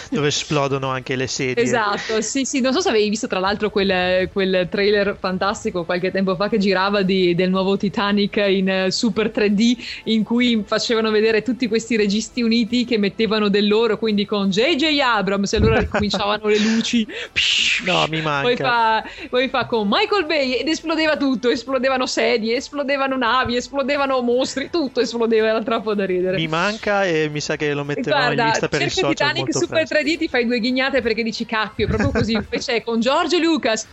Dove 0.09 0.27
esplodono 0.27 0.89
anche 0.89 1.15
le 1.15 1.27
sedie. 1.27 1.63
Esatto, 1.63 2.21
sì, 2.21 2.45
sì. 2.45 2.61
Non 2.61 2.73
so 2.73 2.81
se 2.81 2.89
avevi 2.89 3.09
visto 3.09 3.27
tra 3.27 3.39
l'altro 3.39 3.69
quel, 3.69 4.29
quel 4.31 4.67
trailer 4.69 5.17
fantastico 5.19 5.83
qualche 5.83 6.11
tempo 6.11 6.35
fa 6.35 6.49
che 6.49 6.57
girava 6.57 7.01
di, 7.01 7.35
del 7.35 7.49
nuovo 7.49 7.77
Titanic 7.77 8.37
in 8.47 8.69
eh, 8.69 8.91
super 8.91 9.31
3D 9.33 9.77
in 10.05 10.23
cui 10.23 10.63
facevano 10.65 11.11
vedere 11.11 11.41
tutti 11.41 11.67
questi 11.67 11.95
registi 11.95 12.41
uniti 12.41 12.85
che 12.85 12.97
mettevano 12.97 13.49
del 13.49 13.67
loro, 13.67 13.97
quindi 13.97 14.25
con 14.25 14.49
J.J. 14.49 14.99
Abrams 14.99 15.53
e 15.53 15.57
allora 15.57 15.79
ricominciavano 15.79 16.47
le 16.47 16.59
luci. 16.59 17.07
No, 17.85 18.05
mi 18.09 18.21
manca. 18.21 18.41
Poi 18.41 18.55
fa, 18.57 19.03
poi 19.29 19.47
fa 19.47 19.65
con 19.65 19.87
Michael 19.89 20.25
Bay 20.25 20.51
ed 20.51 20.67
esplodeva 20.67 21.15
tutto, 21.15 21.49
esplodevano 21.49 22.05
sedie, 22.05 22.57
esplodevano 22.57 23.15
navi, 23.15 23.55
esplodevano 23.55 24.21
mostri, 24.21 24.69
tutto 24.69 24.99
esplodeva, 24.99 25.47
era 25.47 25.63
troppo 25.63 25.93
da 25.93 26.05
ridere 26.05 26.28
ridere. 26.31 26.47
Mi 26.47 26.47
manca 26.47 27.05
e 27.05 27.29
mi 27.29 27.41
sa 27.41 27.55
che 27.55 27.73
lo 27.73 27.83
metterò 27.83 28.17
Guarda, 28.17 28.43
in 28.43 28.49
lista 28.49 28.67
per 28.67 28.81
il 28.81 28.91
social 28.91 29.11
Titanic 29.11 29.53
Super 29.53 29.85
presto. 29.87 29.95
3D 29.95 30.17
ti 30.17 30.27
fai 30.27 30.45
due 30.45 30.59
ghignate 30.59 31.01
perché 31.01 31.23
dici 31.23 31.45
cacchio, 31.45 31.85
è 31.85 31.87
proprio 31.87 32.11
così. 32.11 32.33
Invece 32.39 32.83
con 32.83 32.99
George 32.99 33.39
Lucas 33.39 33.87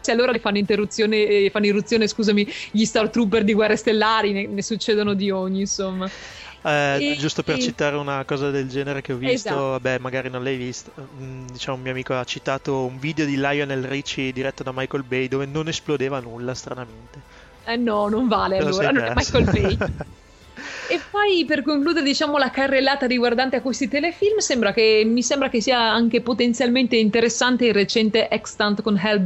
se 0.00 0.12
allora 0.12 0.32
fanno 0.38 0.58
interruzione, 0.58 1.26
eh, 1.26 1.50
fanno 1.52 1.66
irruzione, 1.66 2.06
scusami, 2.06 2.46
gli 2.70 2.84
Star 2.84 3.10
Trooper 3.10 3.44
di 3.44 3.52
Guerre 3.52 3.76
Stellari, 3.76 4.32
ne, 4.32 4.46
ne 4.46 4.62
succedono 4.62 5.12
di 5.14 5.30
ogni, 5.30 5.60
insomma. 5.60 6.08
Eh, 6.62 7.12
e, 7.12 7.16
giusto 7.16 7.42
per 7.42 7.56
e... 7.56 7.60
citare 7.60 7.96
una 7.96 8.24
cosa 8.24 8.50
del 8.50 8.68
genere 8.68 9.00
che 9.00 9.12
ho 9.12 9.16
visto, 9.16 9.48
esatto. 9.48 9.68
vabbè, 9.70 9.98
magari 9.98 10.28
non 10.30 10.42
l'hai 10.42 10.56
visto. 10.56 10.92
Mm, 11.20 11.46
diciamo, 11.48 11.76
un 11.76 11.82
mio 11.82 11.92
amico 11.92 12.14
ha 12.14 12.24
citato 12.24 12.84
un 12.84 12.98
video 12.98 13.26
di 13.26 13.36
Lionel 13.36 13.84
Richie 13.84 14.32
diretto 14.32 14.62
da 14.62 14.72
Michael 14.74 15.04
Bay 15.04 15.28
dove 15.28 15.46
non 15.46 15.68
esplodeva 15.68 16.20
nulla, 16.20 16.54
stranamente. 16.54 17.20
Eh 17.64 17.76
no, 17.76 18.08
non 18.08 18.28
vale 18.28 18.56
Però 18.56 18.70
allora, 18.70 18.90
non 18.90 19.04
è 19.04 19.12
Michael 19.14 19.44
Bay. 19.44 19.78
E 20.90 20.98
poi 21.10 21.44
per 21.44 21.62
concludere, 21.62 22.02
diciamo, 22.02 22.38
la 22.38 22.50
carrellata 22.50 23.06
riguardante 23.06 23.56
a 23.56 23.60
questi 23.60 23.88
telefilm, 23.88 24.38
sembra 24.38 24.72
che, 24.72 25.02
mi 25.04 25.22
sembra 25.22 25.50
che 25.50 25.60
sia 25.60 25.78
anche 25.78 26.22
potenzialmente 26.22 26.96
interessante 26.96 27.66
il 27.66 27.74
recente 27.74 28.30
Extant 28.30 28.80
con 28.80 28.96
Hal 28.96 29.22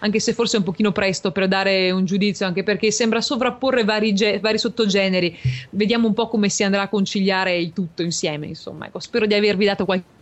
anche 0.00 0.20
se 0.20 0.34
forse 0.34 0.56
è 0.56 0.58
un 0.58 0.66
pochino 0.66 0.92
presto 0.92 1.32
per 1.32 1.48
dare 1.48 1.90
un 1.90 2.04
giudizio, 2.04 2.44
anche 2.44 2.62
perché 2.62 2.90
sembra 2.90 3.22
sovrapporre 3.22 3.84
vari, 3.84 4.12
ge- 4.12 4.38
vari 4.38 4.58
sottogeneri. 4.58 5.34
Vediamo 5.70 6.08
un 6.08 6.12
po' 6.12 6.28
come 6.28 6.50
si 6.50 6.62
andrà 6.62 6.82
a 6.82 6.88
conciliare 6.88 7.56
il 7.56 7.72
tutto 7.72 8.02
insieme, 8.02 8.46
insomma. 8.46 8.88
Ecco, 8.88 8.98
spero 8.98 9.24
di 9.24 9.32
avervi 9.32 9.64
dato 9.64 9.86
qualche 9.86 10.17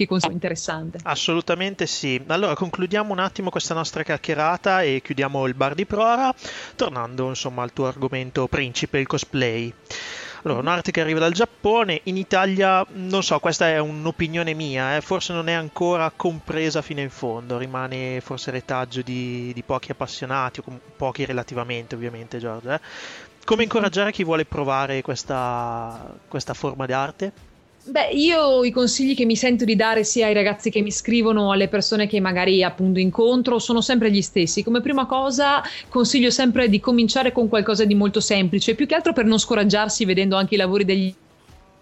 qualche 0.00 0.06
consiglio 0.06 0.32
interessante. 0.32 0.98
Assolutamente 1.02 1.86
sì. 1.86 2.22
Allora 2.28 2.54
concludiamo 2.54 3.12
un 3.12 3.18
attimo 3.18 3.50
questa 3.50 3.74
nostra 3.74 4.02
chiacchierata 4.02 4.82
e 4.82 5.00
chiudiamo 5.04 5.46
il 5.46 5.54
bar 5.54 5.74
di 5.74 5.86
Prora, 5.86 6.34
tornando 6.76 7.28
insomma 7.28 7.62
al 7.62 7.72
tuo 7.72 7.86
argomento 7.86 8.46
principe, 8.46 8.98
il 8.98 9.06
cosplay. 9.06 9.72
Allora, 10.42 10.60
un'arte 10.60 10.90
che 10.90 11.02
arriva 11.02 11.18
dal 11.18 11.32
Giappone, 11.32 12.00
in 12.04 12.16
Italia, 12.16 12.84
non 12.92 13.22
so, 13.22 13.38
questa 13.40 13.68
è 13.68 13.78
un'opinione 13.78 14.54
mia, 14.54 14.96
eh, 14.96 15.02
forse 15.02 15.34
non 15.34 15.48
è 15.48 15.52
ancora 15.52 16.10
compresa 16.16 16.80
fino 16.80 17.00
in 17.00 17.10
fondo, 17.10 17.58
rimane 17.58 18.22
forse 18.22 18.50
retaggio 18.50 19.02
di, 19.02 19.52
di 19.52 19.62
pochi 19.62 19.90
appassionati, 19.90 20.60
o 20.60 20.80
pochi 20.96 21.26
relativamente 21.26 21.94
ovviamente, 21.94 22.38
Giorgio. 22.38 22.70
Eh. 22.70 22.80
Come 23.44 23.64
incoraggiare 23.64 24.12
chi 24.12 24.24
vuole 24.24 24.46
provare 24.46 25.02
questa, 25.02 26.10
questa 26.26 26.54
forma 26.54 26.86
d'arte? 26.86 27.49
Beh, 27.82 28.10
io 28.12 28.62
i 28.62 28.70
consigli 28.70 29.14
che 29.14 29.24
mi 29.24 29.34
sento 29.36 29.64
di 29.64 29.74
dare 29.74 30.04
sia 30.04 30.26
ai 30.26 30.34
ragazzi 30.34 30.70
che 30.70 30.82
mi 30.82 30.90
scrivono, 30.92 31.50
alle 31.50 31.66
persone 31.68 32.06
che 32.06 32.20
magari 32.20 32.62
appunto 32.62 33.00
incontro, 33.00 33.58
sono 33.58 33.80
sempre 33.80 34.10
gli 34.10 34.20
stessi. 34.20 34.62
Come 34.62 34.80
prima 34.80 35.06
cosa 35.06 35.62
consiglio 35.88 36.30
sempre 36.30 36.68
di 36.68 36.78
cominciare 36.78 37.32
con 37.32 37.48
qualcosa 37.48 37.84
di 37.84 37.94
molto 37.94 38.20
semplice, 38.20 38.74
più 38.74 38.86
che 38.86 38.94
altro 38.94 39.12
per 39.14 39.24
non 39.24 39.38
scoraggiarsi 39.38 40.04
vedendo 40.04 40.36
anche 40.36 40.54
i 40.54 40.58
lavori 40.58 40.84
degli 40.84 41.12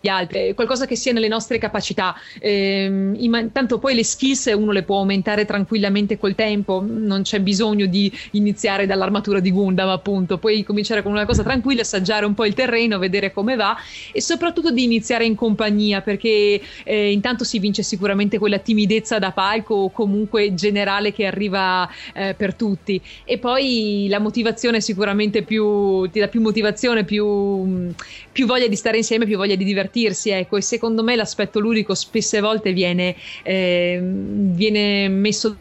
gli 0.00 0.08
altri, 0.08 0.54
qualcosa 0.54 0.86
che 0.86 0.96
sia 0.96 1.12
nelle 1.12 1.28
nostre 1.28 1.58
capacità. 1.58 2.14
Eh, 2.38 2.84
intanto 3.16 3.78
poi 3.78 3.94
le 3.94 4.04
skills 4.04 4.52
uno 4.54 4.70
le 4.70 4.84
può 4.84 4.98
aumentare 4.98 5.44
tranquillamente 5.44 6.18
col 6.18 6.34
tempo, 6.34 6.84
non 6.86 7.22
c'è 7.22 7.40
bisogno 7.40 7.86
di 7.86 8.12
iniziare 8.32 8.86
dall'armatura 8.86 9.40
di 9.40 9.50
Gundam, 9.50 9.88
appunto, 9.88 10.38
puoi 10.38 10.62
cominciare 10.62 11.02
con 11.02 11.12
una 11.12 11.26
cosa 11.26 11.42
tranquilla, 11.42 11.82
assaggiare 11.82 12.26
un 12.26 12.34
po' 12.34 12.44
il 12.44 12.54
terreno, 12.54 12.98
vedere 12.98 13.32
come 13.32 13.56
va 13.56 13.76
e 14.12 14.20
soprattutto 14.20 14.70
di 14.70 14.84
iniziare 14.84 15.24
in 15.24 15.34
compagnia 15.34 16.00
perché 16.00 16.60
eh, 16.84 17.10
intanto 17.10 17.42
si 17.42 17.58
vince 17.58 17.82
sicuramente 17.82 18.38
quella 18.38 18.58
timidezza 18.58 19.18
da 19.18 19.32
palco 19.32 19.74
o 19.74 19.90
comunque 19.90 20.54
generale 20.54 21.12
che 21.12 21.26
arriva 21.26 21.88
eh, 22.14 22.34
per 22.34 22.54
tutti 22.54 23.00
e 23.24 23.38
poi 23.38 24.06
la 24.08 24.18
motivazione 24.20 24.80
sicuramente 24.80 25.42
più 25.42 26.08
ti 26.10 26.20
dà 26.20 26.28
più 26.28 26.40
motivazione, 26.40 27.04
più, 27.04 27.92
più 28.30 28.46
voglia 28.46 28.68
di 28.68 28.76
stare 28.76 28.98
insieme, 28.98 29.24
più 29.24 29.36
voglia 29.36 29.54
di 29.54 29.64
divertirsi 29.64 29.87
divertirsi, 29.88 30.30
ecco, 30.30 30.56
e 30.56 30.62
secondo 30.62 31.02
me 31.02 31.16
l'aspetto 31.16 31.58
ludico 31.58 31.94
spesse 31.94 32.40
volte 32.40 32.72
viene, 32.72 33.16
eh, 33.42 34.00
viene 34.02 35.08
messo 35.08 35.56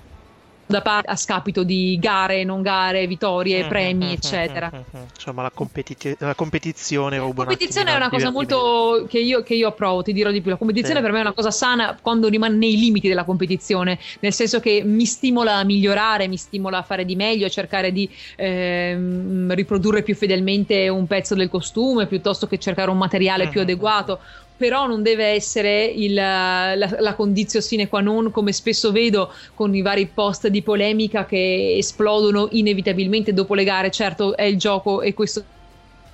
da 0.68 0.82
parte 0.82 1.10
a 1.10 1.16
scapito 1.16 1.64
di 1.64 1.98
gare, 2.00 2.44
non 2.44 2.62
gare, 2.62 3.08
vittorie, 3.08 3.60
mm-hmm, 3.60 3.70
premi, 3.70 4.06
mm-hmm, 4.06 4.14
eccetera. 4.14 4.72
Mm-hmm. 4.74 5.06
Insomma, 5.16 5.42
la, 5.42 5.52
competi- 5.52 6.16
la 6.20 6.36
competizione 6.36 7.18
La 7.18 7.24
competizione 7.24 7.94
è 7.94 7.96
una 7.96 8.10
cosa 8.10 8.30
molto 8.30 9.06
che 9.10 9.20
io, 9.20 9.44
che 9.44 9.56
io, 9.56 9.70
approvo, 9.70 10.04
ti 10.04 10.12
dirò 10.12 10.30
di 10.30 10.42
più. 10.42 10.52
La 10.52 10.58
competizione 10.58 10.98
sì. 10.98 11.02
per 11.02 11.12
me 11.12 11.20
è 11.20 11.22
una 11.22 11.34
cosa 11.34 11.52
sana 11.52 11.98
quando 12.00 12.28
rimane 12.28 12.56
nei 12.56 12.78
limiti 12.78 13.08
della 13.08 13.24
competizione, 13.24 13.98
nel 14.20 14.34
senso 14.34 14.60
che 14.60 14.84
mi 14.86 15.06
stimola 15.06 15.56
a 15.56 15.64
migliorare, 15.64 16.28
mi 16.28 16.38
stimola 16.38 16.80
a 16.80 16.84
fare 16.84 17.06
di 17.06 17.16
meglio, 17.16 17.46
a 17.46 17.50
cercare 17.50 17.94
di 17.94 18.10
ehm, 18.36 19.54
riprodurre 19.54 20.04
più 20.04 20.16
fedelmente 20.16 20.90
un 20.90 21.08
pezzo 21.08 21.34
del 21.34 21.50
costume 21.50 22.08
piuttosto 22.08 22.46
che 22.46 22.58
cercare 22.58 22.92
un 22.92 22.98
materiale 22.98 23.48
più 23.48 23.62
adeguato 23.62 24.20
però 24.58 24.88
non 24.88 25.04
deve 25.04 25.28
essere 25.28 25.86
il, 25.86 26.14
la, 26.14 26.76
la 26.76 27.16
condizio 27.16 27.62
sine 27.62 27.88
qua 27.88 28.02
non, 28.02 28.32
come 28.32 28.52
spesso 28.52 28.92
vedo 28.92 29.32
con 29.54 29.74
i 29.76 29.82
vari 29.82 30.08
post 30.08 30.48
di 30.48 30.64
polemica 30.64 31.26
che 31.26 31.76
esplodono 31.78 32.48
inevitabilmente 32.52 33.34
dopo 33.34 33.54
le 33.54 33.64
gare. 33.64 33.92
Certo, 33.92 34.36
è 34.36 34.44
il 34.44 34.58
gioco 34.58 35.02
e 35.02 35.14
questo 35.14 35.44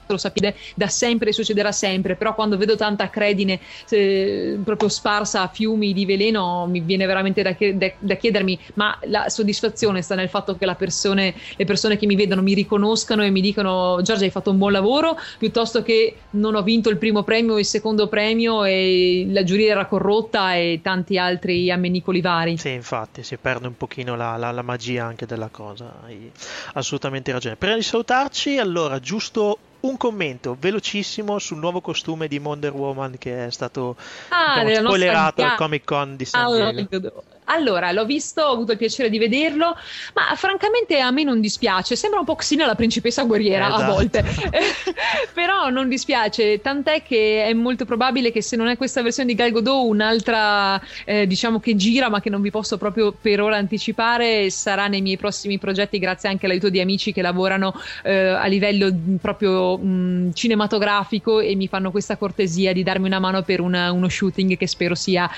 lo 0.07 0.17
sapete, 0.17 0.55
da 0.75 0.87
sempre 0.87 1.31
succederà 1.31 1.71
sempre, 1.71 2.15
però 2.15 2.35
quando 2.35 2.57
vedo 2.57 2.75
tanta 2.75 3.09
credine 3.09 3.59
eh, 3.89 4.59
proprio 4.63 4.89
sparsa 4.89 5.41
a 5.41 5.47
fiumi 5.47 5.93
di 5.93 6.05
veleno 6.05 6.67
mi 6.67 6.79
viene 6.81 7.05
veramente 7.05 7.41
da, 7.41 7.55
da, 7.73 7.91
da, 7.97 8.15
chiedermi, 8.15 8.59
ma 8.75 8.97
la 9.03 9.29
soddisfazione 9.29 10.01
sta 10.01 10.15
nel 10.15 10.29
fatto 10.29 10.57
che 10.57 10.65
persone, 10.75 11.33
le 11.55 11.65
persone 11.65 11.97
che 11.97 12.05
mi 12.05 12.15
vedono 12.15 12.41
mi 12.41 12.53
riconoscano 12.53 13.23
e 13.23 13.29
mi 13.29 13.41
dicono 13.41 13.99
Giorgia 14.01 14.25
hai 14.25 14.31
fatto 14.31 14.51
un 14.51 14.57
buon 14.57 14.71
lavoro, 14.71 15.15
piuttosto 15.37 15.83
che 15.83 16.17
non 16.31 16.55
ho 16.55 16.63
vinto 16.63 16.89
il 16.89 16.97
primo 16.97 17.23
premio 17.23 17.53
o 17.53 17.59
il 17.59 17.65
secondo 17.65 18.07
premio 18.07 18.63
e 18.63 19.27
la 19.29 19.43
giuria 19.43 19.71
era 19.71 19.85
corrotta 19.85 20.55
e 20.55 20.79
tanti 20.81 21.17
altri 21.17 21.69
ammenicoli 21.71 22.21
vari. 22.21 22.57
Sì, 22.57 22.69
infatti 22.69 23.23
si 23.23 23.37
perde 23.37 23.67
un 23.67 23.77
pochino 23.77 24.15
la, 24.15 24.37
la, 24.37 24.51
la 24.51 24.61
magia 24.61 25.05
anche 25.05 25.25
della 25.25 25.49
cosa, 25.49 26.01
hai 26.03 26.31
assolutamente 26.73 27.31
ragione. 27.31 27.55
Prima 27.55 27.75
di 27.75 27.83
salutarci, 27.83 28.57
allora 28.57 28.99
giusto 28.99 29.57
un 29.83 29.97
commento 29.97 30.55
velocissimo 30.59 31.39
sul 31.39 31.57
nuovo 31.57 31.81
costume 31.81 32.27
di 32.27 32.37
Wonder 32.37 32.73
Woman 32.73 33.17
che 33.17 33.47
è 33.47 33.51
stato 33.51 33.95
ah, 34.29 34.63
diciamo, 34.63 34.87
spoilerato 34.87 35.43
al 35.43 35.55
Comic 35.55 35.83
Con 35.83 36.15
di 36.15 36.25
San 36.25 36.85
Diego. 36.87 37.23
Allora, 37.45 37.91
l'ho 37.91 38.05
visto, 38.05 38.41
ho 38.41 38.53
avuto 38.53 38.71
il 38.71 38.77
piacere 38.77 39.09
di 39.09 39.17
vederlo, 39.17 39.75
ma 40.13 40.35
francamente 40.35 40.99
a 40.99 41.11
me 41.11 41.23
non 41.23 41.41
dispiace. 41.41 41.95
Sembra 41.95 42.19
un 42.19 42.25
po' 42.25 42.35
Xina 42.35 42.65
la 42.65 42.75
principessa 42.75 43.23
guerriera 43.23 43.67
esatto. 43.67 43.83
a 43.83 43.93
volte, 43.93 44.23
però 45.33 45.69
non 45.69 45.89
dispiace. 45.89 46.61
Tant'è 46.61 47.03
che 47.03 47.45
è 47.45 47.53
molto 47.53 47.85
probabile 47.85 48.31
che 48.31 48.41
se 48.41 48.55
non 48.55 48.67
è 48.67 48.77
questa 48.77 49.01
versione 49.01 49.29
di 49.29 49.35
Gal 49.35 49.51
Gadot, 49.51 49.87
un'altra 49.87 50.81
eh, 51.05 51.27
diciamo 51.27 51.59
che 51.59 51.75
gira, 51.75 52.09
ma 52.09 52.19
che 52.19 52.29
non 52.29 52.41
vi 52.41 52.51
posso 52.51 52.77
proprio 52.77 53.11
per 53.11 53.41
ora 53.41 53.57
anticipare, 53.57 54.49
sarà 54.49 54.87
nei 54.87 55.01
miei 55.01 55.17
prossimi 55.17 55.57
progetti, 55.57 55.99
grazie 55.99 56.29
anche 56.29 56.45
all'aiuto 56.45 56.69
di 56.69 56.79
amici 56.79 57.11
che 57.11 57.21
lavorano 57.21 57.73
eh, 58.03 58.27
a 58.29 58.45
livello 58.47 58.91
proprio 59.21 59.77
mh, 59.77 60.33
cinematografico 60.33 61.39
e 61.39 61.55
mi 61.55 61.67
fanno 61.67 61.91
questa 61.91 62.17
cortesia 62.17 62.73
di 62.73 62.83
darmi 62.83 63.07
una 63.07 63.19
mano 63.19 63.41
per 63.43 63.61
una, 63.61 63.91
uno 63.91 64.09
shooting 64.09 64.57
che 64.57 64.67
spero 64.67 64.95
sia 64.95 65.29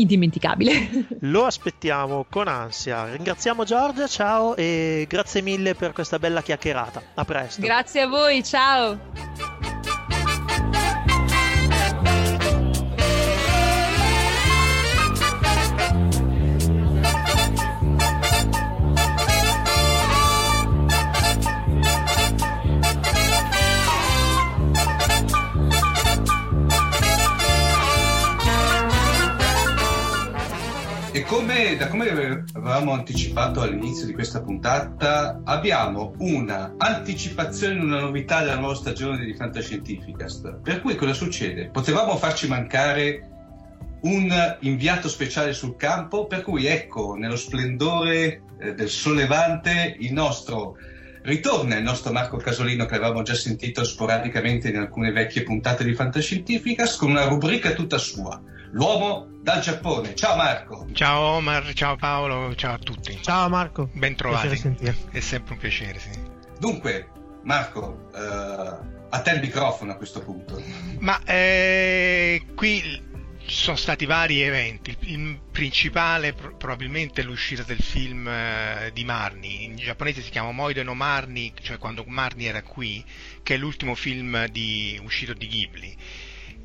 indimenticabile. 0.00 1.06
Lo 1.20 1.44
aspettiamo 1.46 2.26
con 2.28 2.48
ansia. 2.48 3.10
Ringraziamo 3.10 3.64
Giorgia, 3.64 4.06
ciao 4.06 4.56
e 4.56 5.06
grazie 5.08 5.42
mille 5.42 5.74
per 5.74 5.92
questa 5.92 6.18
bella 6.18 6.42
chiacchierata. 6.42 7.02
A 7.14 7.24
presto. 7.24 7.60
Grazie 7.60 8.02
a 8.02 8.06
voi, 8.08 8.42
ciao. 8.42 9.59
Come, 31.30 31.76
da 31.76 31.86
come 31.86 32.08
avevamo 32.08 32.90
anticipato 32.90 33.60
all'inizio 33.60 34.04
di 34.04 34.12
questa 34.12 34.42
puntata, 34.42 35.40
abbiamo 35.44 36.12
una 36.18 36.74
anticipazione 36.76 37.74
di 37.74 37.84
una 37.84 38.00
novità 38.00 38.40
della 38.40 38.56
nuova 38.56 38.74
stagione 38.74 39.24
di 39.24 39.32
Fantascientificast. 39.34 40.58
Per 40.60 40.80
cui 40.80 40.96
cosa 40.96 41.12
succede? 41.12 41.68
Potevamo 41.68 42.16
farci 42.16 42.48
mancare 42.48 43.28
un 44.00 44.56
inviato 44.62 45.08
speciale 45.08 45.52
sul 45.52 45.76
campo, 45.76 46.26
per 46.26 46.42
cui 46.42 46.66
ecco, 46.66 47.14
nello 47.14 47.36
splendore 47.36 48.42
eh, 48.58 48.74
del 48.74 48.88
sollevante, 48.88 49.94
il 50.00 50.12
nostro 50.12 50.78
ritorna 51.30 51.76
il 51.76 51.82
nostro 51.84 52.12
Marco 52.12 52.36
Casolino 52.36 52.86
che 52.86 52.96
avevamo 52.96 53.22
già 53.22 53.34
sentito 53.34 53.84
sporadicamente 53.84 54.68
in 54.68 54.76
alcune 54.76 55.12
vecchie 55.12 55.44
puntate 55.44 55.84
di 55.84 55.94
Fantascientificas 55.94 56.96
con 56.96 57.10
una 57.10 57.24
rubrica 57.24 57.72
tutta 57.72 57.98
sua 57.98 58.40
l'uomo 58.72 59.28
dal 59.40 59.60
Giappone. 59.60 60.14
Ciao 60.14 60.36
Marco. 60.36 60.86
Ciao 60.92 61.20
Omar, 61.20 61.72
ciao 61.72 61.96
Paolo, 61.96 62.54
ciao 62.54 62.74
a 62.74 62.78
tutti. 62.78 63.18
Ciao 63.22 63.48
Marco. 63.48 63.88
Ben 63.94 64.14
trovati. 64.14 64.76
È 65.10 65.20
sempre 65.20 65.54
un 65.54 65.58
piacere, 65.58 65.98
sì. 65.98 66.10
Dunque, 66.58 67.08
Marco, 67.44 68.08
uh, 68.12 68.18
a 69.08 69.20
te 69.22 69.30
il 69.30 69.40
microfono 69.40 69.92
a 69.92 69.96
questo 69.96 70.20
punto. 70.20 70.62
Ma 70.98 71.20
eh, 71.24 72.44
qui 72.54 73.08
sono 73.50 73.76
stati 73.76 74.06
vari 74.06 74.40
eventi. 74.40 74.96
Il 75.00 75.40
principale 75.50 76.32
probabilmente 76.32 77.20
è 77.20 77.24
l'uscita 77.24 77.62
del 77.64 77.80
film 77.80 78.28
eh, 78.28 78.90
di 78.94 79.04
Marni. 79.04 79.64
In 79.64 79.76
giapponese 79.76 80.22
si 80.22 80.30
chiama 80.30 80.52
Moide 80.52 80.82
no 80.84 80.94
Marni, 80.94 81.52
cioè 81.60 81.76
quando 81.76 82.04
Marni 82.06 82.46
era 82.46 82.62
qui, 82.62 83.04
che 83.42 83.54
è 83.54 83.58
l'ultimo 83.58 83.94
film 83.94 84.46
di, 84.46 84.98
uscito 85.02 85.32
di 85.34 85.46
Ghibli 85.48 85.96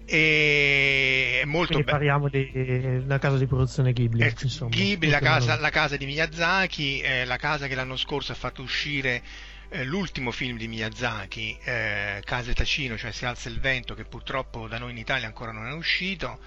e 0.08 1.40
è 1.42 1.46
molto 1.46 1.80
bello. 1.80 1.86
parliamo 1.86 2.30
una 2.32 3.18
casa 3.18 3.38
di 3.38 3.48
produzione 3.48 3.92
Ghibli. 3.92 4.24
Eh, 4.24 4.36
insomma, 4.40 4.70
Ghibli, 4.70 5.10
la 5.10 5.20
casa, 5.20 5.60
la 5.60 5.72
casa, 5.72 5.98
di 5.98 6.06
Miyazaki, 6.06 7.00
eh, 7.00 7.26
la 7.26 7.38
casa 7.38 7.66
che 7.68 7.74
l'anno 7.74 7.98
scorso 7.98 8.32
ha 8.32 8.36
fatto 8.36 8.62
uscire 8.62 9.24
eh, 9.70 9.84
l'ultimo 9.84 10.30
film 10.30 10.58
di 10.58 10.68
Miyazaki, 10.68 11.58
eh, 11.64 12.22
Case 12.24 12.54
Tacino, 12.54 12.98
cioè 12.98 13.12
Si 13.12 13.26
alza 13.26 13.50
il 13.50 13.60
vento, 13.60 13.96
che 13.96 14.04
purtroppo 14.04 14.68
da 14.68 14.78
noi 14.78 14.92
in 14.92 14.98
Italia 14.98 15.26
ancora 15.26 15.52
non 15.52 15.68
è 15.68 15.74
uscito. 15.74 16.40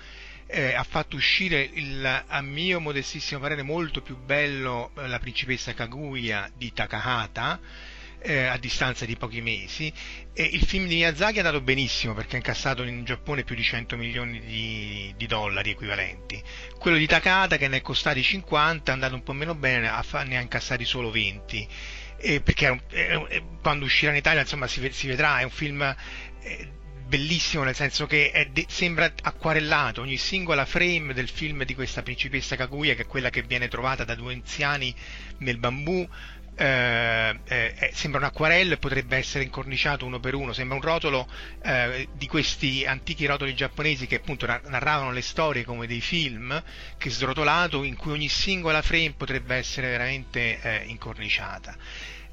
Eh, 0.51 0.73
ha 0.73 0.83
fatto 0.83 1.15
uscire 1.17 1.61
il, 1.75 2.25
a 2.27 2.41
mio 2.41 2.81
modestissimo 2.81 3.39
parere 3.39 3.63
molto 3.63 4.01
più 4.01 4.17
bello 4.17 4.93
eh, 4.97 5.07
La 5.07 5.19
principessa 5.19 5.75
Kaguya 5.75 6.51
di 6.57 6.73
Takahata 6.73 7.61
eh, 8.21 8.45
a 8.45 8.57
distanza 8.57 9.05
di 9.05 9.17
pochi 9.17 9.43
mesi. 9.43 9.93
E 10.33 10.43
il 10.43 10.65
film 10.65 10.87
di 10.87 10.95
Miyazaki 10.95 11.37
è 11.37 11.39
andato 11.39 11.61
benissimo 11.61 12.15
perché 12.15 12.35
ha 12.35 12.39
incassato 12.39 12.83
in 12.83 13.05
Giappone 13.05 13.45
più 13.45 13.55
di 13.55 13.63
100 13.63 13.97
milioni 13.97 14.41
di, 14.41 15.15
di 15.17 15.27
dollari 15.27 15.71
equivalenti. 15.71 16.43
Quello 16.79 16.97
di 16.97 17.07
Takata 17.07 17.59
che 17.59 17.69
ne 17.69 17.79
è 17.79 17.83
costati 17.83 18.23
50 18.23 18.91
è 18.91 18.95
andato 18.95 19.15
un 19.15 19.23
po' 19.23 19.35
meno 19.35 19.55
bene 19.55 19.91
ne 20.25 20.37
ha 20.37 20.41
incassati 20.41 20.85
solo 20.85 21.11
20 21.11 21.69
eh, 22.19 22.41
perché 22.41 22.69
un, 22.69 22.81
quando 23.63 23.85
uscirà 23.85 24.11
in 24.11 24.19
Italia 24.19 24.41
insomma 24.41 24.67
si, 24.67 24.87
si 24.93 25.07
vedrà 25.07 25.39
è 25.39 25.45
un 25.45 25.51
film 25.51 25.83
eh, 26.41 26.69
bellissimo 27.09 27.65
nel 27.65 27.75
senso 27.75 28.07
che 28.07 28.49
de- 28.53 28.67
sembra 28.69 29.11
acquarellato 29.23 30.03
ogni 30.03 30.19
singola 30.19 30.67
frame 30.67 31.15
del 31.15 31.29
film 31.29 31.65
di 31.65 31.75
questa 31.75 32.03
principessa 32.03 32.55
Kaguya 32.55 32.95
che 32.95 33.03
è 33.03 33.07
quella 33.07 33.31
che 33.31 33.43
viene 33.43 33.69
trovata 33.69 34.05
da 34.05 34.15
due 34.15 34.35
anziani 34.35 34.95
nel 35.39 35.57
bambù 35.57 36.07
eh, 36.61 37.39
eh, 37.45 37.91
sembra 37.95 38.19
un 38.21 38.27
acquarello 38.27 38.75
e 38.75 38.79
potrebbe 38.79 39.17
essere 39.17 39.45
incorniciato 39.45 40.05
uno 40.05 40.19
per 40.19 40.35
uno, 40.35 40.53
sembra 40.53 40.77
un 40.77 40.83
rotolo 40.83 41.29
eh, 41.63 42.09
di 42.13 42.27
questi 42.27 42.85
antichi 42.85 43.27
rotoli 43.27 43.55
giapponesi 43.55 44.09
che 44.09 44.17
appunto 44.17 44.45
narravano 44.47 45.13
le 45.13 45.23
storie 45.23 45.65
come 45.65 45.87
dei 45.87 46.01
film, 46.01 46.61
che 46.97 47.11
srotolato 47.11 47.85
in 47.85 47.95
cui 47.95 48.11
ogni 48.11 48.29
singola 48.29 48.83
frame 48.83 49.15
potrebbe 49.17 49.55
essere 49.55 49.89
veramente 49.89 50.61
eh, 50.61 50.85
incorniciata. 50.89 51.77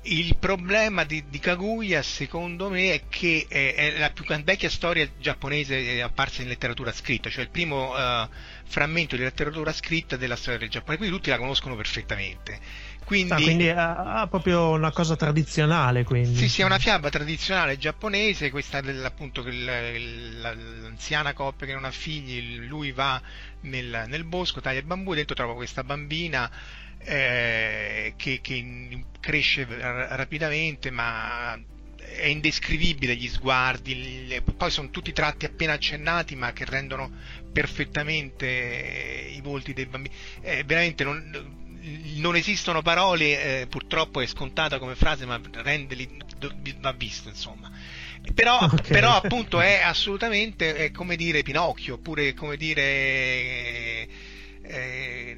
Il 0.07 0.37
problema 0.37 1.03
di, 1.03 1.23
di, 1.29 1.39
Kaguya, 1.39 2.01
secondo 2.03 2.69
me, 2.69 2.93
è 2.93 3.01
che 3.09 3.45
è, 3.47 3.73
è, 3.73 3.97
la 3.97 4.11
più 4.11 4.23
vecchia 4.43 4.69
storia 4.69 5.09
giapponese 5.19 6.01
apparsa 6.01 6.41
in 6.41 6.47
letteratura 6.47 6.91
scritta, 6.91 7.29
cioè 7.29 7.43
il 7.43 7.49
primo 7.49 7.93
uh, 7.93 8.27
frammento 8.65 9.15
di 9.15 9.23
letteratura 9.23 9.73
scritta 9.73 10.15
della 10.15 10.35
storia 10.35 10.59
del 10.59 10.69
Giappone, 10.69 10.97
quindi 10.97 11.15
tutti 11.15 11.29
la 11.29 11.37
conoscono 11.37 11.75
perfettamente 11.75 12.59
quindi, 13.05 13.33
ah, 13.33 13.35
quindi 13.35 13.69
ha, 13.69 14.27
proprio 14.27 14.69
una 14.69 14.91
cosa 14.91 15.15
tradizionale. 15.15 16.03
Quindi. 16.03 16.35
Sì, 16.35 16.49
sì, 16.49 16.61
è 16.61 16.65
una 16.65 16.79
fiaba 16.79 17.09
tradizionale 17.09 17.77
giapponese. 17.77 18.49
Questa 18.49 18.81
appunto 19.03 19.43
l'anziana 19.45 21.33
coppia 21.33 21.67
che 21.67 21.73
non 21.73 21.85
ha 21.85 21.91
figli. 21.91 22.65
Lui 22.65 22.91
va 22.91 23.21
nel, 23.61 24.05
nel 24.07 24.23
bosco, 24.23 24.59
taglia 24.59 24.79
il 24.79 24.85
bambù 24.85 25.13
e 25.13 25.17
dentro 25.17 25.35
trova 25.35 25.53
questa 25.53 25.83
bambina 25.83 26.49
eh, 27.05 28.13
che, 28.17 28.39
che, 28.41 29.03
cresce 29.19 29.65
rapidamente, 29.69 30.91
ma 30.91 31.59
è 31.97 32.25
indescrivibile 32.25 33.15
gli 33.15 33.27
sguardi. 33.27 34.41
Poi 34.57 34.71
sono 34.71 34.89
tutti 34.89 35.13
tratti 35.13 35.45
appena 35.45 35.73
accennati, 35.73 36.35
ma 36.35 36.53
che 36.53 36.65
rendono 36.65 37.11
perfettamente 37.51 39.31
i 39.33 39.41
volti 39.41 39.73
dei 39.73 39.85
bambini. 39.85 40.13
È 40.41 40.63
veramente 40.63 41.03
non 41.03 41.63
non 42.15 42.35
esistono 42.35 42.81
parole, 42.81 43.61
eh, 43.61 43.67
purtroppo 43.67 44.19
è 44.21 44.25
scontata 44.25 44.79
come 44.79 44.95
frase, 44.95 45.25
ma 45.25 45.39
rendeli, 45.51 46.09
va 46.79 46.91
visto 46.93 47.29
insomma. 47.29 47.71
Però, 48.33 48.57
okay. 48.65 48.87
però 48.87 49.15
appunto 49.15 49.61
è 49.61 49.81
assolutamente 49.81 50.75
è 50.75 50.91
come 50.91 51.15
dire 51.15 51.43
Pinocchio, 51.43 51.95
oppure 51.95 52.33
come 52.33 52.57
dire 52.57 52.81
eh, 52.81 54.07
eh, 54.63 55.37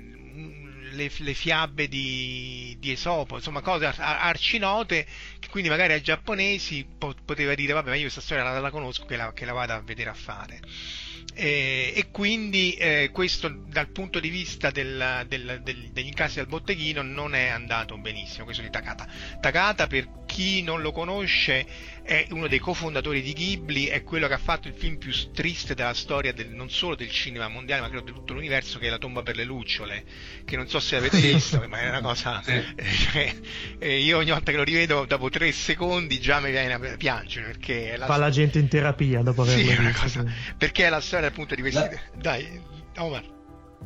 le, 0.97 1.11
le, 1.19 1.33
fiabe 1.33 1.87
di, 1.87 2.75
di, 2.79 2.91
Esopo, 2.91 3.35
insomma 3.35 3.61
cose 3.61 3.85
arcinote 3.85 5.05
che 5.39 5.47
quindi 5.49 5.69
magari 5.69 5.93
ai 5.93 6.01
giapponesi 6.01 6.85
po- 6.97 7.15
poteva 7.23 7.55
dire 7.55 7.73
vabbè 7.73 7.89
ma 7.89 7.95
io 7.95 8.01
questa 8.01 8.21
storia 8.21 8.43
la, 8.43 8.59
la 8.59 8.71
conosco 8.71 9.05
che 9.05 9.15
la, 9.15 9.31
che 9.31 9.45
la 9.45 9.53
vado 9.53 9.73
a 9.73 9.81
vedere 9.81 10.09
a 10.09 10.13
fare. 10.13 10.59
Eh, 11.39 11.93
e 11.95 12.09
quindi 12.09 12.73
eh, 12.73 13.11
questo 13.13 13.47
dal 13.47 13.89
punto 13.89 14.19
di 14.19 14.29
vista 14.29 14.71
del, 14.71 15.23
del, 15.27 15.61
del, 15.63 15.89
degli 15.91 16.07
incassi 16.07 16.39
al 16.39 16.47
botteghino 16.47 17.03
non 17.03 17.35
è 17.35 17.47
andato 17.47 17.95
benissimo, 17.97 18.43
questo 18.43 18.63
di 18.63 18.71
Takata. 18.71 19.07
Takata 19.39 19.85
per 19.85 20.25
chi 20.25 20.63
non 20.63 20.81
lo 20.81 20.91
conosce 20.91 21.65
è 22.07 22.25
uno 22.29 22.47
dei 22.47 22.59
cofondatori 22.59 23.21
di 23.21 23.33
Ghibli, 23.33 23.87
è 23.87 24.01
quello 24.01 24.29
che 24.29 24.33
ha 24.33 24.37
fatto 24.37 24.69
il 24.69 24.73
film 24.73 24.95
più 24.95 25.11
triste 25.33 25.75
della 25.75 25.93
storia 25.93 26.31
del, 26.31 26.47
non 26.47 26.69
solo 26.69 26.95
del 26.95 27.11
cinema 27.11 27.49
mondiale, 27.49 27.81
ma 27.81 27.89
credo 27.89 28.05
di 28.05 28.13
tutto 28.13 28.31
l'universo, 28.31 28.79
che 28.79 28.87
è 28.87 28.89
La 28.89 28.97
tomba 28.97 29.23
per 29.23 29.35
le 29.35 29.43
lucciole, 29.43 30.05
che 30.45 30.55
non 30.55 30.69
so 30.69 30.79
se 30.79 30.95
avete 30.95 31.19
visto, 31.19 31.61
ma 31.67 31.81
è 31.81 31.89
una 31.89 31.99
cosa... 31.99 32.41
Sì. 32.41 32.63
Cioè, 33.11 33.35
eh, 33.79 33.99
io 33.99 34.19
ogni 34.19 34.31
volta 34.31 34.51
che 34.51 34.57
lo 34.57 34.63
rivedo, 34.63 35.03
dopo 35.03 35.29
tre 35.29 35.51
secondi, 35.51 36.17
già 36.21 36.39
mi 36.39 36.49
viene 36.49 36.73
a 36.73 36.79
piangere, 36.95 37.47
perché... 37.47 37.97
Fa 37.99 38.15
la 38.15 38.29
gente 38.29 38.57
in 38.57 38.69
terapia 38.69 39.21
dopo 39.21 39.41
averlo 39.41 39.61
sì, 39.61 39.77
visto. 39.77 40.01
Cosa, 40.01 40.25
perché 40.57 40.85
è 40.85 40.89
la 40.89 41.01
storia 41.01 41.27
appunto 41.27 41.55
di 41.55 41.61
questi... 41.61 41.81
La... 41.81 41.99
Dai, 42.15 42.61
Omar. 42.99 43.35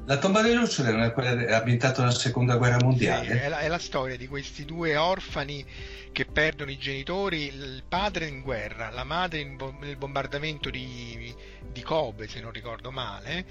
La 0.06 0.18
tomba 0.18 0.42
delle 0.42 0.56
lucciole 0.56 0.92
non 0.92 1.04
è 1.04 1.12
quella 1.14 1.58
ambientata 1.58 2.02
nella 2.02 2.14
seconda 2.14 2.56
guerra 2.56 2.84
mondiale? 2.84 3.26
Sì, 3.26 3.32
è, 3.38 3.50
la, 3.50 3.60
è 3.60 3.68
la 3.68 3.78
storia 3.78 4.18
di 4.18 4.28
questi 4.28 4.66
due 4.66 4.96
orfani 4.96 5.64
che 6.12 6.26
perdono 6.26 6.72
i 6.72 6.78
genitori, 6.78 7.46
il 7.46 7.84
padre 7.88 8.26
in 8.28 8.42
guerra, 8.42 8.90
la 8.90 9.04
madre 9.04 9.46
bo- 9.46 9.76
nel 9.80 9.98
bombardamento 9.98 10.70
di, 10.70 11.34
di, 11.72 11.82
Kobe, 11.82 12.28
se 12.28 12.42
non 12.42 12.52
ricordo 12.52 12.92
male, 12.92 13.46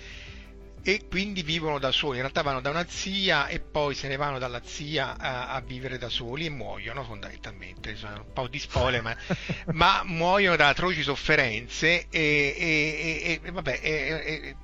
e 0.82 1.06
quindi 1.08 1.42
vivono 1.42 1.78
da 1.78 1.92
soli. 1.92 2.16
In 2.16 2.22
realtà 2.22 2.42
vanno 2.42 2.60
da 2.60 2.70
una 2.70 2.86
zia 2.88 3.46
e 3.46 3.60
poi 3.60 3.94
se 3.94 4.08
ne 4.08 4.16
vanno 4.16 4.38
dalla 4.38 4.60
zia 4.64 5.16
a, 5.18 5.48
a 5.48 5.60
vivere 5.60 5.98
da 5.98 6.08
soli 6.08 6.46
e 6.46 6.50
muoiono 6.50 7.04
fondamentalmente. 7.04 7.96
Sono 7.96 8.24
un 8.26 8.32
po' 8.32 8.48
di 8.48 8.58
spoiler, 8.58 9.02
ma, 9.02 9.16
ma 9.72 10.02
muoiono 10.04 10.56
da 10.56 10.68
atroci 10.68 11.02
sofferenze 11.02 12.06
e, 12.08 12.54
e, 12.58 13.40
e 13.42 13.50
vabbè, 13.50 13.80
e, 13.82 14.56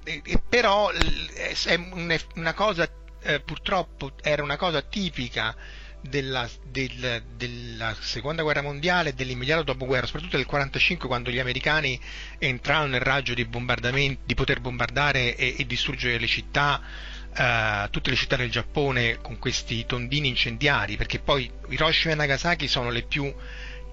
però 0.48 0.90
è 0.90 1.90
una 2.34 2.54
cosa, 2.54 2.88
eh, 3.22 3.40
purtroppo 3.40 4.12
era 4.22 4.42
una 4.42 4.56
cosa 4.56 4.82
tipica 4.82 5.54
della, 6.08 6.48
del, 6.70 7.22
della 7.36 7.94
seconda 8.00 8.42
guerra 8.42 8.62
mondiale 8.62 9.10
e 9.10 9.12
dell'immediato 9.14 9.62
dopoguerra, 9.62 10.06
soprattutto 10.06 10.36
del 10.36 10.46
1945 10.46 11.08
quando 11.08 11.30
gli 11.30 11.38
americani 11.38 11.98
entrarono 12.38 12.92
nel 12.92 13.00
raggio 13.00 13.34
di, 13.34 13.46
di 14.24 14.34
poter 14.34 14.60
bombardare 14.60 15.36
e, 15.36 15.56
e 15.58 15.66
distruggere 15.66 16.18
le 16.18 16.26
città, 16.26 16.82
eh, 17.34 17.88
tutte 17.90 18.10
le 18.10 18.16
città 18.16 18.36
del 18.36 18.50
Giappone 18.50 19.18
con 19.20 19.38
questi 19.38 19.84
tondini 19.86 20.28
incendiari, 20.28 20.96
perché 20.96 21.18
poi 21.18 21.50
Hiroshima 21.68 22.14
e 22.14 22.16
Nagasaki 22.16 22.68
sono 22.68 22.90
le 22.90 23.02
più 23.02 23.32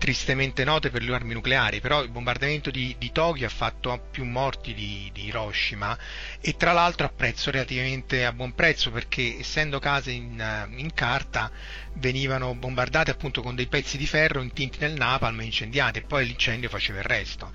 tristemente 0.03 0.65
note 0.65 0.89
per 0.89 1.01
le 1.01 1.15
armi 1.15 1.33
nucleari, 1.33 1.79
però 1.79 2.03
il 2.03 2.09
bombardamento 2.09 2.69
di, 2.69 2.93
di 2.99 3.13
Tokyo 3.13 3.45
ha 3.45 3.49
fatto 3.49 4.05
più 4.11 4.25
morti 4.25 4.73
di, 4.73 5.09
di, 5.13 5.27
Hiroshima 5.27 5.97
e 6.41 6.57
tra 6.57 6.73
l'altro 6.73 7.05
a 7.05 7.09
prezzo 7.09 7.51
relativamente 7.51 8.25
a 8.25 8.33
buon 8.33 8.53
prezzo 8.53 8.91
perché 8.91 9.37
essendo 9.39 9.79
case 9.79 10.11
in, 10.11 10.67
in 10.75 10.93
carta 10.93 11.49
venivano 11.93 12.53
bombardate 12.53 13.11
appunto 13.11 13.41
con 13.41 13.55
dei 13.55 13.67
pezzi 13.67 13.97
di 13.97 14.05
ferro 14.05 14.41
intinti 14.41 14.79
nel 14.79 14.91
napalm 14.91 15.39
e 15.39 15.45
incendiati 15.45 15.99
e 15.99 16.01
poi 16.01 16.25
l'incendio 16.25 16.67
faceva 16.67 16.99
il 16.99 17.05
resto. 17.05 17.49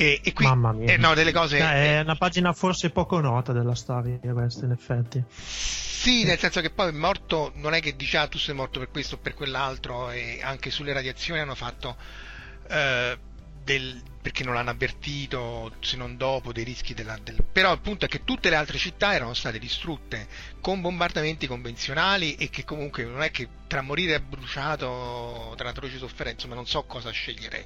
E, 0.00 0.20
e 0.22 0.32
qui, 0.32 0.46
Mamma 0.46 0.70
mia. 0.70 0.92
Eh, 0.92 0.96
no, 0.96 1.12
delle 1.14 1.32
cose, 1.32 1.58
eh, 1.58 1.98
è 1.98 2.00
una 2.00 2.14
pagina 2.14 2.52
forse 2.52 2.90
poco 2.90 3.18
nota 3.18 3.52
della 3.52 3.74
storia 3.74 4.16
questa 4.32 4.64
in 4.64 4.70
effetti. 4.70 5.24
Sì, 5.28 6.22
nel 6.22 6.38
senso 6.38 6.60
che 6.60 6.70
poi 6.70 6.90
è 6.90 6.92
morto, 6.92 7.50
non 7.56 7.74
è 7.74 7.80
che 7.80 7.96
dice 7.96 8.18
ah 8.18 8.28
tu 8.28 8.38
sei 8.38 8.54
morto 8.54 8.78
per 8.78 8.90
questo 8.92 9.16
o 9.16 9.18
per 9.18 9.34
quell'altro 9.34 10.10
e 10.10 10.38
anche 10.40 10.70
sulle 10.70 10.92
radiazioni 10.92 11.40
hanno 11.40 11.56
fatto 11.56 11.96
eh, 12.68 13.18
del, 13.64 14.00
perché 14.22 14.44
non 14.44 14.54
l'hanno 14.54 14.70
avvertito 14.70 15.72
se 15.80 15.96
non 15.96 16.16
dopo 16.16 16.52
dei 16.52 16.64
rischi 16.64 16.94
della, 16.94 17.18
del... 17.22 17.44
però 17.50 17.72
il 17.72 17.80
punto 17.80 18.04
è 18.04 18.08
che 18.08 18.24
tutte 18.24 18.50
le 18.50 18.56
altre 18.56 18.78
città 18.78 19.14
erano 19.14 19.34
state 19.34 19.58
distrutte 19.58 20.26
con 20.60 20.80
bombardamenti 20.80 21.46
convenzionali 21.46 22.34
e 22.36 22.48
che 22.48 22.64
comunque 22.64 23.04
non 23.04 23.22
è 23.22 23.30
che 23.30 23.48
tra 23.66 23.82
morire 23.82 24.20
bruciato 24.20 25.52
tra 25.56 25.68
atroci 25.68 25.98
sofferenze 25.98 26.46
insomma 26.46 26.54
non 26.54 26.66
so 26.66 26.84
cosa 26.84 27.10
sceglierei 27.10 27.64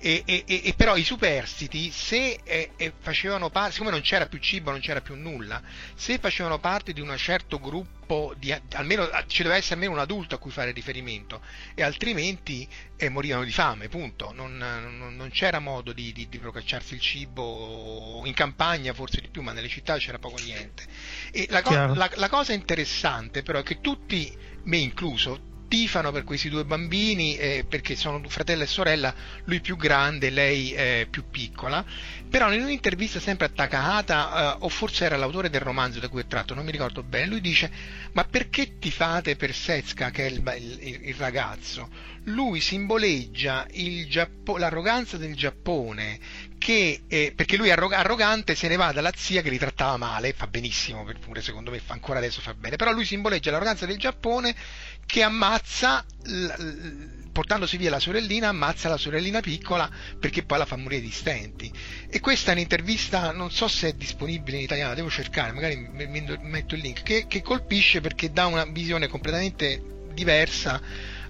e, 0.00 0.22
e, 0.24 0.44
e, 0.46 0.74
però 0.76 0.96
i 0.96 1.02
superstiti, 1.02 1.90
se 1.90 2.40
eh, 2.44 2.70
eh, 2.76 2.92
facevano 3.00 3.50
parte, 3.50 3.72
siccome 3.72 3.90
non 3.90 4.00
c'era 4.00 4.26
più 4.26 4.38
cibo, 4.38 4.70
non 4.70 4.78
c'era 4.78 5.00
più 5.00 5.16
nulla, 5.16 5.60
se 5.94 6.18
facevano 6.18 6.60
parte 6.60 6.92
di 6.92 7.00
un 7.00 7.12
certo 7.16 7.58
gruppo, 7.58 8.32
di, 8.38 8.54
almeno, 8.74 9.08
ci 9.26 9.42
doveva 9.42 9.58
essere 9.58 9.74
almeno 9.74 9.92
un 9.92 9.98
adulto 9.98 10.36
a 10.36 10.38
cui 10.38 10.52
fare 10.52 10.70
riferimento, 10.70 11.42
e 11.74 11.82
altrimenti 11.82 12.66
eh, 12.96 13.08
morivano 13.08 13.42
di 13.42 13.50
fame, 13.50 13.88
punto. 13.88 14.32
Non, 14.32 14.56
non, 14.56 15.16
non 15.16 15.30
c'era 15.30 15.58
modo 15.58 15.92
di, 15.92 16.12
di, 16.12 16.28
di, 16.28 16.38
procacciarsi 16.38 16.94
il 16.94 17.00
cibo, 17.00 18.22
in 18.24 18.34
campagna 18.34 18.94
forse 18.94 19.20
di 19.20 19.28
più, 19.28 19.42
ma 19.42 19.52
nelle 19.52 19.68
città 19.68 19.96
c'era 19.98 20.20
poco 20.20 20.36
niente. 20.38 20.84
E 21.32 21.46
la, 21.50 21.62
co- 21.62 21.94
la, 21.94 22.08
la 22.14 22.28
cosa 22.28 22.52
interessante 22.52 23.42
però 23.42 23.58
è 23.58 23.62
che 23.64 23.80
tutti, 23.80 24.32
me 24.62 24.76
incluso, 24.76 25.47
tifano 25.68 26.10
per 26.10 26.24
questi 26.24 26.48
due 26.48 26.64
bambini 26.64 27.36
eh, 27.36 27.64
perché 27.68 27.94
sono 27.94 28.20
fratello 28.28 28.64
e 28.64 28.66
sorella, 28.66 29.14
lui 29.44 29.60
più 29.60 29.76
grande, 29.76 30.30
lei 30.30 30.72
eh, 30.72 31.06
più 31.10 31.24
piccola, 31.30 31.84
però 32.28 32.52
in 32.52 32.62
un'intervista 32.62 33.20
sempre 33.20 33.46
a 33.46 33.50
Takahata, 33.50 34.54
eh, 34.54 34.56
o 34.60 34.68
forse 34.68 35.04
era 35.04 35.16
l'autore 35.16 35.50
del 35.50 35.60
romanzo 35.60 36.00
da 36.00 36.08
cui 36.08 36.22
è 36.22 36.26
tratto, 36.26 36.54
non 36.54 36.64
mi 36.64 36.72
ricordo 36.72 37.02
bene, 37.02 37.26
lui 37.26 37.40
dice 37.40 37.70
ma 38.12 38.24
perché 38.24 38.78
tifate 38.78 39.36
per 39.36 39.54
Setsuka 39.54 40.10
che 40.10 40.26
è 40.26 40.30
il, 40.30 40.78
il, 40.80 41.08
il 41.08 41.14
ragazzo? 41.14 41.88
Lui 42.24 42.60
simboleggia 42.60 43.66
Giappo- 44.06 44.58
l'arroganza 44.58 45.16
del 45.16 45.34
Giappone 45.34 46.18
che, 46.58 47.02
eh, 47.06 47.32
perché 47.34 47.56
lui 47.56 47.68
è 47.68 47.72
arrogante 47.72 48.54
se 48.54 48.68
ne 48.68 48.76
va 48.76 48.92
dalla 48.92 49.12
zia 49.14 49.40
che 49.42 49.50
li 49.50 49.58
trattava 49.58 49.96
male, 49.96 50.32
fa 50.32 50.46
benissimo, 50.46 51.06
pure 51.20 51.40
secondo 51.40 51.70
me 51.70 51.78
fa 51.78 51.94
ancora 51.94 52.18
adesso 52.18 52.40
fa 52.40 52.54
bene, 52.54 52.76
però 52.76 52.92
lui 52.92 53.04
simboleggia 53.04 53.50
l'arroganza 53.50 53.86
del 53.86 53.96
Giappone 53.96 54.54
che 55.06 55.22
ammazza, 55.22 56.04
portandosi 57.32 57.76
via 57.78 57.90
la 57.90 58.00
sorellina, 58.00 58.48
ammazza 58.48 58.88
la 58.88 58.98
sorellina 58.98 59.40
piccola 59.40 59.88
perché 60.18 60.42
poi 60.42 60.58
la 60.58 60.66
fa 60.66 60.76
morire 60.76 61.00
di 61.00 61.10
stenti. 61.10 61.72
E 62.10 62.20
questa 62.20 62.50
è 62.50 62.54
un'intervista, 62.54 63.32
non 63.32 63.50
so 63.50 63.68
se 63.68 63.88
è 63.88 63.92
disponibile 63.94 64.58
in 64.58 64.64
italiano, 64.64 64.94
devo 64.94 65.08
cercare, 65.08 65.52
magari 65.52 65.76
mi 65.76 66.06
metto 66.42 66.74
il 66.74 66.80
link, 66.82 67.02
che, 67.02 67.26
che 67.26 67.40
colpisce 67.40 68.00
perché 68.00 68.32
dà 68.32 68.46
una 68.46 68.64
visione 68.64 69.06
completamente 69.06 69.82
diversa 70.12 70.80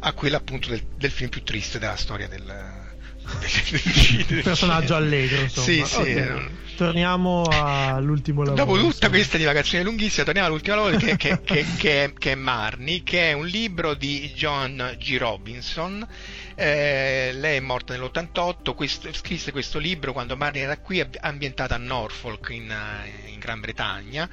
a 0.00 0.12
quella 0.12 0.38
appunto 0.38 0.68
del, 0.70 0.82
del 0.96 1.10
film 1.10 1.28
più 1.28 1.42
triste 1.42 1.78
della 1.78 1.96
storia 1.96 2.26
del, 2.26 2.87
personaggio 4.42 4.94
allegro 4.94 5.42
insomma. 5.42 5.66
Sì, 5.66 5.84
sì. 5.84 6.00
Okay. 6.00 6.50
Torniamo 6.78 7.42
all'ultimo 7.50 8.44
lavoro. 8.44 8.64
Dopo 8.64 8.74
tutta 8.76 8.86
insomma. 8.86 9.10
questa 9.10 9.36
divagazione 9.36 9.82
lunghissima, 9.82 10.24
torniamo 10.24 10.46
all'ultimo 10.46 10.76
lavoro 10.76 10.96
che, 10.96 11.16
che, 11.16 11.40
che, 11.42 12.12
che, 12.16 12.32
è 12.32 12.34
Marnie, 12.36 13.02
che 13.02 13.30
è 13.30 13.32
un 13.32 13.46
libro 13.46 13.94
di 13.94 14.30
John 14.32 14.96
G. 14.96 15.16
Robinson. 15.18 16.06
Eh, 16.54 17.32
lei 17.34 17.56
è 17.56 17.60
morta 17.60 17.96
nell'88, 17.96 18.74
questo, 18.76 19.12
scrisse 19.12 19.50
questo 19.50 19.80
libro 19.80 20.12
quando 20.12 20.36
Marnie 20.36 20.62
era 20.62 20.78
qui, 20.78 21.04
ambientata 21.20 21.74
a 21.74 21.78
Norfolk 21.78 22.50
in, 22.50 22.70
eh, 22.70 23.30
in 23.32 23.40
Gran 23.40 23.58
Bretagna. 23.58 24.28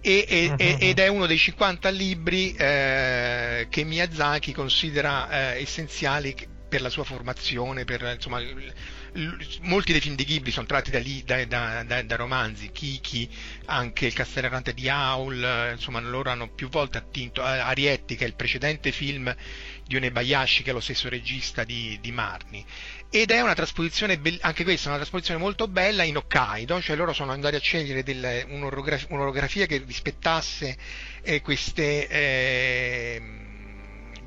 E, 0.00 0.24
e, 0.28 0.46
uh-huh. 0.50 0.76
ed 0.78 1.00
è 1.00 1.08
uno 1.08 1.26
dei 1.26 1.36
50 1.36 1.88
libri 1.88 2.54
eh, 2.54 3.66
che 3.68 3.82
Miyazaki 3.82 4.52
considera 4.52 5.56
eh, 5.56 5.62
essenziali 5.62 6.32
per 6.68 6.82
la 6.82 6.90
sua 6.90 7.04
formazione, 7.04 7.84
per, 7.84 8.02
insomma, 8.14 8.40
molti 9.62 9.92
dei 9.92 10.00
film 10.00 10.14
di 10.14 10.24
Ghibli 10.24 10.50
sono 10.50 10.66
tratti 10.66 10.90
da, 10.90 10.98
lì, 10.98 11.22
da, 11.24 11.44
da, 11.46 11.82
da, 12.02 12.16
romanzi, 12.16 12.70
Kiki, 12.70 13.28
anche 13.66 14.06
Il 14.06 14.12
Castello 14.12 14.46
Errante 14.46 14.74
di 14.74 14.88
Aul, 14.88 15.72
insomma 15.72 16.00
loro 16.00 16.30
hanno 16.30 16.48
più 16.48 16.68
volte 16.68 16.98
attinto, 16.98 17.42
Arietti 17.42 18.16
che 18.16 18.24
è 18.24 18.28
il 18.28 18.34
precedente 18.34 18.92
film 18.92 19.34
di 19.86 19.96
Onebayashi 19.96 20.62
che 20.62 20.70
è 20.70 20.72
lo 20.74 20.80
stesso 20.80 21.08
regista 21.08 21.64
di, 21.64 21.98
di 22.00 22.12
Marni 22.12 22.64
ed 23.10 23.30
è 23.30 23.40
una 23.40 23.54
trasposizione, 23.54 24.20
anche 24.40 24.64
questa 24.64 24.86
è 24.86 24.88
una 24.88 24.98
trasposizione 24.98 25.40
molto 25.40 25.66
bella 25.66 26.02
in 26.02 26.18
Hokkaido, 26.18 26.80
cioè 26.82 26.94
loro 26.94 27.14
sono 27.14 27.32
andati 27.32 27.56
a 27.56 27.60
scegliere 27.60 28.02
del, 28.02 28.44
un'orografia 28.48 29.64
che 29.66 29.82
rispettasse 29.84 30.76
eh, 31.22 31.40
queste... 31.40 32.08
Eh, 32.08 33.46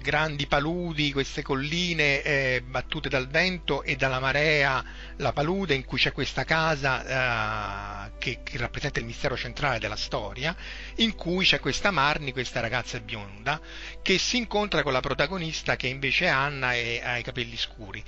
grandi 0.02 0.48
paludi, 0.48 1.14
queste 1.14 1.42
colline 1.42 2.22
eh, 2.22 2.64
battute 2.66 3.08
dal 3.08 3.28
vento 3.28 3.84
e 3.84 3.96
dalla 3.96 4.20
marea, 4.20 4.84
la 5.18 5.32
palude 5.32 5.76
in 5.76 5.86
cui 5.86 5.98
c'è 5.98 6.12
questa 6.12 6.44
casa 6.44 8.08
eh, 8.08 8.12
che, 8.18 8.40
che, 8.44 8.58
rappresenta 8.58 9.00
il 9.00 9.06
mistero 9.06 9.38
centrale 9.38 9.80
della 9.80 9.96
storia, 9.96 10.56
in 10.96 11.16
cui 11.16 11.46
c'è 11.46 11.60
questa 11.60 11.92
Marni, 11.92 12.34
questa 12.34 12.60
ragazza 12.60 13.00
bionda, 13.00 13.62
che 14.02 14.18
si 14.18 14.38
incontra 14.38 14.84
con 14.84 14.92
la 14.92 15.00
protagonista 15.00 15.76
che 15.76 15.88
invece 15.88 16.26
è 16.26 16.30
Anna 16.30 16.74
e 16.74 17.02
ha 17.04 17.18
i 17.18 17.24
capelli 17.24 17.58
scuri. 17.58 18.04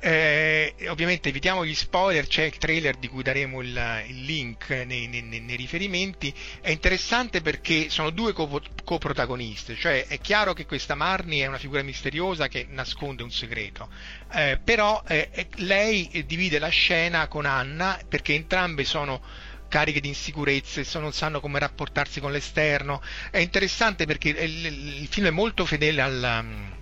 Eh, 0.00 0.74
ovviamente 0.88 1.28
evitiamo 1.28 1.64
gli 1.64 1.74
spoiler, 1.74 2.26
c'è 2.28 2.44
il 2.44 2.56
trailer 2.56 2.96
di 2.96 3.08
cui 3.08 3.24
daremo 3.24 3.60
il, 3.60 4.04
il 4.06 4.24
link 4.24 4.70
nei, 4.70 5.08
nei, 5.08 5.22
nei, 5.22 5.56
riferimenti. 5.56 6.32
È 6.60 6.70
interessante 6.70 7.40
perché 7.40 7.90
sono 7.90 8.10
due 8.10 8.32
co- 8.32 8.62
coprotagoniste, 8.84 9.74
cioè 9.74 10.06
è 10.06 10.20
chiaro 10.20 10.52
che 10.52 10.66
questa 10.66 10.94
Marnie 10.94 11.44
è 11.44 11.48
una 11.48 11.58
figura 11.58 11.82
misteriosa 11.82 12.46
che 12.46 12.66
nasconde 12.70 13.24
un 13.24 13.32
segreto, 13.32 13.88
eh, 14.32 14.60
però 14.62 15.02
eh, 15.06 15.48
lei 15.56 16.24
divide 16.26 16.60
la 16.60 16.68
scena 16.68 17.26
con 17.26 17.44
Anna 17.44 17.98
perché 18.08 18.34
entrambe 18.34 18.84
sono 18.84 19.20
cariche 19.68 20.00
di 20.00 20.08
insicurezze, 20.08 20.86
non 21.00 21.12
sanno 21.12 21.40
come 21.40 21.58
rapportarsi 21.58 22.20
con 22.20 22.32
l'esterno. 22.32 23.02
È 23.30 23.38
interessante 23.38 24.06
perché 24.06 24.30
il, 24.30 24.64
il 25.00 25.08
film 25.08 25.26
è 25.26 25.30
molto 25.30 25.66
fedele 25.66 26.00
al 26.00 26.76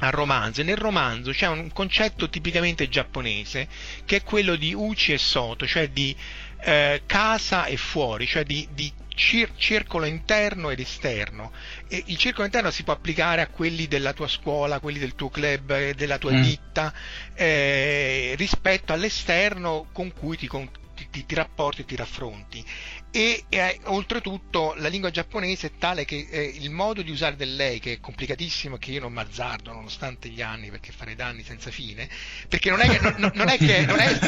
al 0.00 0.12
romanzo 0.12 0.60
e 0.60 0.64
nel 0.64 0.76
romanzo 0.76 1.30
c'è 1.30 1.46
un 1.46 1.72
concetto 1.72 2.28
tipicamente 2.28 2.88
giapponese 2.88 3.68
che 4.04 4.16
è 4.16 4.22
quello 4.22 4.56
di 4.56 4.74
uchi 4.74 5.12
e 5.12 5.18
soto, 5.18 5.66
cioè 5.66 5.88
di 5.88 6.14
eh, 6.62 7.02
casa 7.06 7.66
e 7.66 7.76
fuori, 7.76 8.26
cioè 8.26 8.44
di, 8.44 8.66
di 8.72 8.92
cir- 9.14 9.52
circolo 9.56 10.06
interno 10.06 10.70
ed 10.70 10.80
esterno. 10.80 11.52
E 11.88 12.02
il 12.06 12.16
circolo 12.16 12.46
interno 12.46 12.70
si 12.70 12.82
può 12.82 12.92
applicare 12.92 13.42
a 13.42 13.48
quelli 13.48 13.86
della 13.86 14.12
tua 14.12 14.28
scuola, 14.28 14.80
quelli 14.80 14.98
del 14.98 15.14
tuo 15.14 15.28
club, 15.28 15.70
eh, 15.70 15.94
della 15.94 16.18
tua 16.18 16.32
mm. 16.32 16.42
ditta, 16.42 16.92
eh, 17.34 18.34
rispetto 18.36 18.92
all'esterno 18.92 19.88
con 19.92 20.12
cui 20.12 20.36
ti, 20.36 20.46
con- 20.46 20.70
ti, 21.10 21.24
ti, 21.26 21.34
rapporti 21.34 21.82
e 21.82 21.84
ti 21.84 21.96
raffronti 21.96 22.64
e 23.10 23.44
eh, 23.48 23.80
oltretutto 23.84 24.74
la 24.76 24.88
lingua 24.88 25.10
giapponese 25.10 25.68
è 25.68 25.70
tale 25.78 26.04
che 26.04 26.28
eh, 26.30 26.42
il 26.42 26.70
modo 26.70 27.02
di 27.02 27.10
usare 27.10 27.36
del 27.36 27.56
lei 27.56 27.80
che 27.80 27.94
è 27.94 28.00
complicatissimo 28.00 28.76
che 28.76 28.92
io 28.92 29.00
non 29.00 29.12
mazzardo 29.12 29.72
nonostante 29.72 30.28
gli 30.28 30.42
anni 30.42 30.70
perché 30.70 30.92
fare 30.92 31.16
danni 31.16 31.42
senza 31.42 31.70
fine 31.70 32.08
perché 32.48 32.70
non 32.70 32.80
è, 32.80 32.88
che, 32.88 33.00
non, 33.18 33.32
non 33.34 33.48
è, 33.48 33.56
che, 33.58 33.84
non 33.84 33.98
è, 33.98 34.18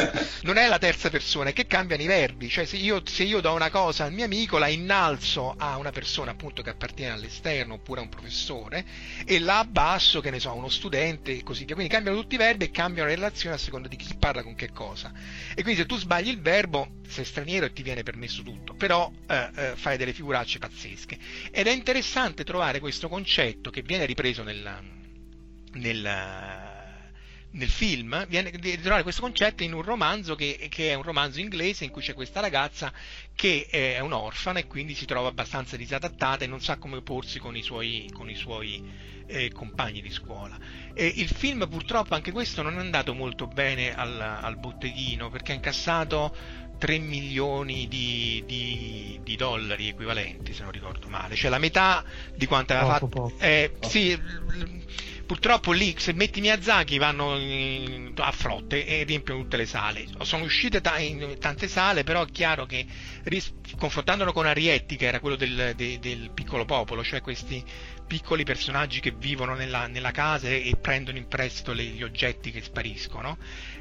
non 0.43 0.57
è 0.57 0.67
la 0.67 0.79
terza 0.79 1.11
persona 1.11 1.51
è 1.51 1.53
che 1.53 1.67
cambiano 1.67 2.03
i 2.03 2.07
verbi. 2.07 2.49
Cioè 2.49 2.65
se 2.65 2.77
io, 2.77 3.03
se 3.07 3.23
io 3.23 3.41
do 3.41 3.53
una 3.53 3.71
cosa 3.71 4.05
al 4.05 4.13
mio 4.13 4.25
amico 4.25 4.59
la 4.59 4.69
innalzo 4.69 5.55
a 5.57 5.77
una 5.77 5.91
persona 5.91 6.33
appunto 6.33 6.63
che 6.63 6.71
appartiene 6.71 7.13
all'esterno 7.13 7.75
oppure 7.75 8.01
a 8.01 8.03
un 8.03 8.09
professore 8.09 8.85
e 9.25 9.39
la 9.39 9.59
abbasso 9.59 10.21
che 10.21 10.31
ne 10.31 10.41
so 10.41 10.51
a 10.51 10.55
uno 10.55 10.69
studente 10.69 11.37
e 11.37 11.43
così 11.43 11.65
via. 11.65 11.75
Quindi 11.75 11.93
cambiano 11.93 12.19
tutti 12.19 12.35
i 12.35 12.39
verbi 12.39 12.65
e 12.65 12.71
cambiano 12.71 13.09
le 13.09 13.15
relazioni 13.15 13.55
a 13.55 13.59
seconda 13.59 13.89
di 13.89 13.97
chi 13.97 14.15
parla 14.19 14.43
con 14.43 14.55
che 14.55 14.71
cosa. 14.73 15.13
E 15.55 15.63
quindi 15.63 15.81
se 15.81 15.87
tu 15.87 15.97
sbagli 15.97 16.29
il 16.29 16.41
verbo 16.41 17.01
sei 17.07 17.25
straniero 17.25 17.67
e 17.67 17.73
ti 17.73 17.83
viene 17.83 18.03
permesso 18.03 18.43
tutto, 18.43 18.72
però 18.75 19.11
eh, 19.27 19.51
eh, 19.55 19.73
fai 19.77 19.97
delle 19.97 20.13
figuracce 20.13 20.59
pazzesche. 20.59 21.19
Ed 21.51 21.67
è 21.67 21.73
interessante 21.73 22.45
trovare 22.45 22.81
questo 22.81 23.09
concetto 23.09 23.71
che 23.71 23.83
viene 23.83 24.07
ripreso 24.07 24.43
nel, 24.43 24.81
nel 25.73 26.81
nel 27.53 27.69
film 27.69 28.27
viene 28.29 28.51
di 28.51 28.81
trovare 28.81 29.03
questo 29.03 29.21
concetto 29.21 29.63
in 29.63 29.75
un 29.75 29.83
romanzo 29.83 30.35
che, 30.35 30.69
che, 30.71 30.91
è 30.91 30.95
un 30.95 31.03
romanzo 31.03 31.41
inglese 31.41 31.85
in 31.85 31.91
cui 31.91 32.03
c'è 32.03 32.15
questa 32.15 32.41
ragazza 32.41 32.93
che 33.35 33.67
è 33.71 33.99
un'orfana 33.99 34.61
e 34.61 34.67
quindi 34.67 34.95
si 34.95 35.05
trova 35.05 35.29
abbastanza 35.29 35.77
disadattata 35.77 36.45
e 36.45 36.47
non 36.47 36.61
sa 36.61 36.77
come 36.77 37.03
porsi 37.03 37.39
con 37.39 37.57
i 37.57 37.63
suoi, 37.63 38.09
con 38.13 38.31
i 38.31 38.35
suoi 38.35 38.83
eh, 39.27 39.51
compagni 39.53 40.01
di 40.01 40.11
scuola. 40.11 40.59
E 40.95 41.07
il 41.07 41.29
film 41.29 41.69
purtroppo 41.69 42.15
anche 42.15 42.33
questo 42.33 42.63
non 42.63 42.75
è 42.75 42.81
andato 42.81 43.15
molto 43.15 43.47
bene 43.47 43.95
al, 43.95 44.21
al 44.21 44.57
botteghino 44.57 45.29
perché 45.29 45.53
ha 45.53 45.57
incassato 45.57 46.35
3 46.83 46.99
milioni 46.99 47.87
di, 47.87 48.43
di, 48.45 49.21
di, 49.23 49.37
dollari 49.37 49.87
equivalenti, 49.87 50.53
se 50.53 50.65
non 50.65 50.73
ricordo 50.73 51.07
male, 51.07 51.37
cioè 51.37 51.49
la 51.49 51.59
metà 51.59 52.05
di 52.35 52.45
quanto 52.47 52.73
aveva 52.73 52.95
fatto. 52.95 53.07
Poco. 53.07 53.33
Eh, 53.39 53.75
sì, 53.83 54.21
purtroppo 55.25 55.71
lì 55.71 55.95
se 55.97 56.13
metti 56.13 56.41
Miyazaki 56.41 56.99
vanno 56.99 57.39
in, 57.39 58.13
a 58.17 58.33
frotte 58.33 58.85
e 58.85 59.05
riempiono 59.05 59.43
tutte 59.43 59.59
le 59.59 59.67
sale. 59.67 60.07
Sono 60.23 60.43
uscite 60.43 60.81
t- 60.81 60.93
in 60.99 61.37
tante 61.39 61.69
sale, 61.69 62.03
però 62.03 62.25
è 62.25 62.31
chiaro 62.33 62.67
che 62.67 62.85
ris- 63.23 63.55
confrontandolo 63.79 64.33
con 64.33 64.47
Arietti, 64.47 64.97
che 64.97 65.07
era 65.07 65.21
quello 65.21 65.37
del, 65.37 65.75
de- 65.77 66.01
del 66.01 66.33
piccolo 66.35 66.65
popolo, 66.65 67.05
cioè 67.05 67.21
questi 67.21 67.63
piccoli 68.13 68.45
personaggi 68.45 69.01
che 69.01 69.11
vivono 69.17 69.55
nella, 69.55 69.87
nella 69.87 70.11
casa 70.11 70.47
e, 70.47 70.77
prendono 70.79 71.17
in 71.17 71.29
prestito 71.29 71.73
le, 71.73 71.83
gli 71.83 72.03
oggetti 72.03 72.51
che 72.51 72.61
spariscono, 72.61 73.39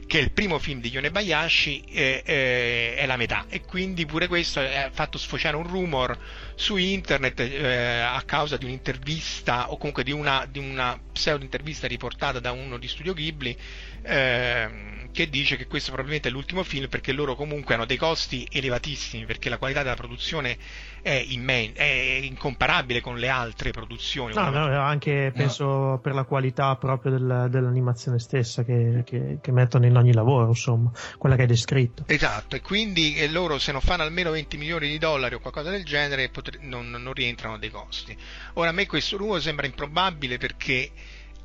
che 0.08 0.20
è 0.20 0.22
il 0.22 0.32
primo 0.32 0.58
film 0.58 0.80
di 0.80 0.88
Yonebayashi, 0.88 1.84
eh, 1.90 2.24
eh, 2.26 2.96
è 2.96 3.06
la 3.08 3.18
metà. 3.18 3.48
E 3.50 3.60
quindi 3.60 4.06
pure 4.06 4.30
questo 4.30 4.62
ha 4.62 4.90
fatto 4.90 5.18
sfociare 5.18 5.58
un 5.58 5.68
rumor 5.68 6.18
su 6.56 6.78
internet 6.78 7.42
eh, 7.42 8.00
a 8.00 8.22
causa 8.22 8.56
di 8.56 8.64
un'intervista 8.64 9.70
o 9.70 9.76
comunque 9.76 10.06
di 10.06 10.14
una, 10.14 10.48
di 10.50 10.60
una 10.60 10.98
pseudo 11.12 11.44
intervista 11.44 11.86
riportata 11.88 12.40
da 12.40 12.54
uno 12.54 12.78
di 12.78 12.88
Studio 12.88 13.14
Ghibli. 13.14 13.58
Eh, 14.02 15.01
che 15.12 15.30
dice 15.30 15.58
che 15.58 15.68
questo 15.68 15.92
probabilmente 15.92 16.30
è 16.30 16.32
l'ultimo 16.32 16.64
film 16.64 16.88
perché 16.88 17.12
loro 17.12 17.36
comunque 17.36 17.76
hanno 17.76 17.86
dei 17.86 17.98
costi 17.98 18.48
elevatissimi 18.50 19.26
perché 19.26 19.50
la 19.50 19.58
qualità 19.58 19.84
della 19.84 19.96
produzione 19.96 20.58
è, 21.02 21.24
immen- 21.30 21.74
è 21.74 22.20
incomparabile 22.22 23.02
con 23.02 23.18
le 23.18 23.28
altre 23.30 23.72
produzioni. 23.72 24.34
No, 24.34 24.50
no, 24.50 24.80
anche 24.80 25.32
penso 25.36 25.66
no. 25.66 26.00
per 26.00 26.14
la 26.14 26.24
qualità 26.24 26.76
proprio 26.76 27.12
del, 27.12 27.48
dell'animazione 27.50 28.20
stessa 28.20 28.64
che, 28.64 29.04
che, 29.06 29.40
che, 29.42 29.52
mettono 29.52 29.86
in 29.86 29.96
ogni 29.96 30.14
lavoro, 30.14 30.48
insomma, 30.48 30.92
quella 31.18 31.36
che 31.36 31.42
hai 31.42 31.48
descritto. 31.48 32.04
Esatto, 32.08 32.56
e 32.56 32.62
quindi 32.62 33.16
e 33.16 33.28
loro 33.30 33.58
se 33.60 33.72
non 33.72 33.82
fanno 33.82 34.04
almeno 34.04 34.32
20 34.32 34.58
milioni 34.58 34.88
di 34.88 34.98
dollari 34.98 35.36
o 35.36 35.40
qualcosa 35.40 35.70
del 35.70 35.84
genere 35.84 36.30
potre- 36.30 36.60
non, 36.62 36.90
non 36.90 37.14
rientrano 37.14 37.58
dei 37.58 37.70
costi. 37.70 38.16
Ora 38.54 38.70
a 38.70 38.74
me 38.74 38.86
questo 38.86 39.18
rumore 39.18 39.42
sembra 39.42 39.66
improbabile 39.66 40.38
perché 40.38 40.92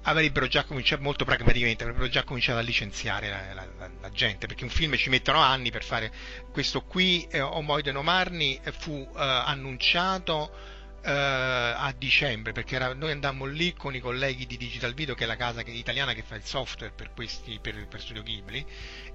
avrebbero 0.07 0.47
già 0.47 0.65
cominciato 0.65 1.03
molto 1.03 1.25
pragmaticamente 1.25 1.83
avrebbero 1.83 2.09
già 2.09 2.25
cominciato 2.25 2.59
a 2.59 2.63
licenziare 2.63 3.29
la, 3.29 3.55
la, 3.55 3.69
la, 3.79 3.91
la 4.01 4.11
gente 4.11 4.47
perché 4.47 4.65
un 4.65 4.71
film 4.71 4.97
ci 4.97 5.09
mettono 5.09 5.39
anni 5.39 5.71
per 5.71 5.85
fare 5.85 6.13
questo 6.53 6.83
qui 6.83 7.27
eh, 7.31 7.41
Omoide 7.41 7.93
Nomarni 7.93 8.59
eh, 8.63 8.73
fu 8.73 8.93
eh, 8.93 9.21
annunciato 9.21 10.75
eh, 11.03 11.11
a 11.11 11.93
dicembre 11.97 12.53
perché 12.53 12.77
era, 12.77 12.95
noi 12.95 13.11
andammo 13.11 13.47
lì 13.47 13.75
con 13.75 13.95
i 13.95 14.01
colleghi 14.01 14.47
di 14.47 14.57
Digital 14.57 14.95
Video 14.95 15.15
che 15.15 15.25
è 15.25 15.27
la 15.27 15.37
casa 15.37 15.63
che, 15.63 15.71
italiana 15.73 16.15
che 16.15 16.23
fa 16.23 16.37
il 16.37 16.45
software 16.45 16.93
per, 16.95 17.13
questi, 17.13 17.59
per, 17.61 17.87
per 17.89 18.01
Studio 18.01 18.23
Ghibli 18.23 18.65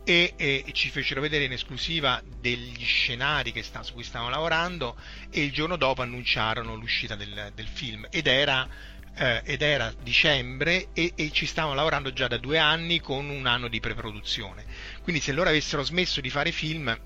e, 0.04 0.34
e, 0.36 0.66
ci 0.74 0.90
fecero 0.90 1.22
vedere 1.22 1.46
in 1.46 1.52
esclusiva 1.52 2.22
degli 2.40 2.84
scenari 2.84 3.54
sta, 3.62 3.84
su 3.84 3.94
cui 3.94 4.04
stavano 4.04 4.32
lavorando 4.32 4.98
e 5.30 5.44
il 5.44 5.52
giorno 5.52 5.76
dopo 5.76 6.02
annunciarono 6.02 6.76
l'uscita 6.76 7.16
del, 7.16 7.52
del 7.54 7.68
film. 7.68 8.08
Ed 8.10 8.26
era 8.26 8.68
eh, 9.16 9.42
ed 9.44 9.62
era 9.62 9.94
dicembre 10.02 10.88
e, 10.94 11.14
e, 11.16 11.32
ci 11.32 11.46
stavano 11.46 11.76
lavorando 11.76 12.14
già 12.14 12.28
da 12.28 12.38
due 12.38 12.58
anni 12.58 13.00
con 13.00 13.30
un 13.30 13.46
anno 13.46 13.68
di 13.68 13.80
preproduzione. 13.80 14.66
Quindi 15.02 15.22
se 15.22 15.32
loro 15.32 15.50
avessero 15.50 15.84
smesso 15.84 16.22
di 16.22 16.30
fare 16.30 16.52
film 16.52 16.98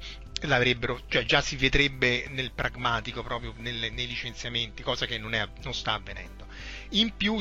l'avrebbero, 0.42 1.02
cioè 1.08 1.24
già 1.24 1.42
si 1.42 1.56
vedrebbe 1.56 2.28
nel 2.30 2.52
pragmatico 2.52 3.24
proprio 3.24 3.54
nelle, 3.58 3.90
nei 3.90 4.08
licenziamenti, 4.08 4.84
cosa 4.84 5.06
che 5.06 5.18
non, 5.18 5.34
è, 5.34 5.48
non 5.64 5.74
sta 5.74 5.94
avvenendo. 5.94 6.46
In 6.92 7.16
più, 7.16 7.40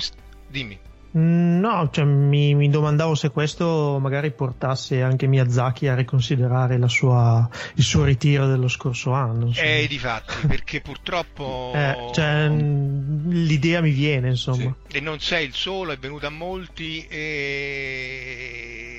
dimmi. 0.48 0.92
Mm, 1.16 1.60
no, 1.60 1.90
cioè, 1.92 2.04
mi, 2.04 2.54
mi, 2.54 2.68
domandavo 2.68 3.14
se 3.14 3.30
questo 3.30 3.98
magari 4.00 4.32
portasse 4.32 5.00
anche 5.00 5.28
Miyazaki 5.28 5.86
a 5.86 5.94
riconsiderare 5.94 6.76
sua, 6.88 7.48
il 7.74 7.84
suo 7.84 8.04
ritiro 8.04 8.48
dello 8.48 8.68
scorso 8.68 9.12
anno. 9.12 9.46
Insomma. 9.46 9.68
Eh, 9.68 9.86
di 9.88 9.98
fatti, 9.98 10.46
perché 10.48 10.80
purtroppo... 10.80 11.72
Eh, 11.74 12.10
cioè, 12.12 12.48
mm, 12.48 13.30
l'idea 13.30 13.80
mi 13.80 13.90
viene, 13.90 14.30
insomma. 14.30 14.74
Sì. 14.88 14.96
E 14.96 15.00
non 15.00 15.20
sei 15.20 15.46
il 15.46 15.54
solo, 15.54 15.92
è 15.92 15.98
venuto 15.98 16.26
a 16.26 16.30
molti 16.30 17.06
e 17.08 18.93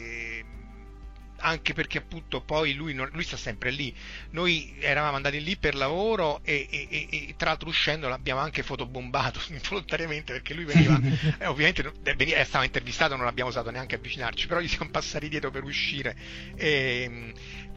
anche 1.46 1.74
perché 1.74 2.00
appunto 2.00 2.42
poi 2.42 2.74
lui, 2.74 2.94
non, 2.94 3.10
lui, 3.14 3.24
sta 3.24 3.38
sempre 3.38 3.70
lì. 3.70 3.94
Noi 4.32 4.76
eravamo 4.80 5.16
andati 5.16 5.42
lì 5.42 5.56
per 5.58 5.76
lavoro 5.76 6.42
e, 6.44 6.68
e, 6.70 6.88
e, 6.90 7.08
e 7.12 7.34
tra 7.38 7.50
l'altro 7.50 7.70
uscendo 7.70 8.08
l'abbiamo 8.08 8.42
anche 8.42 8.64
fotobombato 8.64 9.40
involontariamente 9.54 10.34
perché 10.34 10.54
lui 10.54 10.66
veniva, 10.66 11.00
eh, 11.40 11.46
ovviamente 11.46 11.94
veniva, 12.16 12.38
eh, 12.38 12.44
stava 12.44 12.66
intervistato, 12.66 13.16
non 13.16 13.26
l'abbiamo 13.26 13.50
usato 13.50 13.70
neanche 13.70 13.96
avvicinarci, 13.96 14.48
però 14.48 14.60
gli 14.60 14.68
siamo 14.68 14.90
passati 14.90 15.30
dietro 15.30 15.52
per 15.52 15.64
uscire. 15.64 16.16
E, 16.56 17.04
ehm, 17.04 17.34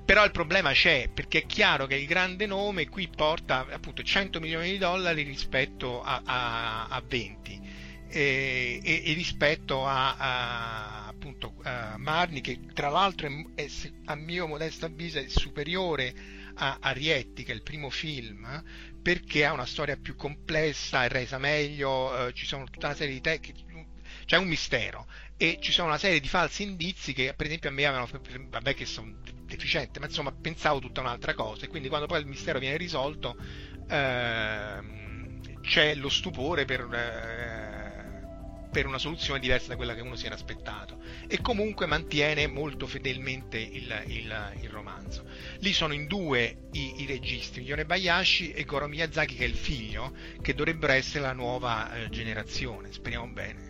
però 0.08 0.24
il 0.24 0.30
problema 0.30 0.72
c'è 0.72 1.10
perché 1.12 1.40
è 1.40 1.46
chiaro 1.46 1.86
che 1.86 1.96
il 1.96 2.06
grande 2.06 2.46
nome 2.46 2.88
qui 2.88 3.08
porta 3.14 3.66
appunto 3.70 4.02
100 4.02 4.40
milioni 4.40 4.70
di 4.70 4.78
dollari 4.78 5.22
rispetto 5.22 6.02
a, 6.02 6.22
a, 6.24 6.86
a 6.86 7.02
20 7.06 7.60
e, 8.08 8.80
e, 8.82 9.02
e 9.04 9.12
rispetto 9.12 9.86
a, 9.86 10.16
a 10.16 11.07
appunto 11.18 11.54
a 11.62 11.96
Marni 11.98 12.40
che 12.40 12.60
tra 12.72 12.88
l'altro 12.88 13.26
è, 13.26 13.62
è, 13.62 13.68
a 14.06 14.14
mio 14.14 14.46
modesto 14.46 14.86
avviso 14.86 15.18
è 15.18 15.28
superiore 15.28 16.14
a 16.54 16.78
Arietti 16.80 17.42
che 17.42 17.52
è 17.52 17.54
il 17.54 17.62
primo 17.62 17.90
film 17.90 18.62
perché 19.02 19.44
ha 19.44 19.52
una 19.52 19.66
storia 19.66 19.96
più 19.96 20.16
complessa 20.16 21.04
è 21.04 21.08
resa 21.08 21.38
meglio 21.38 22.28
eh, 22.28 22.32
ci 22.32 22.46
sono 22.46 22.64
tutta 22.64 22.86
una 22.86 22.96
serie 22.96 23.14
di 23.14 23.20
tecniche 23.20 23.64
c'è 24.28 24.36
un 24.36 24.46
mistero. 24.46 25.06
E 25.38 25.58
ci 25.60 25.72
sono 25.72 25.88
una 25.88 25.96
serie 25.96 26.20
di 26.20 26.28
falsi 26.28 26.62
indizi 26.64 27.14
che 27.14 27.32
per 27.34 27.46
esempio 27.46 27.70
a 27.70 27.72
me 27.72 27.86
avevano 27.86 28.08
vabbè 28.50 28.74
che 28.74 28.84
sono 28.84 29.14
deficiente 29.44 30.00
ma 30.00 30.06
insomma 30.06 30.32
pensavo 30.32 30.80
tutta 30.80 31.00
un'altra 31.00 31.32
cosa. 31.34 31.64
E 31.64 31.68
quindi 31.68 31.88
quando 31.88 32.06
poi 32.06 32.20
il 32.20 32.26
mistero 32.26 32.58
viene 32.58 32.76
risolto 32.76 33.36
eh, 33.88 34.80
c'è 35.62 35.94
lo 35.94 36.08
stupore 36.10 36.66
per 36.66 36.80
eh, 36.92 37.67
per 38.70 38.86
una 38.86 38.98
soluzione 38.98 39.40
diversa 39.40 39.68
da 39.68 39.76
quella 39.76 39.94
che 39.94 40.00
uno 40.00 40.16
si 40.16 40.26
era 40.26 40.34
aspettato 40.34 40.98
e 41.26 41.40
comunque 41.40 41.86
mantiene 41.86 42.46
molto 42.46 42.86
fedelmente 42.86 43.58
il, 43.58 44.02
il, 44.06 44.52
il 44.60 44.68
romanzo. 44.68 45.24
Lì 45.60 45.72
sono 45.72 45.92
in 45.92 46.06
due 46.06 46.68
i, 46.72 47.02
i 47.02 47.06
registi, 47.06 47.60
Yone 47.60 47.84
Bayashi 47.84 48.52
e 48.52 48.64
Goro 48.64 48.88
Miyazaki 48.88 49.34
che 49.34 49.44
è 49.44 49.48
il 49.48 49.54
figlio, 49.54 50.12
che 50.40 50.54
dovrebbero 50.54 50.92
essere 50.92 51.24
la 51.24 51.32
nuova 51.32 51.92
eh, 51.94 52.08
generazione, 52.10 52.92
speriamo 52.92 53.28
bene. 53.28 53.68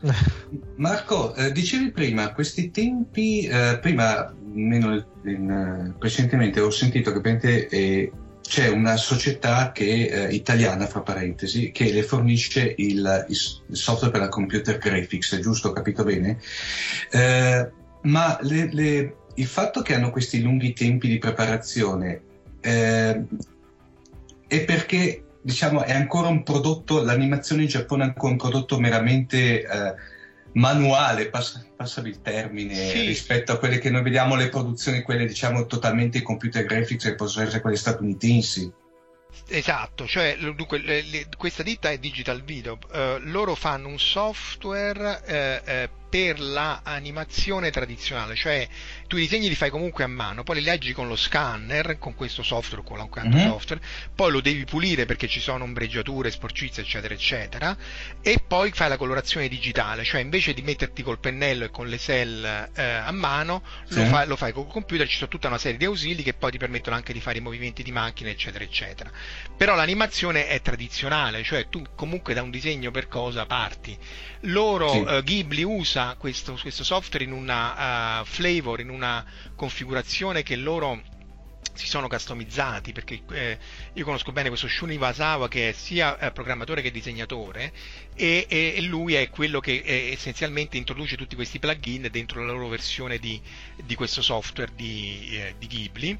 Marco, 0.76 1.34
eh, 1.34 1.50
dicevi 1.52 1.90
prima, 1.90 2.32
questi 2.32 2.70
tempi, 2.70 3.46
eh, 3.46 3.78
prima, 3.80 4.32
meno 4.52 4.94
in, 5.24 5.50
eh, 5.50 5.94
precedentemente 5.98 6.60
ho 6.60 6.70
sentito 6.70 7.12
che 7.12 7.66
eh, 7.70 8.12
c'è 8.48 8.68
una 8.68 8.96
società 8.96 9.72
che, 9.72 10.06
eh, 10.06 10.34
italiana, 10.34 10.86
fra 10.86 11.00
parentesi, 11.00 11.70
che 11.70 11.92
le 11.92 12.02
fornisce 12.02 12.74
il, 12.78 13.26
il, 13.28 13.36
software 13.76 14.10
per 14.10 14.22
la 14.22 14.28
computer 14.28 14.78
graphics, 14.78 15.38
giusto? 15.38 15.68
Ho 15.68 15.72
capito 15.72 16.02
bene? 16.02 16.40
Eh, 17.10 17.70
ma 18.02 18.38
le, 18.40 18.72
le, 18.72 19.16
il 19.34 19.46
fatto 19.46 19.82
che 19.82 19.94
hanno 19.94 20.10
questi 20.10 20.40
lunghi 20.40 20.72
tempi 20.72 21.08
di 21.08 21.18
preparazione 21.18 22.22
eh, 22.60 23.24
è 24.46 24.64
perché 24.64 25.24
diciamo 25.42 25.82
è 25.82 25.92
ancora 25.92 26.28
un 26.28 26.42
prodotto, 26.42 27.02
l'animazione 27.02 27.62
in 27.62 27.68
Giappone 27.68 28.04
è 28.04 28.06
ancora 28.06 28.32
un 28.32 28.38
prodotto 28.38 28.80
meramente 28.80 29.62
eh, 29.62 29.94
manuale, 30.52 31.28
pass- 31.28 31.66
passami 31.76 32.08
il 32.10 32.20
termine, 32.22 32.74
sì. 32.74 33.06
rispetto 33.06 33.52
a 33.52 33.58
quelle 33.58 33.78
che 33.78 33.90
noi 33.90 34.02
vediamo 34.02 34.34
le 34.34 34.48
produzioni, 34.48 35.02
quelle 35.02 35.26
diciamo 35.26 35.66
totalmente 35.66 36.22
computer 36.22 36.64
graphics 36.64 37.04
che 37.04 37.14
possono 37.14 37.44
essere 37.44 37.60
quelle 37.60 37.76
statunitensi. 37.76 38.72
Esatto, 39.48 40.06
cioè 40.06 40.36
dunque, 40.36 40.78
le, 40.78 41.02
le, 41.02 41.26
questa 41.36 41.62
ditta 41.62 41.90
è 41.90 41.98
Digital 41.98 42.42
Video, 42.42 42.78
uh, 42.92 43.18
loro 43.20 43.54
fanno 43.54 43.88
un 43.88 43.98
software 43.98 45.22
uh, 45.26 45.70
uh, 45.70 45.97
per 46.08 46.40
l'animazione 46.40 47.70
tradizionale, 47.70 48.34
cioè 48.34 48.66
tu 49.06 49.16
i 49.16 49.20
disegni 49.20 49.48
li 49.48 49.54
fai 49.54 49.70
comunque 49.70 50.04
a 50.04 50.06
mano, 50.06 50.42
poi 50.42 50.56
li 50.56 50.62
leggi 50.62 50.92
con 50.92 51.06
lo 51.06 51.16
scanner, 51.16 51.98
con 51.98 52.14
questo 52.14 52.42
software, 52.42 52.82
con 52.82 52.92
qualunque 52.92 53.20
altro 53.20 53.38
mm-hmm. 53.38 53.48
software, 53.50 53.82
poi 54.14 54.32
lo 54.32 54.40
devi 54.40 54.64
pulire 54.64 55.06
perché 55.06 55.28
ci 55.28 55.40
sono 55.40 55.64
ombreggiature, 55.64 56.30
sporcizie, 56.30 56.82
eccetera, 56.82 57.14
eccetera, 57.14 57.76
e 58.22 58.38
poi 58.46 58.70
fai 58.70 58.88
la 58.88 58.96
colorazione 58.96 59.48
digitale, 59.48 60.04
cioè 60.04 60.20
invece 60.20 60.54
di 60.54 60.62
metterti 60.62 61.02
col 61.02 61.18
pennello 61.18 61.64
e 61.64 61.70
con 61.70 61.88
le 61.88 61.98
cell 61.98 62.44
eh, 62.44 62.82
a 62.82 63.12
mano, 63.12 63.62
sì. 63.88 63.96
lo, 63.96 64.04
fai, 64.06 64.26
lo 64.26 64.36
fai 64.36 64.52
col 64.52 64.66
computer, 64.66 65.06
ci 65.06 65.16
sono 65.16 65.30
tutta 65.30 65.48
una 65.48 65.58
serie 65.58 65.78
di 65.78 65.84
ausili 65.84 66.22
che 66.22 66.34
poi 66.34 66.50
ti 66.50 66.58
permettono 66.58 66.96
anche 66.96 67.12
di 67.12 67.20
fare 67.20 67.38
i 67.38 67.42
movimenti 67.42 67.82
di 67.82 67.92
macchina, 67.92 68.30
eccetera, 68.30 68.64
eccetera. 68.64 69.10
Però 69.56 69.74
l'animazione 69.74 70.48
è 70.48 70.60
tradizionale, 70.60 71.42
cioè 71.42 71.68
tu 71.68 71.84
comunque 71.94 72.34
da 72.34 72.42
un 72.42 72.50
disegno 72.50 72.90
per 72.90 73.08
cosa 73.08 73.46
parti. 73.46 73.96
Loro, 74.42 74.90
sì. 74.90 74.98
uh, 74.98 75.22
Ghibli 75.22 75.62
usa 75.62 75.97
questo, 76.18 76.56
questo, 76.60 76.84
software 76.84 77.24
in 77.24 77.32
una 77.32 78.20
uh, 78.20 78.24
flavor, 78.24 78.80
in 78.80 78.90
una 78.90 79.24
configurazione 79.54 80.42
che 80.42 80.56
loro 80.56 81.02
si 81.78 81.86
sono 81.86 82.08
customizzati 82.08 82.92
perché 82.92 83.22
eh, 83.30 83.58
io 83.92 84.04
conosco 84.04 84.32
bene 84.32 84.48
questo 84.48 84.66
Shun 84.66 84.90
Iwasawa 84.92 85.46
che 85.46 85.68
è 85.68 85.72
sia 85.72 86.18
eh, 86.18 86.32
programmatore 86.32 86.82
che 86.82 86.90
disegnatore 86.90 87.72
e, 88.14 88.46
e, 88.48 88.80
lui 88.82 89.14
è 89.14 89.30
quello 89.30 89.60
che 89.60 89.82
eh, 89.84 90.10
essenzialmente 90.12 90.76
introduce 90.76 91.16
tutti 91.16 91.36
questi 91.36 91.60
plugin 91.60 92.08
dentro 92.10 92.44
la 92.44 92.52
loro 92.52 92.66
versione 92.68 93.18
di, 93.18 93.40
di 93.84 93.94
questo 93.94 94.22
software 94.22 94.72
di, 94.74 95.28
eh, 95.30 95.54
di 95.56 95.66
Ghibli. 95.68 96.18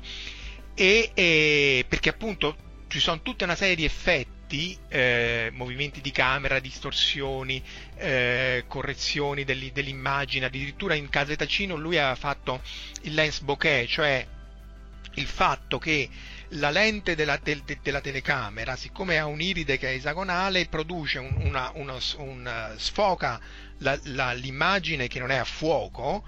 E, 0.74 1.84
perché 1.88 2.10
appunto 2.10 2.56
ci 2.86 3.00
sono 3.00 3.20
tutta 3.20 3.44
una 3.44 3.56
serie 3.56 3.74
di 3.74 3.84
effetti 3.84 4.37
effetti, 4.48 4.76
eh, 4.88 5.50
movimenti 5.52 6.00
di 6.00 6.10
camera, 6.10 6.58
distorsioni, 6.58 7.62
eh, 7.96 8.64
correzioni 8.66 9.44
degli, 9.44 9.70
dell'immagine, 9.70 10.46
addirittura 10.46 10.94
in 10.94 11.08
Casa 11.10 11.36
Tacino 11.36 11.76
lui 11.76 11.98
ha 11.98 12.14
fatto 12.14 12.62
il 13.02 13.14
lens 13.14 13.40
bokeh, 13.40 13.86
cioè 13.86 14.26
il 15.14 15.26
fatto 15.26 15.78
che 15.78 16.08
la 16.52 16.70
lente 16.70 17.14
della, 17.14 17.38
de, 17.42 17.62
de, 17.64 17.78
della 17.82 18.00
telecamera, 18.00 18.74
siccome 18.74 19.18
ha 19.18 19.26
un'iride 19.26 19.76
che 19.76 19.90
è 19.90 19.94
esagonale, 19.94 20.66
produce 20.66 21.18
un, 21.18 21.34
una, 21.40 21.70
una, 21.74 21.98
un, 22.16 22.74
sfoca 22.76 23.38
la, 23.78 23.98
la, 24.04 24.32
l'immagine 24.32 25.08
che 25.08 25.18
non 25.18 25.30
è 25.30 25.36
a 25.36 25.44
fuoco, 25.44 26.24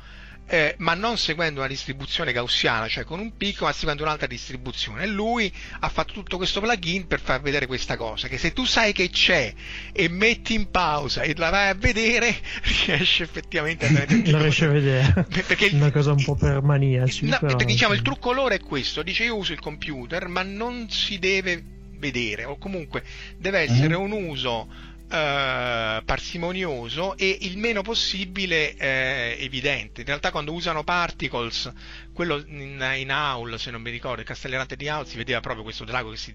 eh, 0.53 0.75
ma 0.79 0.95
non 0.95 1.17
seguendo 1.17 1.61
una 1.61 1.69
distribuzione 1.69 2.33
gaussiana, 2.33 2.89
cioè 2.89 3.05
con 3.05 3.21
un 3.21 3.37
picco, 3.37 3.67
ma 3.67 3.73
seguendo 3.73 4.03
un'altra 4.03 4.27
distribuzione. 4.27 5.05
E 5.05 5.07
lui 5.07 5.53
ha 5.79 5.89
fatto 5.89 6.13
tutto 6.13 6.39
questo 6.39 6.61
plugin 6.61 7.07
per 7.07 7.21
far 7.21 7.41
vedere 7.41 7.69
questa 7.69 7.97
cosa, 7.97 8.27
che 8.27 8.37
se 8.37 8.53
tu 8.53 8.65
sai 8.65 8.93
che 8.93 9.11
c'è 9.11 9.55
e 9.93 10.09
metti 10.09 10.55
in 10.55 10.69
pausa 10.71 11.23
e 11.23 11.35
la 11.37 11.51
vai 11.51 11.69
a 11.69 11.75
vedere, 11.75 12.35
riesci 12.87 13.23
effettivamente 13.23 13.87
a 13.87 13.91
vedere. 13.91 14.31
La 14.33 14.43
riesci 14.43 14.65
a 14.65 14.71
vedere. 14.71 15.27
Perché 15.47 15.67
il, 15.67 15.75
una 15.77 15.93
cosa 15.93 16.11
un 16.11 16.25
po' 16.25 16.35
per 16.35 16.61
maniaci. 16.63 17.27
No, 17.27 17.39
però... 17.39 17.57
diciamo, 17.57 17.95
il 17.95 18.03
trucco 18.03 18.33
loro 18.33 18.53
è 18.53 18.59
questo, 18.59 19.05
dice 19.05 19.23
io 19.23 19.37
uso 19.37 19.53
il 19.53 19.61
computer, 19.61 20.27
ma 20.27 20.43
non 20.43 20.91
si 20.91 21.21
deve 21.21 21.63
vedere, 21.97 22.45
o 22.45 22.59
comunque 22.59 23.05
deve 23.37 23.61
essere 23.61 23.97
mm-hmm. 23.97 24.13
un 24.13 24.25
uso 24.31 24.69
eh, 25.11 26.03
parsimonioso 26.05 27.17
e 27.17 27.39
il 27.41 27.59
meno 27.59 27.83
possibile 27.83 28.77
eh, 28.77 29.37
evidente. 29.41 30.03
In 30.03 30.07
realtà 30.07 30.31
quando 30.31 30.53
usano 30.53 30.85
particles, 30.85 31.71
quello 32.13 32.43
in, 32.47 32.81
in 32.97 33.11
Aul, 33.11 33.59
se 33.59 33.73
non 33.73 33.83
mi 33.83 33.91
ricordo, 33.91 34.21
il 34.21 34.27
castellerante 34.27 34.77
di 34.77 34.89
Aul, 34.89 35.07
si 35.07 35.17
vedeva 35.17 35.41
proprio 35.41 35.65
questo 35.65 35.85
drago 35.85 36.11
che 36.11 36.17
si, 36.17 36.35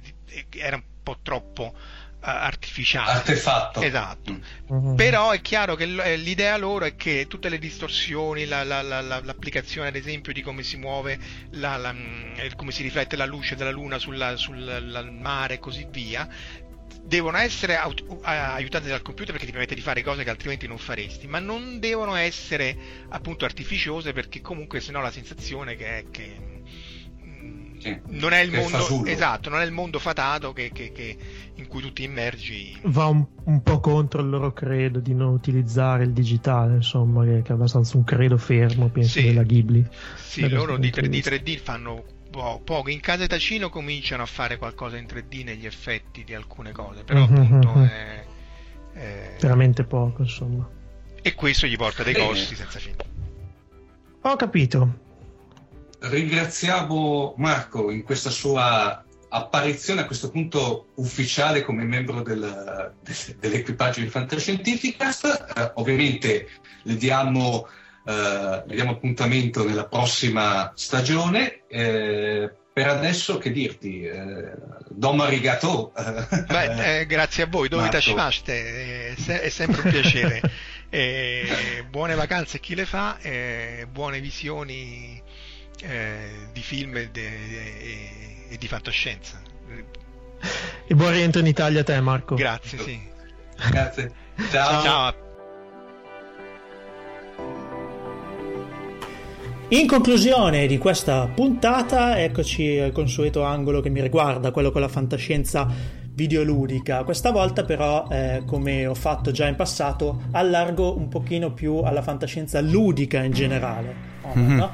era 0.57 0.75
un 0.75 0.83
po' 1.01 1.19
troppo 1.23 1.73
uh, 1.73 2.17
artificiale. 2.19 3.11
Artefatto. 3.11 3.81
Esatto. 3.81 4.39
Mm-hmm. 4.73 4.95
Però 4.95 5.31
è 5.31 5.39
chiaro 5.39 5.75
che 5.75 5.85
eh, 5.85 6.17
l'idea 6.17 6.57
loro 6.57 6.83
è 6.83 6.97
che 6.97 7.27
tutte 7.29 7.47
le 7.47 7.59
distorsioni, 7.59 8.45
la, 8.45 8.65
la, 8.65 8.81
la, 8.81 8.99
l'applicazione 8.99 9.87
ad 9.87 9.95
esempio 9.95 10.33
di 10.33 10.41
come 10.41 10.63
si 10.63 10.75
muove, 10.75 11.17
mm, 11.17 12.33
come 12.57 12.71
si 12.73 12.83
riflette 12.83 13.15
la 13.15 13.25
luce 13.25 13.55
della 13.55 13.71
luna 13.71 13.99
sul, 13.99 14.33
sul 14.35 15.09
mare 15.17 15.53
e 15.53 15.59
così 15.59 15.87
via, 15.89 16.27
devono 17.03 17.37
essere 17.37 17.77
aiutate 17.77 18.87
dal 18.87 19.01
computer 19.01 19.31
perché 19.31 19.45
ti 19.45 19.51
permette 19.51 19.75
di 19.75 19.81
fare 19.81 20.03
cose 20.03 20.23
che 20.23 20.29
altrimenti 20.29 20.67
non 20.67 20.77
faresti, 20.77 21.27
ma 21.27 21.39
non 21.39 21.79
devono 21.79 22.15
essere 22.15 22.75
appunto 23.09 23.45
artificiose 23.45 24.13
perché 24.13 24.41
comunque 24.41 24.79
sennò 24.79 25.01
la 25.01 25.11
sensazione 25.11 25.75
che 25.75 25.97
è 25.97 26.05
che 26.09 26.35
mm, 27.23 27.79
sì, 27.79 27.99
non 28.07 28.33
è 28.33 28.39
il 28.39 28.51
mondo 28.51 29.05
esatto, 29.05 29.49
non 29.49 29.61
è 29.61 29.65
il 29.65 29.71
mondo 29.71 29.99
fatato 29.99 30.53
che, 30.53 30.71
che, 30.73 30.91
che, 30.91 31.17
in 31.55 31.67
cui 31.67 31.81
tu 31.81 31.93
ti 31.93 32.03
immergi. 32.03 32.79
Va 32.83 33.05
un, 33.05 33.25
un, 33.43 33.61
po' 33.61 33.79
contro 33.79 34.21
il 34.21 34.29
loro 34.29 34.53
credo 34.53 34.99
di 34.99 35.13
non 35.13 35.33
utilizzare 35.33 36.03
il 36.03 36.11
digitale, 36.11 36.75
insomma, 36.75 37.23
che, 37.23 37.43
è 37.45 37.51
abbastanza 37.51 37.97
un 37.97 38.03
credo 38.03 38.37
fermo, 38.37 38.89
penso, 38.89 39.19
sì, 39.19 39.25
della 39.25 39.43
Ghibli. 39.43 39.85
Sì, 40.15 40.49
loro 40.49 40.77
di, 40.77 40.89
di 40.89 41.19
3D 41.19 41.59
fanno 41.59 42.14
poco. 42.63 42.89
In 42.89 42.99
casa 42.99 43.27
Tacino 43.27 43.69
cominciano 43.69 44.23
a 44.23 44.25
fare 44.25 44.57
qualcosa 44.57 44.97
in 44.97 45.05
3D 45.05 45.43
negli 45.43 45.65
effetti 45.65 46.23
di 46.23 46.33
alcune 46.33 46.71
cose, 46.71 47.03
però 47.03 47.27
mm-hmm. 47.27 47.41
appunto 47.43 47.83
è, 47.83 48.25
è... 48.93 49.35
veramente 49.39 49.83
poco, 49.83 50.21
insomma. 50.21 50.67
E 51.21 51.33
questo 51.33 51.67
gli 51.67 51.75
porta 51.75 52.03
dei 52.03 52.13
costi 52.13 52.55
senza 52.55 52.79
fine. 52.79 52.95
Ho 54.21 54.35
capito. 54.35 55.03
Ringraziamo 55.99 57.33
Marco 57.37 57.89
in 57.91 58.03
questa 58.03 58.29
sua 58.29 59.03
apparizione 59.29 60.01
a 60.01 60.05
questo 60.05 60.29
punto 60.29 60.87
ufficiale 60.95 61.61
come 61.63 61.83
membro 61.83 62.21
del, 62.21 62.93
dell'equipaggio 63.39 64.01
di 64.01 64.07
Fantascientificast. 64.07 65.53
Eh, 65.55 65.71
ovviamente 65.75 66.49
le 66.83 66.95
diamo 66.95 67.67
eh, 68.05 68.63
vediamo 68.67 68.91
appuntamento 68.91 69.65
nella 69.65 69.87
prossima 69.87 70.71
stagione. 70.75 71.63
Eh, 71.67 72.51
per 72.75 72.89
adesso 72.89 73.37
che 73.37 73.51
dirti, 73.51 74.03
eh, 74.03 74.51
Dom 74.89 75.21
arigato. 75.21 75.93
Beh, 75.95 76.99
eh, 76.99 77.05
grazie 77.05 77.43
a 77.43 77.47
voi, 77.47 77.69
dove 77.69 77.87
tascimaste, 77.87 79.15
è, 79.15 79.39
è 79.39 79.49
sempre 79.49 79.81
un 79.81 79.89
piacere. 79.89 80.41
eh, 80.89 81.85
buone 81.89 82.15
vacanze 82.15 82.57
a 82.57 82.59
chi 82.59 82.75
le 82.75 82.85
fa, 82.85 83.17
eh, 83.21 83.87
buone 83.89 84.19
visioni 84.19 85.21
eh, 85.83 86.49
di 86.51 86.61
film 86.61 86.97
e, 86.97 87.09
e, 87.13 88.45
e, 88.49 88.57
di 88.57 88.67
fantascienza. 88.67 89.41
E 90.87 90.93
buon 90.95 91.11
rientro 91.11 91.39
in 91.39 91.47
Italia 91.47 91.79
a 91.79 91.83
te 91.83 91.99
Marco. 92.01 92.35
Grazie, 92.35 92.77
sì. 92.77 92.99
Grazie. 93.69 94.11
Ciao. 94.51 94.83
Ciao. 94.83 95.24
In 99.69 99.87
conclusione 99.87 100.67
di 100.67 100.77
questa 100.77 101.25
puntata, 101.25 102.21
eccoci 102.21 102.77
al 102.77 102.91
consueto 102.91 103.41
angolo 103.41 103.81
che 103.81 103.89
mi 103.89 103.99
riguarda, 103.99 104.51
quello 104.51 104.71
con 104.71 104.79
la 104.79 104.87
fantascienza 104.87 105.67
videoludica. 106.13 107.03
Questa 107.03 107.31
volta 107.31 107.63
però, 107.63 108.07
eh, 108.11 108.43
come 108.45 108.85
ho 108.85 108.93
fatto 108.93 109.31
già 109.31 109.47
in 109.47 109.55
passato, 109.55 110.21
allargo 110.33 110.95
un 110.95 111.07
pochino 111.07 111.51
più 111.51 111.77
alla 111.77 112.03
fantascienza 112.03 112.61
ludica 112.61 113.23
in 113.23 113.31
generale. 113.31 113.95
Oh, 114.21 114.37
mm-hmm. 114.37 114.55
no? 114.55 114.71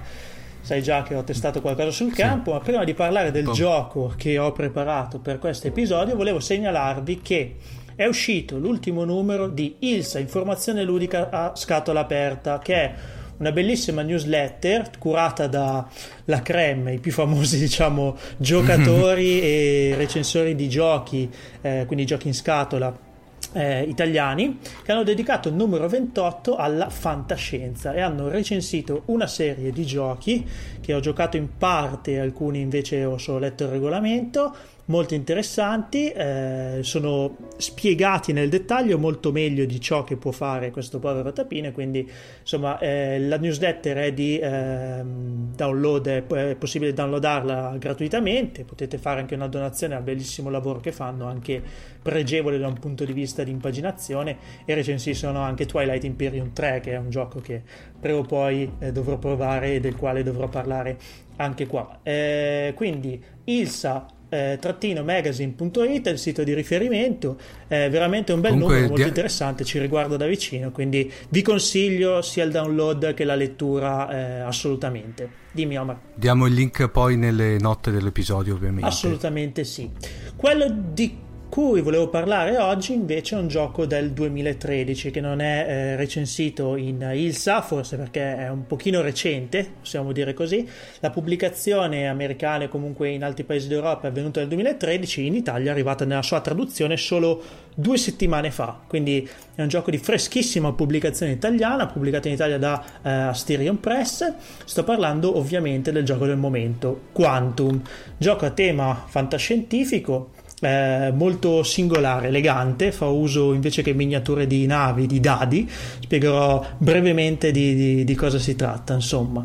Sai 0.60 0.84
già 0.84 1.04
che 1.04 1.16
ho 1.16 1.24
testato 1.24 1.62
qualcosa 1.62 1.92
sul 1.92 2.14
campo, 2.14 2.52
sì. 2.52 2.58
ma 2.58 2.64
prima 2.64 2.84
di 2.84 2.94
parlare 2.94 3.32
del 3.32 3.48
oh. 3.48 3.54
gioco 3.54 4.14
che 4.18 4.38
ho 4.38 4.52
preparato 4.52 5.20
per 5.20 5.40
questo 5.40 5.68
episodio, 5.68 6.18
volevo 6.18 6.42
segnalarvi 6.42 7.22
che 7.22 7.56
è 7.96 8.06
uscito 8.06 8.58
l'ultimo 8.58 9.06
numero 9.06 9.48
di 9.48 9.78
Ilsa 9.80 10.20
Informazione 10.20 10.84
Ludica 10.84 11.30
a 11.30 11.56
scatola 11.56 12.02
aperta, 12.02 12.60
che 12.60 12.76
è 12.76 12.94
una 13.42 13.52
bellissima 13.52 14.04
newsletter 14.04 14.92
curata 15.00 15.48
dalla 15.48 16.42
Creme, 16.44 16.94
i 16.94 17.00
più 17.00 17.12
famosi 17.12 17.58
diciamo 17.60 18.16
giocatori 18.38 19.42
e 19.44 19.94
recensori 19.98 20.56
di 20.56 20.70
giochi, 20.70 21.30
eh, 21.62 21.84
quindi 21.88 22.06
giochi 22.06 22.28
in 22.28 22.36
scatola 22.36 23.10
eh, 23.54 23.82
italiani 23.82 24.60
che 24.84 24.92
hanno 24.92 25.04
dedicato 25.04 25.50
il 25.50 25.56
numero 25.56 25.90
28 25.90 26.56
alla 26.56 26.90
fantascienza 26.90 27.94
e 27.94 28.00
hanno 28.00 28.30
recensito 28.30 29.02
una 29.06 29.28
serie 29.28 29.72
di 29.72 29.86
giochi 29.86 30.48
che 30.80 30.94
ho 30.94 31.00
giocato 31.00 31.36
in 31.36 31.58
parte, 31.58 32.20
alcuni 32.20 32.60
invece 32.60 33.04
ho 33.04 33.18
solo 33.18 33.40
letto 33.40 33.64
il 33.64 33.72
regolamento, 33.72 34.56
molto 34.92 35.16
interessanti, 35.16 36.12
eh, 36.12 36.80
sono 36.82 37.38
spiegati 37.58 38.34
nel 38.34 38.50
dettaglio 38.50 39.00
molto 39.00 39.32
meglio 39.32 39.66
di 39.66 39.80
ciò 39.80 40.04
che 40.04 40.18
può 40.18 40.32
fare 40.32 40.70
questo 40.70 41.00
povero 41.00 41.32
tapino, 41.32 41.72
quindi 41.72 42.08
insomma 42.42 42.78
eh, 42.78 43.18
la 43.20 43.38
newsletter 43.38 43.98
è 43.98 44.14
di 44.14 44.38
ehm, 44.38 45.56
download, 45.56 46.08
è 46.08 46.56
possibile 46.56 46.94
downloadarla 46.94 47.78
gratuitamente, 47.80 48.66
potete 48.66 48.98
fare 48.98 49.22
anche 49.22 49.34
una 49.34 49.48
donazione 49.48 49.96
al 49.96 50.04
bellissimo 50.04 50.50
lavoro 50.50 50.82
che 50.82 50.92
fanno, 50.92 51.26
anche 51.26 51.64
pregevole 52.02 52.58
da 52.58 52.68
un 52.68 52.78
punto 52.78 53.06
di 53.06 53.14
vista 53.14 53.44
di 53.44 53.52
impaginazione 53.52 54.38
e 54.66 54.74
recensiscono 54.76 55.40
anche 55.40 55.66
Twilight 55.66 56.04
Imperium 56.04 56.52
3 56.52 56.82
che 56.82 56.92
è 56.92 56.98
un 56.98 57.10
gioco 57.10 57.40
che 57.40 57.62
prima 58.00 58.18
o 58.18 58.24
poi 58.24 58.70
eh, 58.80 58.92
dovrò 58.92 59.18
provare 59.18 59.76
e 59.76 59.80
del 59.80 59.96
quale 59.96 60.22
dovrò 60.22 60.50
parlare 60.50 60.98
anche 61.38 61.66
qua. 61.66 62.00
Eh, 62.04 62.74
quindi 62.76 63.24
Ilsa 63.46 64.20
eh, 64.32 65.04
magazine.it 65.04 66.08
è 66.08 66.10
il 66.10 66.18
sito 66.18 66.44
di 66.44 66.54
riferimento. 66.54 67.38
È 67.68 67.90
veramente 67.90 68.32
un 68.32 68.40
bel 68.40 68.52
Comunque, 68.52 68.74
numero 68.76 68.90
molto 68.90 69.04
dia- 69.04 69.12
interessante 69.12 69.64
ci 69.66 69.78
riguarda 69.80 70.16
da 70.16 70.26
vicino 70.26 70.72
quindi 70.72 71.12
vi 71.30 71.42
consiglio 71.42 72.22
sia 72.22 72.44
il 72.44 72.52
download 72.52 73.14
che 73.14 73.24
la 73.26 73.36
lettura 73.36 74.10
eh, 74.10 74.40
assolutamente. 74.40 75.40
Dimmi 75.52 75.78
Omar. 75.78 76.00
Diamo 76.16 76.46
il 76.46 76.54
link 76.54 76.88
poi 76.88 77.18
nelle 77.18 77.58
note 77.60 77.92
dell'episodio 77.92 78.54
ovviamente. 78.56 78.88
Assolutamente 78.88 79.66
sì. 79.66 79.90
Quello 80.36 80.66
di 80.70 81.30
cui 81.52 81.82
volevo 81.82 82.08
parlare 82.08 82.58
oggi 82.58 82.94
invece 82.94 83.36
è 83.36 83.38
un 83.38 83.50
gioco 83.50 83.86
del 83.86 84.12
2013 84.12 85.12
che 85.12 85.20
non 85.20 85.42
è 85.42 85.66
eh, 85.68 85.96
recensito 85.98 86.78
in 86.78 87.06
ILSA, 87.14 87.62
forse 87.62 87.98
perché 87.98 88.38
è 88.38 88.48
un 88.48 88.66
pochino 88.66 89.02
recente, 89.02 89.70
possiamo 89.80 90.14
dire 90.14 90.34
così. 90.34 90.66
La 91.02 91.10
pubblicazione 91.10 92.08
americana 92.08 92.64
e 92.64 92.70
comunque 92.70 93.10
in 93.10 93.26
altri 93.26 93.44
paesi 93.44 93.68
d'Europa 93.68 94.08
è 94.08 94.12
avvenuta 94.12 94.40
nel 94.40 94.48
2013, 94.48 95.26
in 95.26 95.36
Italia 95.36 95.68
è 95.68 95.74
arrivata 95.74 96.06
nella 96.06 96.22
sua 96.22 96.40
traduzione 96.40 96.96
solo 96.96 97.44
due 97.76 97.98
settimane 97.98 98.50
fa, 98.50 98.80
quindi 98.88 99.28
è 99.54 99.62
un 99.62 99.68
gioco 99.68 99.92
di 99.92 99.98
freschissima 99.98 100.72
pubblicazione 100.72 101.34
italiana, 101.34 101.86
pubblicato 101.86 102.30
in 102.30 102.36
Italia 102.36 102.58
da 102.58 102.82
eh, 103.02 103.10
Asterion 103.10 103.78
Press. 103.78 104.36
Sto 104.64 104.86
parlando 104.86 105.38
ovviamente 105.38 105.92
del 105.92 106.06
gioco 106.06 106.26
del 106.26 106.38
momento, 106.38 107.08
Quantum, 107.12 107.82
gioco 108.18 108.46
a 108.46 108.52
tema 108.52 109.04
fantascientifico 109.06 110.40
eh, 110.62 111.12
molto 111.14 111.64
singolare, 111.64 112.28
elegante, 112.28 112.92
fa 112.92 113.08
uso 113.08 113.54
invece 113.54 113.82
che 113.82 113.94
miniature 113.94 114.46
di 114.48 114.66
navi, 114.68 115.08
di 115.08 115.20
dadi, 115.20 115.70
spiegherò 115.70 116.64
brevemente 116.78 117.52
di, 117.52 117.76
di, 117.76 118.04
di 118.04 118.16
cosa 118.16 118.38
si 118.38 118.56
tratta, 118.56 118.94
insomma. 118.94 119.44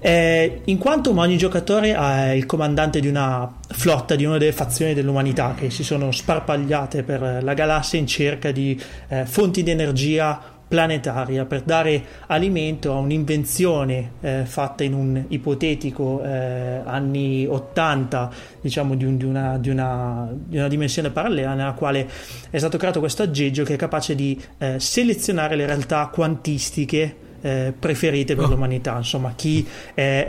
Eh, 0.00 0.60
in 0.64 0.78
quanto 0.78 1.18
ogni 1.18 1.36
giocatore 1.36 1.94
è 1.94 2.30
il 2.30 2.46
comandante 2.46 3.00
di 3.00 3.08
una 3.08 3.52
flotta 3.70 4.14
di 4.14 4.24
una 4.24 4.38
delle 4.38 4.52
fazioni 4.52 4.94
dell'umanità 4.94 5.54
che 5.56 5.70
si 5.70 5.82
sono 5.82 6.12
sparpagliate 6.12 7.02
per 7.02 7.40
la 7.42 7.54
galassia 7.54 7.98
in 7.98 8.06
cerca 8.06 8.52
di 8.52 8.80
eh, 9.08 9.26
fonti 9.26 9.62
di 9.64 9.70
energia 9.70 10.57
planetaria 10.68 11.46
per 11.46 11.62
dare 11.62 12.04
alimento 12.26 12.92
a 12.92 12.98
un'invenzione 12.98 14.12
eh, 14.20 14.44
fatta 14.44 14.84
in 14.84 14.92
un 14.92 15.24
ipotetico 15.28 16.22
eh, 16.22 16.82
anni 16.84 17.46
80 17.46 18.30
diciamo 18.60 18.94
di, 18.94 19.04
un, 19.04 19.16
di, 19.16 19.24
una, 19.24 19.56
di, 19.58 19.70
una, 19.70 20.28
di, 20.30 20.58
una, 20.58 20.68
dimensione 20.68 21.10
parallela 21.10 21.54
nella 21.54 21.72
quale 21.72 22.06
è 22.50 22.58
stato 22.58 22.76
creato 22.76 23.00
questo 23.00 23.22
aggeggio 23.22 23.64
che 23.64 23.74
è 23.74 23.76
capace 23.76 24.14
di 24.14 24.40
eh, 24.58 24.78
selezionare 24.78 25.56
le 25.56 25.64
realtà 25.64 26.06
quantistiche 26.12 27.26
eh, 27.40 27.72
preferite 27.78 28.34
per 28.34 28.46
oh. 28.46 28.48
l'umanità. 28.48 28.96
Insomma, 28.96 29.32
chi 29.34 29.66
è 29.94 30.26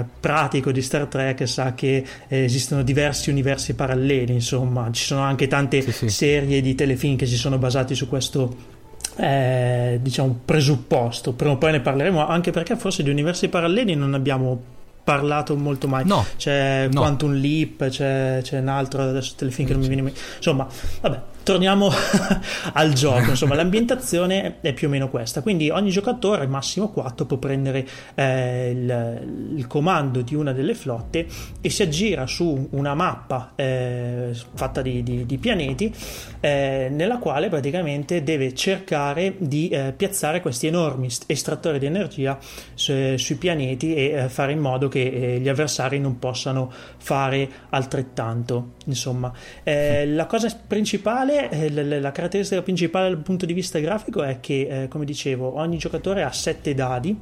eh, 0.00 0.04
pratico 0.18 0.72
di 0.72 0.80
Star 0.80 1.06
Trek 1.06 1.46
sa 1.46 1.74
che 1.74 2.04
eh, 2.28 2.44
esistono 2.44 2.82
diversi 2.82 3.30
universi 3.30 3.74
paralleli. 3.74 4.32
Insomma, 4.32 4.90
ci 4.90 5.04
sono 5.04 5.20
anche 5.20 5.46
tante 5.46 5.82
sì, 5.82 5.92
sì. 5.92 6.08
serie 6.08 6.60
di 6.60 6.74
telefilm 6.74 7.16
che 7.16 7.26
si 7.26 7.36
sono 7.36 7.58
basati 7.58 7.94
su 7.94 8.08
questo 8.08 8.74
eh, 9.16 9.98
diciamo 10.00 10.40
presupposto. 10.44 11.32
Prima 11.32 11.52
o 11.52 11.58
poi 11.58 11.72
ne 11.72 11.80
parleremo 11.80 12.26
anche 12.26 12.50
perché 12.50 12.76
forse 12.76 13.02
di 13.02 13.10
universi 13.10 13.48
paralleli 13.48 13.94
non 13.94 14.14
abbiamo 14.14 14.74
parlato 15.04 15.56
molto 15.56 15.88
mai. 15.88 16.04
No, 16.06 16.24
c'è 16.36 16.88
no. 16.90 17.00
Quantum 17.00 17.32
Leap 17.32 17.88
c'è, 17.88 18.40
c'è 18.42 18.58
un 18.58 18.68
altro 18.68 19.02
adesso 19.02 19.34
telefilm 19.36 19.66
che 19.66 19.72
non 19.72 19.82
mi 19.82 19.88
viene 19.88 20.12
insomma 20.36 20.66
vabbè 21.00 21.20
torniamo 21.46 21.88
al 22.74 22.92
gioco. 22.92 23.30
Insomma, 23.30 23.54
l'ambientazione 23.54 24.58
è 24.60 24.72
più 24.72 24.88
o 24.88 24.90
meno 24.90 25.08
questa. 25.08 25.42
Quindi 25.42 25.70
ogni 25.70 25.90
giocatore, 25.90 26.48
massimo 26.48 26.88
4, 26.88 27.24
può 27.24 27.36
prendere 27.36 27.86
eh, 28.16 28.70
il, 28.70 29.52
il, 29.54 29.66
comando 29.68 30.22
di 30.22 30.34
una 30.34 30.52
delle 30.52 30.74
flotte 30.74 31.24
e 31.60 31.70
si 31.70 31.82
aggira 31.82 32.26
su 32.26 32.66
una 32.72 32.94
mappa 32.94 33.52
eh, 33.54 34.36
fatta 34.54 34.82
di, 34.82 35.04
di, 35.04 35.24
di 35.24 35.38
pianeti, 35.38 35.94
eh, 36.40 36.88
nella 36.90 37.18
quale 37.18 37.48
praticamente 37.48 38.24
deve 38.24 38.52
cercare 38.52 39.36
di 39.38 39.68
eh, 39.68 39.94
piazzare 39.96 40.40
questi 40.40 40.66
enormi 40.66 41.08
estrattori 41.28 41.78
di 41.78 41.86
energia 41.86 42.38
su, 42.74 43.14
sui 43.16 43.36
pianeti 43.36 43.94
e 43.94 44.04
eh, 44.10 44.28
fare 44.28 44.50
in 44.50 44.58
modo 44.58 44.88
che 44.88 45.02
eh, 45.04 45.38
gli 45.38 45.48
avversari 45.48 46.00
non 46.00 46.18
possano 46.18 46.72
fare 46.96 47.48
altrettanto. 47.70 48.74
Insomma, 48.86 49.32
la 49.64 50.26
cosa 50.26 50.48
principale 50.66 51.35
eh, 51.36 52.00
la, 52.00 52.12
caratteristica 52.12 52.62
principale 52.62 53.08
dal 53.08 53.22
punto 53.22 53.46
di 53.46 53.52
vista 53.52 53.78
grafico 53.78 54.22
è 54.22 54.40
che, 54.40 54.82
eh, 54.84 54.88
come 54.88 55.04
dicevo, 55.04 55.56
ogni 55.58 55.78
giocatore 55.78 56.22
ha 56.22 56.32
sette 56.32 56.74
dadi. 56.74 57.16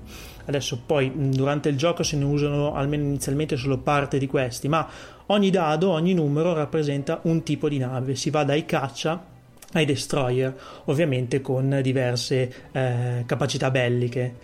Adesso 0.47 0.83
poi 0.85 1.11
durante 1.15 1.69
il 1.71 1.77
gioco 1.77 2.03
se 2.03 2.17
ne 2.17 2.25
usano 2.25 2.75
almeno 2.75 3.05
inizialmente 3.05 3.57
solo 3.57 3.79
parte 3.79 4.19
di 4.19 4.27
questi, 4.27 4.69
ma 4.69 4.87
ogni 5.27 5.51
dado, 5.51 5.91
ogni 5.91 6.13
numero 6.13 6.53
rappresenta 6.53 7.21
un 7.23 7.43
tipo 7.43 7.69
di 7.69 7.79
nave. 7.79 8.15
Si 8.15 8.31
va 8.31 8.45
dai 8.45 8.67
caccia 8.67 9.25
ai 9.73 9.85
destroyer, 9.87 10.55
ovviamente 10.85 11.41
con 11.41 11.81
diverse 11.83 12.53
eh, 12.73 13.23
capacità 13.27 13.71
belliche 13.71 14.35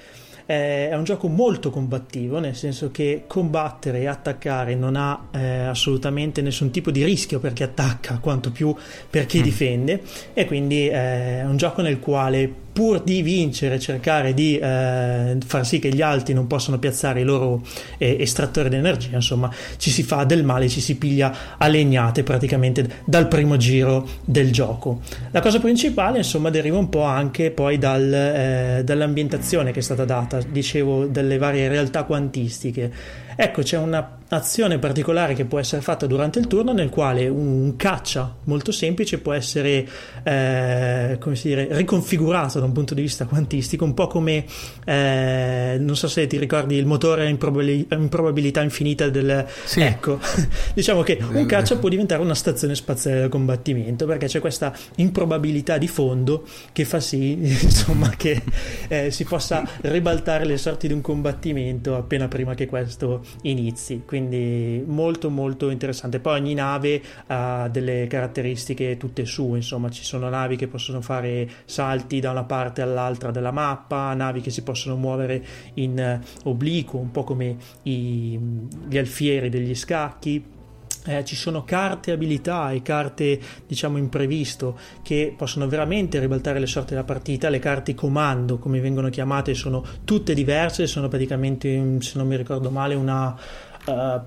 è 0.50 0.96
un 0.96 1.04
gioco 1.04 1.28
molto 1.28 1.70
combattivo, 1.70 2.40
nel 2.40 2.56
senso 2.56 2.90
che 2.90 3.22
combattere 3.28 4.00
e 4.00 4.06
attaccare 4.06 4.74
non 4.74 4.96
ha 4.96 5.28
eh, 5.30 5.60
assolutamente 5.66 6.42
nessun 6.42 6.72
tipo 6.72 6.90
di 6.90 7.04
rischio 7.04 7.38
per 7.38 7.52
chi 7.52 7.62
attacca, 7.62 8.18
quanto 8.18 8.50
più 8.50 8.74
per 9.08 9.26
chi 9.26 9.38
mm. 9.38 9.42
difende, 9.42 10.02
e 10.34 10.46
quindi 10.46 10.88
è 10.88 11.44
un 11.44 11.56
gioco 11.56 11.82
nel 11.82 12.00
quale 12.00 12.52
pur 12.72 13.02
di 13.02 13.22
vincere, 13.22 13.78
cercare 13.78 14.34
di 14.34 14.58
eh, 14.58 15.36
far 15.44 15.66
sì 15.66 15.78
che 15.78 15.88
gli 15.90 16.02
altri 16.02 16.34
non 16.34 16.46
possano 16.46 16.78
piazzare 16.78 17.20
i 17.20 17.24
loro 17.24 17.62
eh, 17.98 18.16
estrattori 18.20 18.68
di 18.68 18.76
energia, 18.76 19.16
insomma, 19.16 19.50
ci 19.76 19.90
si 19.90 20.02
fa 20.02 20.24
del 20.24 20.44
male, 20.44 20.68
ci 20.68 20.80
si 20.80 20.96
piglia 20.96 21.56
a 21.58 21.66
legnate 21.66 22.22
praticamente 22.22 23.02
dal 23.04 23.28
primo 23.28 23.56
giro 23.56 24.08
del 24.24 24.52
gioco. 24.52 25.00
La 25.30 25.40
cosa 25.40 25.58
principale, 25.58 26.18
insomma, 26.18 26.50
deriva 26.50 26.78
un 26.78 26.88
po' 26.88 27.02
anche 27.02 27.50
poi 27.50 27.78
dal, 27.78 28.12
eh, 28.12 28.82
dall'ambientazione 28.84 29.72
che 29.72 29.80
è 29.80 29.82
stata 29.82 30.04
data, 30.04 30.40
dicevo, 30.40 31.06
delle 31.06 31.38
varie 31.38 31.68
realtà 31.68 32.04
quantistiche. 32.04 33.28
Ecco, 33.42 33.62
c'è 33.62 33.78
una 33.78 34.18
azione 34.32 34.78
particolare 34.78 35.34
che 35.34 35.44
può 35.44 35.58
essere 35.58 35.82
fatta 35.82 36.06
durante 36.06 36.38
il 36.38 36.46
turno 36.46 36.72
nel 36.72 36.88
quale 36.88 37.26
un 37.26 37.74
caccia 37.76 38.36
molto 38.44 38.70
semplice 38.70 39.18
può 39.18 39.32
essere 39.32 39.86
eh, 40.22 41.16
come 41.18 41.34
si 41.34 41.48
dire, 41.48 41.66
riconfigurato 41.70 42.60
da 42.60 42.64
un 42.64 42.72
punto 42.72 42.94
di 42.94 43.00
vista 43.00 43.26
quantistico 43.26 43.84
un 43.84 43.92
po' 43.92 44.06
come 44.06 44.44
eh, 44.84 45.76
non 45.80 45.96
so 45.96 46.06
se 46.06 46.28
ti 46.28 46.38
ricordi 46.38 46.76
il 46.76 46.86
motore 46.86 47.26
a 47.26 47.28
improbabilità, 47.28 47.96
improbabilità 47.96 48.62
infinita 48.62 49.08
del 49.08 49.46
sì. 49.64 49.80
ecco 49.80 50.20
diciamo 50.74 51.02
che 51.02 51.18
un 51.32 51.46
caccia 51.46 51.76
può 51.76 51.88
diventare 51.88 52.22
una 52.22 52.36
stazione 52.36 52.76
spaziale 52.76 53.22
da 53.22 53.28
combattimento 53.28 54.06
perché 54.06 54.26
c'è 54.26 54.38
questa 54.38 54.72
improbabilità 54.96 55.76
di 55.76 55.88
fondo 55.88 56.44
che 56.72 56.84
fa 56.84 57.00
sì 57.00 57.32
insomma 57.42 58.10
che 58.10 58.40
eh, 58.86 59.10
si 59.10 59.24
possa 59.24 59.68
ribaltare 59.80 60.44
le 60.44 60.56
sorti 60.56 60.86
di 60.86 60.92
un 60.92 61.00
combattimento 61.00 61.96
appena 61.96 62.28
prima 62.28 62.54
che 62.54 62.66
questo 62.66 63.29
inizi 63.42 64.02
quindi 64.04 64.82
molto 64.86 65.30
molto 65.30 65.70
interessante. 65.70 66.20
Poi 66.20 66.38
ogni 66.38 66.54
nave 66.54 67.02
ha 67.26 67.68
delle 67.68 68.06
caratteristiche 68.08 68.96
tutte 68.96 69.24
sue, 69.24 69.58
insomma 69.58 69.90
ci 69.90 70.04
sono 70.04 70.28
navi 70.28 70.56
che 70.56 70.66
possono 70.68 71.00
fare 71.00 71.48
salti 71.64 72.20
da 72.20 72.30
una 72.30 72.44
parte 72.44 72.82
all'altra 72.82 73.30
della 73.30 73.50
mappa, 73.50 74.14
navi 74.14 74.40
che 74.40 74.50
si 74.50 74.62
possono 74.62 74.96
muovere 74.96 75.44
in 75.74 76.20
obliquo, 76.44 76.98
un 76.98 77.10
po' 77.10 77.24
come 77.24 77.56
i, 77.84 78.38
gli 78.88 78.98
alfieri 78.98 79.48
degli 79.48 79.74
scacchi. 79.74 80.58
Eh, 81.06 81.24
ci 81.24 81.34
sono 81.34 81.64
carte 81.64 82.12
abilità 82.12 82.72
e 82.72 82.82
carte 82.82 83.40
diciamo 83.66 83.96
imprevisto 83.96 84.78
che 85.02 85.34
possono 85.34 85.66
veramente 85.66 86.18
ribaltare 86.18 86.58
le 86.58 86.66
sorti 86.66 86.90
della 86.90 87.04
partita. 87.04 87.48
Le 87.48 87.58
carte 87.58 87.94
comando 87.94 88.58
come 88.58 88.80
vengono 88.80 89.08
chiamate 89.08 89.54
sono 89.54 89.84
tutte 90.04 90.34
diverse 90.34 90.86
sono 90.86 91.08
praticamente 91.08 91.96
se 92.00 92.18
non 92.18 92.26
mi 92.26 92.36
ricordo 92.36 92.70
male 92.70 92.94
una 92.94 93.34
uh, 93.86 94.20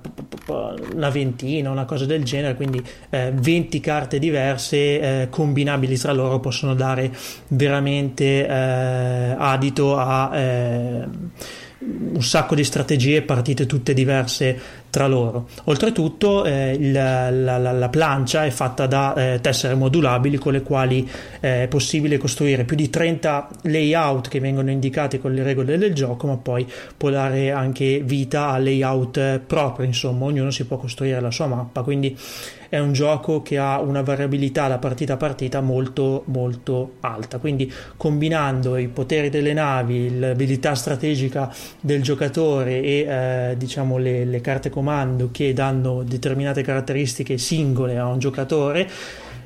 una 0.93 1.09
ventina, 1.09 1.69
una 1.69 1.85
cosa 1.85 2.05
del 2.05 2.23
genere, 2.23 2.55
quindi 2.55 2.83
eh, 3.09 3.31
20 3.33 3.79
carte 3.79 4.19
diverse 4.19 4.77
eh, 4.77 5.27
combinabili 5.29 5.97
tra 5.97 6.11
loro 6.11 6.39
possono 6.39 6.73
dare 6.73 7.11
veramente 7.49 8.47
eh, 8.47 9.35
adito 9.37 9.97
a 9.97 10.37
eh, 10.37 11.07
un 12.13 12.23
sacco 12.23 12.55
di 12.55 12.63
strategie 12.63 13.21
partite 13.21 13.65
tutte 13.65 13.93
diverse 13.93 14.81
tra 14.89 15.07
loro. 15.07 15.47
Oltretutto 15.65 16.45
eh, 16.45 16.77
la, 16.91 17.29
la, 17.31 17.57
la, 17.57 17.89
plancia 17.89 18.45
è 18.45 18.51
fatta 18.51 18.85
da 18.85 19.15
eh, 19.15 19.39
tessere 19.41 19.73
modulabili 19.73 20.37
con 20.37 20.53
le 20.53 20.61
quali 20.61 21.09
eh, 21.39 21.63
è 21.63 21.67
possibile 21.67 22.17
costruire 22.17 22.63
più 22.63 22.75
di 22.75 22.89
30 22.89 23.49
layout 23.63 24.27
che 24.29 24.39
vengono 24.39 24.69
indicati 24.69 25.19
con 25.19 25.33
le 25.33 25.41
regole 25.41 25.77
del 25.77 25.93
gioco, 25.93 26.27
ma 26.27 26.37
poi 26.37 26.71
può 26.95 27.09
dare 27.09 27.51
anche 27.51 28.01
vita 28.03 28.49
a 28.49 28.59
layout 28.59 29.39
propri, 29.39 29.87
insomma 29.87 30.25
ognuno 30.25 30.51
si 30.51 30.65
può 30.65 30.77
costruire 30.77 31.19
la 31.19 31.31
sua 31.31 31.47
mappa, 31.47 31.81
quindi 31.81 32.15
è 32.73 32.79
un 32.79 32.91
gioco 32.91 33.43
che 33.43 33.59
ha 33.59 33.79
una 33.79 34.01
variabilità 34.01 34.67
da 34.67 34.79
partita 34.79 35.13
a 35.13 35.17
partita 35.17 35.61
molto 35.61 36.23
molto 36.25 36.93
alta 37.01 37.37
quindi 37.37 37.71
combinando 37.95 38.77
i 38.77 38.87
poteri 38.87 39.29
delle 39.29 39.53
navi 39.53 40.17
l'abilità 40.17 40.73
strategica 40.73 41.53
del 41.79 42.01
giocatore 42.01 42.81
e 42.81 43.05
eh, 43.07 43.57
diciamo 43.57 43.99
le, 43.99 44.25
le 44.25 44.41
carte 44.41 44.71
comando 44.71 45.29
che 45.31 45.53
danno 45.53 46.01
determinate 46.01 46.63
caratteristiche 46.63 47.37
singole 47.37 47.99
a 47.99 48.07
un 48.07 48.17
giocatore 48.17 48.89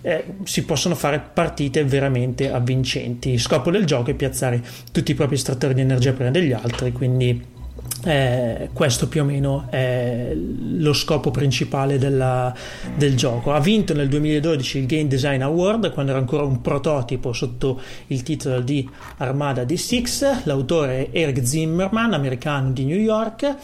eh, 0.03 0.23
si 0.43 0.63
possono 0.63 0.95
fare 0.95 1.19
partite 1.19 1.83
veramente 1.83 2.49
avvincenti. 2.49 3.31
Il 3.31 3.41
scopo 3.41 3.71
del 3.71 3.83
gioco 3.83 4.11
è 4.11 4.13
piazzare 4.13 4.63
tutti 4.91 5.11
i 5.11 5.15
propri 5.15 5.35
estrattori 5.35 5.73
di 5.73 5.81
energia 5.81 6.13
prima 6.13 6.29
degli 6.29 6.53
altri, 6.53 6.91
quindi 6.93 7.55
eh, 8.03 8.69
questo 8.73 9.07
più 9.07 9.21
o 9.21 9.25
meno 9.25 9.67
è 9.69 10.31
lo 10.33 10.93
scopo 10.93 11.31
principale 11.31 11.97
della, 11.97 12.53
del 12.95 13.15
gioco. 13.15 13.53
Ha 13.53 13.59
vinto 13.59 13.93
nel 13.93 14.07
2012 14.07 14.77
il 14.79 14.85
Game 14.85 15.07
Design 15.07 15.41
Award 15.41 15.91
quando 15.91 16.11
era 16.11 16.19
ancora 16.19 16.43
un 16.43 16.61
prototipo 16.61 17.33
sotto 17.33 17.81
il 18.07 18.23
titolo 18.23 18.61
di 18.61 18.87
Armada 19.17 19.63
D6. 19.63 20.41
L'autore 20.43 21.09
è 21.09 21.17
Eric 21.19 21.45
Zimmerman, 21.45 22.13
americano 22.13 22.71
di 22.71 22.85
New 22.85 22.99
York. 22.99 23.55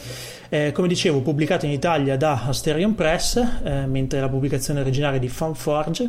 Eh, 0.48 0.72
come 0.72 0.88
dicevo, 0.88 1.20
pubblicato 1.20 1.64
in 1.64 1.72
Italia 1.72 2.16
da 2.16 2.44
Asterion 2.46 2.94
Press, 2.94 3.36
eh, 3.36 3.86
mentre 3.86 4.20
la 4.20 4.28
pubblicazione 4.28 4.80
originaria 4.80 5.16
è 5.16 5.20
di 5.20 5.28
Fanforge. 5.28 6.08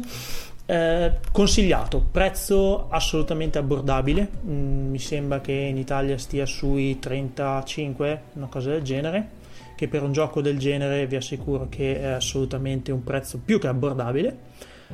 Eh, 0.67 1.11
consigliato, 1.31 2.03
prezzo 2.11 2.89
assolutamente 2.89 3.59
abbordabile, 3.59 4.27
mm, 4.43 4.89
mi 4.89 4.97
sembra 4.97 5.39
che 5.39 5.51
in 5.51 5.77
Italia 5.77 6.17
stia 6.17 6.47
sui 6.47 6.97
35, 6.97 8.21
una 8.33 8.47
cosa 8.47 8.71
del 8.71 8.81
genere, 8.81 9.29
che 9.75 9.87
per 9.87 10.01
un 10.01 10.11
gioco 10.11 10.41
del 10.41 10.57
genere 10.57 11.05
vi 11.05 11.17
assicuro 11.17 11.67
che 11.69 12.01
è 12.01 12.05
assolutamente 12.05 12.91
un 12.91 13.03
prezzo 13.03 13.39
più 13.43 13.59
che 13.59 13.67
abbordabile. 13.67 14.53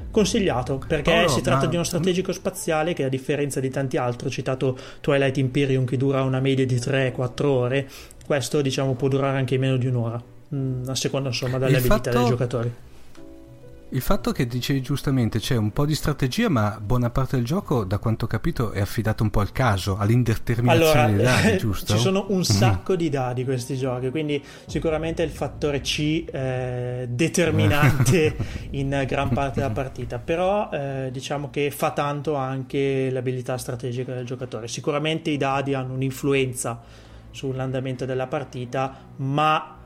Consigliato 0.09 0.81
perché 0.87 1.11
oh, 1.11 1.21
no, 1.23 1.27
si 1.27 1.41
tratta 1.41 1.65
ma... 1.65 1.67
di 1.67 1.75
uno 1.75 1.83
strategico 1.83 2.31
spaziale 2.31 2.93
che 2.93 3.03
a 3.03 3.09
differenza 3.09 3.59
di 3.59 3.69
tanti 3.69 3.97
altri, 3.97 4.27
ho 4.27 4.31
citato 4.31 4.77
Twilight 5.01 5.37
Imperium 5.37 5.85
che 5.85 5.97
dura 5.97 6.21
una 6.23 6.39
media 6.39 6.65
di 6.65 6.75
3-4 6.75 7.45
ore, 7.45 7.89
questo 8.25 8.61
diciamo 8.61 8.93
può 8.93 9.09
durare 9.09 9.37
anche 9.37 9.57
meno 9.57 9.75
di 9.75 9.87
un'ora, 9.87 10.21
mm, 10.53 10.83
a 10.87 10.95
seconda 10.95 11.29
insomma 11.29 11.57
dalle 11.57 11.77
Il 11.77 11.77
abilità 11.77 12.11
fatto... 12.11 12.17
dei 12.17 12.27
giocatori. 12.27 12.73
Il 13.93 13.99
fatto 13.99 14.31
che 14.31 14.47
dicevi 14.47 14.81
giustamente 14.81 15.39
c'è 15.39 15.57
un 15.57 15.73
po' 15.73 15.85
di 15.85 15.95
strategia, 15.95 16.47
ma 16.47 16.79
buona 16.81 17.09
parte 17.09 17.35
del 17.35 17.43
gioco, 17.43 17.83
da 17.83 17.97
quanto 17.97 18.23
ho 18.23 18.27
capito, 18.29 18.71
è 18.71 18.79
affidato 18.79 19.21
un 19.21 19.29
po' 19.29 19.41
al 19.41 19.51
caso, 19.51 19.97
all'indeterminazione 19.97 21.01
allora, 21.01 21.07
dei 21.07 21.43
dadi, 21.43 21.57
giusto? 21.59 21.93
Ci 21.93 21.99
sono 21.99 22.25
un 22.29 22.35
mm-hmm. 22.35 22.41
sacco 22.41 22.93
mm. 22.93 22.95
di 22.95 23.09
dadi 23.09 23.43
questi 23.43 23.75
giochi, 23.75 24.09
quindi 24.09 24.41
sicuramente 24.65 25.23
il 25.23 25.29
fattore 25.29 25.81
C 25.81 26.23
eh, 26.25 27.05
determinante 27.09 28.33
in 28.71 29.03
gran 29.05 29.27
parte 29.27 29.59
della 29.59 29.73
partita, 29.73 30.19
però 30.19 30.69
eh, 30.71 31.09
diciamo 31.11 31.49
che 31.49 31.69
fa 31.69 31.91
tanto 31.91 32.35
anche 32.35 33.09
l'abilità 33.11 33.57
strategica 33.57 34.13
del 34.13 34.25
giocatore. 34.25 34.69
Sicuramente 34.69 35.31
i 35.31 35.37
dadi 35.37 35.73
hanno 35.73 35.95
un'influenza 35.95 36.81
sull'andamento 37.31 38.05
della 38.05 38.27
partita, 38.27 38.95
ma 39.17 39.79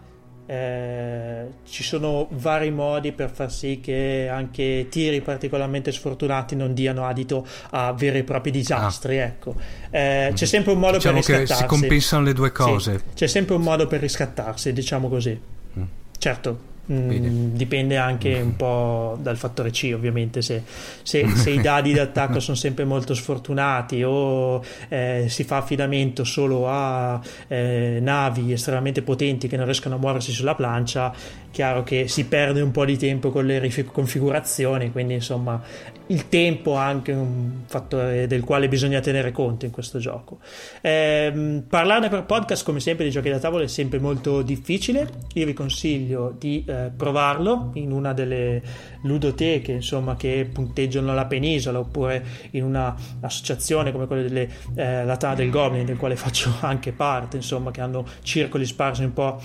eh, 0.45 1.45
ci 1.65 1.83
sono 1.83 2.27
vari 2.31 2.71
modi 2.71 3.11
per 3.11 3.31
far 3.31 3.51
sì 3.51 3.79
che 3.81 4.27
anche 4.31 4.87
tiri 4.89 5.21
particolarmente 5.21 5.91
sfortunati 5.91 6.55
non 6.55 6.73
diano 6.73 7.05
adito 7.05 7.45
a 7.71 7.93
veri 7.93 8.19
e 8.19 8.23
propri 8.23 8.51
disastri. 8.51 9.19
Ah. 9.19 9.25
Ecco. 9.25 9.55
Eh, 9.89 10.31
c'è 10.33 10.45
sempre 10.45 10.73
un 10.73 10.79
modo 10.79 10.97
diciamo 10.97 11.19
per 11.19 11.39
riscattarsi. 11.39 11.61
Si 11.61 11.67
compensano 11.67 12.23
le 12.23 12.33
due 12.33 12.51
cose. 12.51 12.97
Sì, 12.97 13.03
c'è 13.15 13.27
sempre 13.27 13.55
un 13.55 13.61
modo 13.61 13.87
per 13.87 14.01
riscattarsi, 14.01 14.71
diciamo 14.73 15.09
così. 15.09 15.39
Mm. 15.77 15.83
Certo, 16.17 16.59
Mm, 16.91 17.55
dipende 17.55 17.97
anche 17.97 18.39
un 18.39 18.55
po' 18.55 19.17
dal 19.19 19.37
fattore 19.37 19.71
C 19.71 19.91
ovviamente 19.95 20.43
se, 20.43 20.61
se, 21.01 21.27
se 21.33 21.49
i 21.49 21.59
dadi 21.59 21.93
d'attacco 21.93 22.39
sono 22.39 22.55
sempre 22.55 22.85
molto 22.85 23.15
sfortunati 23.15 24.03
o 24.03 24.63
eh, 24.89 25.25
si 25.27 25.43
fa 25.45 25.57
affidamento 25.57 26.23
solo 26.23 26.69
a 26.69 27.19
eh, 27.47 27.97
navi 27.99 28.53
estremamente 28.53 29.01
potenti 29.01 29.47
che 29.47 29.57
non 29.57 29.65
riescono 29.65 29.95
a 29.95 29.97
muoversi 29.97 30.31
sulla 30.31 30.53
plancia 30.53 31.11
chiaro 31.55 31.83
che 31.83 32.09
si 32.09 32.25
perde 32.25 32.59
un 32.59 32.71
po' 32.71 32.83
di 32.83 32.97
tempo 32.97 33.31
con 33.31 33.45
le 33.45 33.59
riconfigurazioni 33.59 34.91
quindi 34.91 35.13
insomma 35.13 35.63
il 36.07 36.27
tempo 36.29 36.73
è 36.73 36.79
anche 36.79 37.11
un 37.13 37.63
fattore 37.65 38.27
del 38.27 38.43
quale 38.43 38.67
bisogna 38.67 38.99
tenere 38.99 39.31
conto 39.31 39.65
in 39.65 39.71
questo 39.71 39.97
gioco. 39.97 40.39
Eh, 40.81 41.63
parlarne 41.67 42.09
per 42.09 42.25
podcast, 42.25 42.63
come 42.63 42.79
sempre, 42.79 43.05
di 43.05 43.11
giochi 43.11 43.29
da 43.29 43.39
tavola 43.39 43.63
è 43.63 43.67
sempre 43.67 43.97
molto 43.99 44.43
difficile. 44.43 45.09
Io 45.33 45.45
vi 45.45 45.53
consiglio 45.53 46.35
di 46.37 46.63
eh, 46.67 46.91
provarlo 46.95 47.71
in 47.73 47.91
una 47.91 48.13
delle 48.13 48.61
ludoteche 49.01 49.71
insomma, 49.71 50.15
che 50.15 50.47
punteggiano 50.51 51.13
la 51.13 51.25
penisola 51.25 51.79
oppure 51.79 52.23
in 52.51 52.63
un'associazione 52.63 53.91
come 53.91 54.05
quella 54.05 54.21
delle 54.21 54.49
eh, 54.75 55.05
La 55.05 55.17
Tana 55.17 55.35
del 55.35 55.49
Goblin, 55.49 55.85
del 55.85 55.97
quale 55.97 56.15
faccio 56.15 56.53
anche 56.61 56.91
parte, 56.91 57.37
insomma, 57.37 57.71
che 57.71 57.81
hanno 57.81 58.05
circoli 58.21 58.65
sparsi 58.65 59.03
un 59.03 59.13
po' 59.13 59.41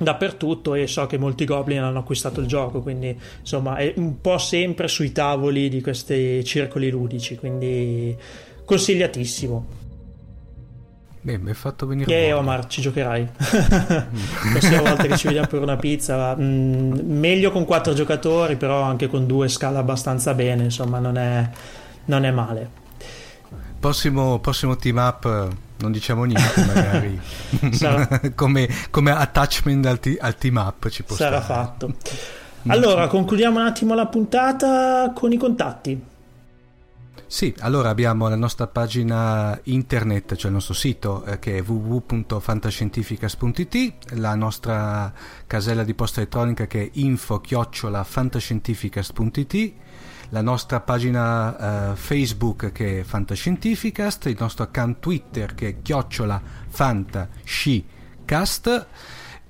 dappertutto 0.00 0.74
e 0.74 0.86
so 0.86 1.06
che 1.06 1.18
molti 1.18 1.44
goblin 1.44 1.82
hanno 1.82 1.98
acquistato 1.98 2.40
il 2.40 2.46
gioco 2.46 2.80
quindi 2.80 3.16
insomma 3.40 3.76
è 3.76 3.92
un 3.96 4.20
po' 4.20 4.38
sempre 4.38 4.88
sui 4.88 5.12
tavoli 5.12 5.68
di 5.68 5.82
questi 5.82 6.42
circoli 6.44 6.90
ludici 6.90 7.36
quindi 7.36 8.16
consigliatissimo 8.64 9.78
Beh, 11.22 11.36
mi 11.36 11.50
hai 11.50 11.54
fatto 11.54 11.86
venire. 11.86 12.10
E 12.10 12.32
Omar, 12.32 12.66
ci 12.66 12.80
giocherai. 12.80 13.28
La 13.68 14.06
prossima 14.52 14.80
volta 14.80 15.02
che 15.02 15.18
ci 15.18 15.26
vediamo 15.26 15.48
per 15.48 15.60
una 15.60 15.76
pizza, 15.76 16.34
mm, 16.34 16.92
meglio 17.02 17.50
con 17.50 17.66
quattro 17.66 17.92
giocatori, 17.92 18.56
però 18.56 18.80
anche 18.80 19.06
con 19.06 19.26
due 19.26 19.48
scala 19.48 19.80
abbastanza 19.80 20.32
bene. 20.32 20.64
Insomma, 20.64 20.98
non 20.98 21.18
è, 21.18 21.46
non 22.06 22.24
è 22.24 22.30
male. 22.30 22.70
Prossimo, 23.78 24.38
prossimo 24.38 24.76
team 24.76 24.96
up 24.96 25.50
non 25.80 25.92
diciamo 25.92 26.24
niente 26.24 26.64
magari. 26.66 27.20
Come, 28.34 28.68
come, 28.90 29.10
attachment 29.10 29.86
al, 29.86 29.98
t- 29.98 30.18
al, 30.20 30.36
team 30.36 30.56
up 30.56 30.88
ci 30.88 31.02
può 31.02 31.16
sarà 31.16 31.42
stare. 31.42 31.60
fatto. 31.60 31.94
Allora 32.66 33.06
concludiamo 33.06 33.58
un 33.58 33.64
attimo 33.64 33.94
la 33.94 34.04
puntata 34.06 35.12
con 35.14 35.32
i 35.32 35.38
contatti. 35.38 35.98
Sì, 37.26 37.54
allora 37.60 37.88
abbiamo 37.90 38.28
la 38.28 38.36
nostra 38.36 38.66
pagina 38.66 39.58
internet, 39.62 40.34
cioè 40.34 40.48
il 40.48 40.56
nostro 40.56 40.74
sito 40.74 41.24
eh, 41.24 41.38
che 41.38 41.56
è 41.58 41.62
www.fantascientificas.it, 41.62 44.14
la 44.16 44.34
nostra 44.34 45.10
casella 45.46 45.84
di 45.84 45.94
posta 45.94 46.20
elettronica 46.20 46.66
che 46.66 46.82
è 46.82 46.90
info-fantascientificas.it 46.92 49.72
la 50.30 50.42
nostra 50.42 50.80
pagina 50.80 51.90
uh, 51.90 51.94
Facebook 51.94 52.72
che 52.72 53.00
è 53.00 53.02
Fantascientificast, 53.02 54.26
il 54.26 54.36
nostro 54.38 54.64
account 54.64 54.98
Twitter 55.00 55.54
che 55.54 55.68
è 55.68 55.76
chiocciola 55.82 56.40
fantascicast 56.68 58.86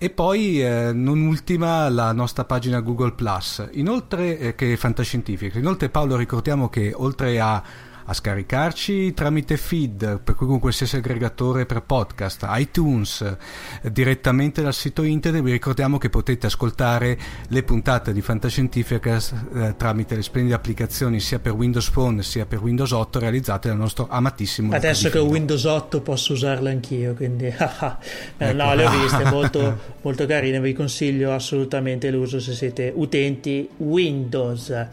e 0.03 0.09
poi 0.09 0.65
eh, 0.65 0.93
non 0.95 1.21
ultima 1.21 1.87
la 1.91 2.13
nostra 2.13 2.47
pagina 2.47 2.81
Google 2.81 3.13
Plus, 3.13 3.69
inoltre 3.73 4.39
eh, 4.39 4.55
che 4.55 4.73
è 4.73 4.77
Fantascientifica. 4.77 5.59
Inoltre 5.59 5.91
Paolo 5.91 6.17
ricordiamo 6.17 6.71
che 6.71 6.93
oltre 6.95 7.39
a 7.39 7.63
a 8.05 8.13
scaricarci 8.13 9.13
tramite 9.15 9.57
feed, 9.57 10.21
per 10.21 10.35
cui 10.35 10.47
con 10.47 10.59
qualsiasi 10.59 10.97
aggregatore 10.97 11.67
per 11.67 11.83
podcast, 11.83 12.47
iTunes, 12.51 13.37
direttamente 13.83 14.63
dal 14.63 14.75
sito 14.75 15.03
internet. 15.03 15.43
Vi 15.43 15.53
ricordiamo 15.53 15.99
che 15.99 16.09
potete 16.09 16.47
ascoltare 16.47 17.19
le 17.49 17.63
puntate 17.63 18.13
di 18.13 18.21
Fantascientifica 18.21 19.19
eh, 19.55 19.75
tramite 19.77 20.15
le 20.15 20.23
splendide 20.23 20.55
applicazioni 20.55 21.21
sia 21.21 21.39
per 21.39 21.53
Windows 21.53 21.91
Phone 21.91 22.23
sia 22.23 22.47
per 22.47 22.61
Windows 22.61 22.91
8 22.91 23.19
realizzate 23.19 23.69
dal 23.69 23.77
nostro 23.77 24.07
amatissimo. 24.09 24.75
Adesso 24.75 25.11
che 25.11 25.19
ho 25.19 25.25
Windows 25.25 25.65
8 25.65 26.01
posso 26.01 26.33
usarlo 26.33 26.69
anch'io, 26.69 27.15
quindi 27.15 27.47
eh, 27.47 27.57
ecco. 28.37 28.53
no, 28.53 28.75
le 28.75 28.87
ho 28.87 28.91
viste 28.91 29.25
molto, 29.31 29.79
molto 30.03 30.27
carine. 30.27 30.61
Vi 30.61 30.73
consiglio 30.73 31.33
assolutamente 31.33 32.11
l'uso 32.11 32.41
se 32.41 32.55
siete 32.55 32.93
utenti 32.95 33.69
Windows. 33.79 34.87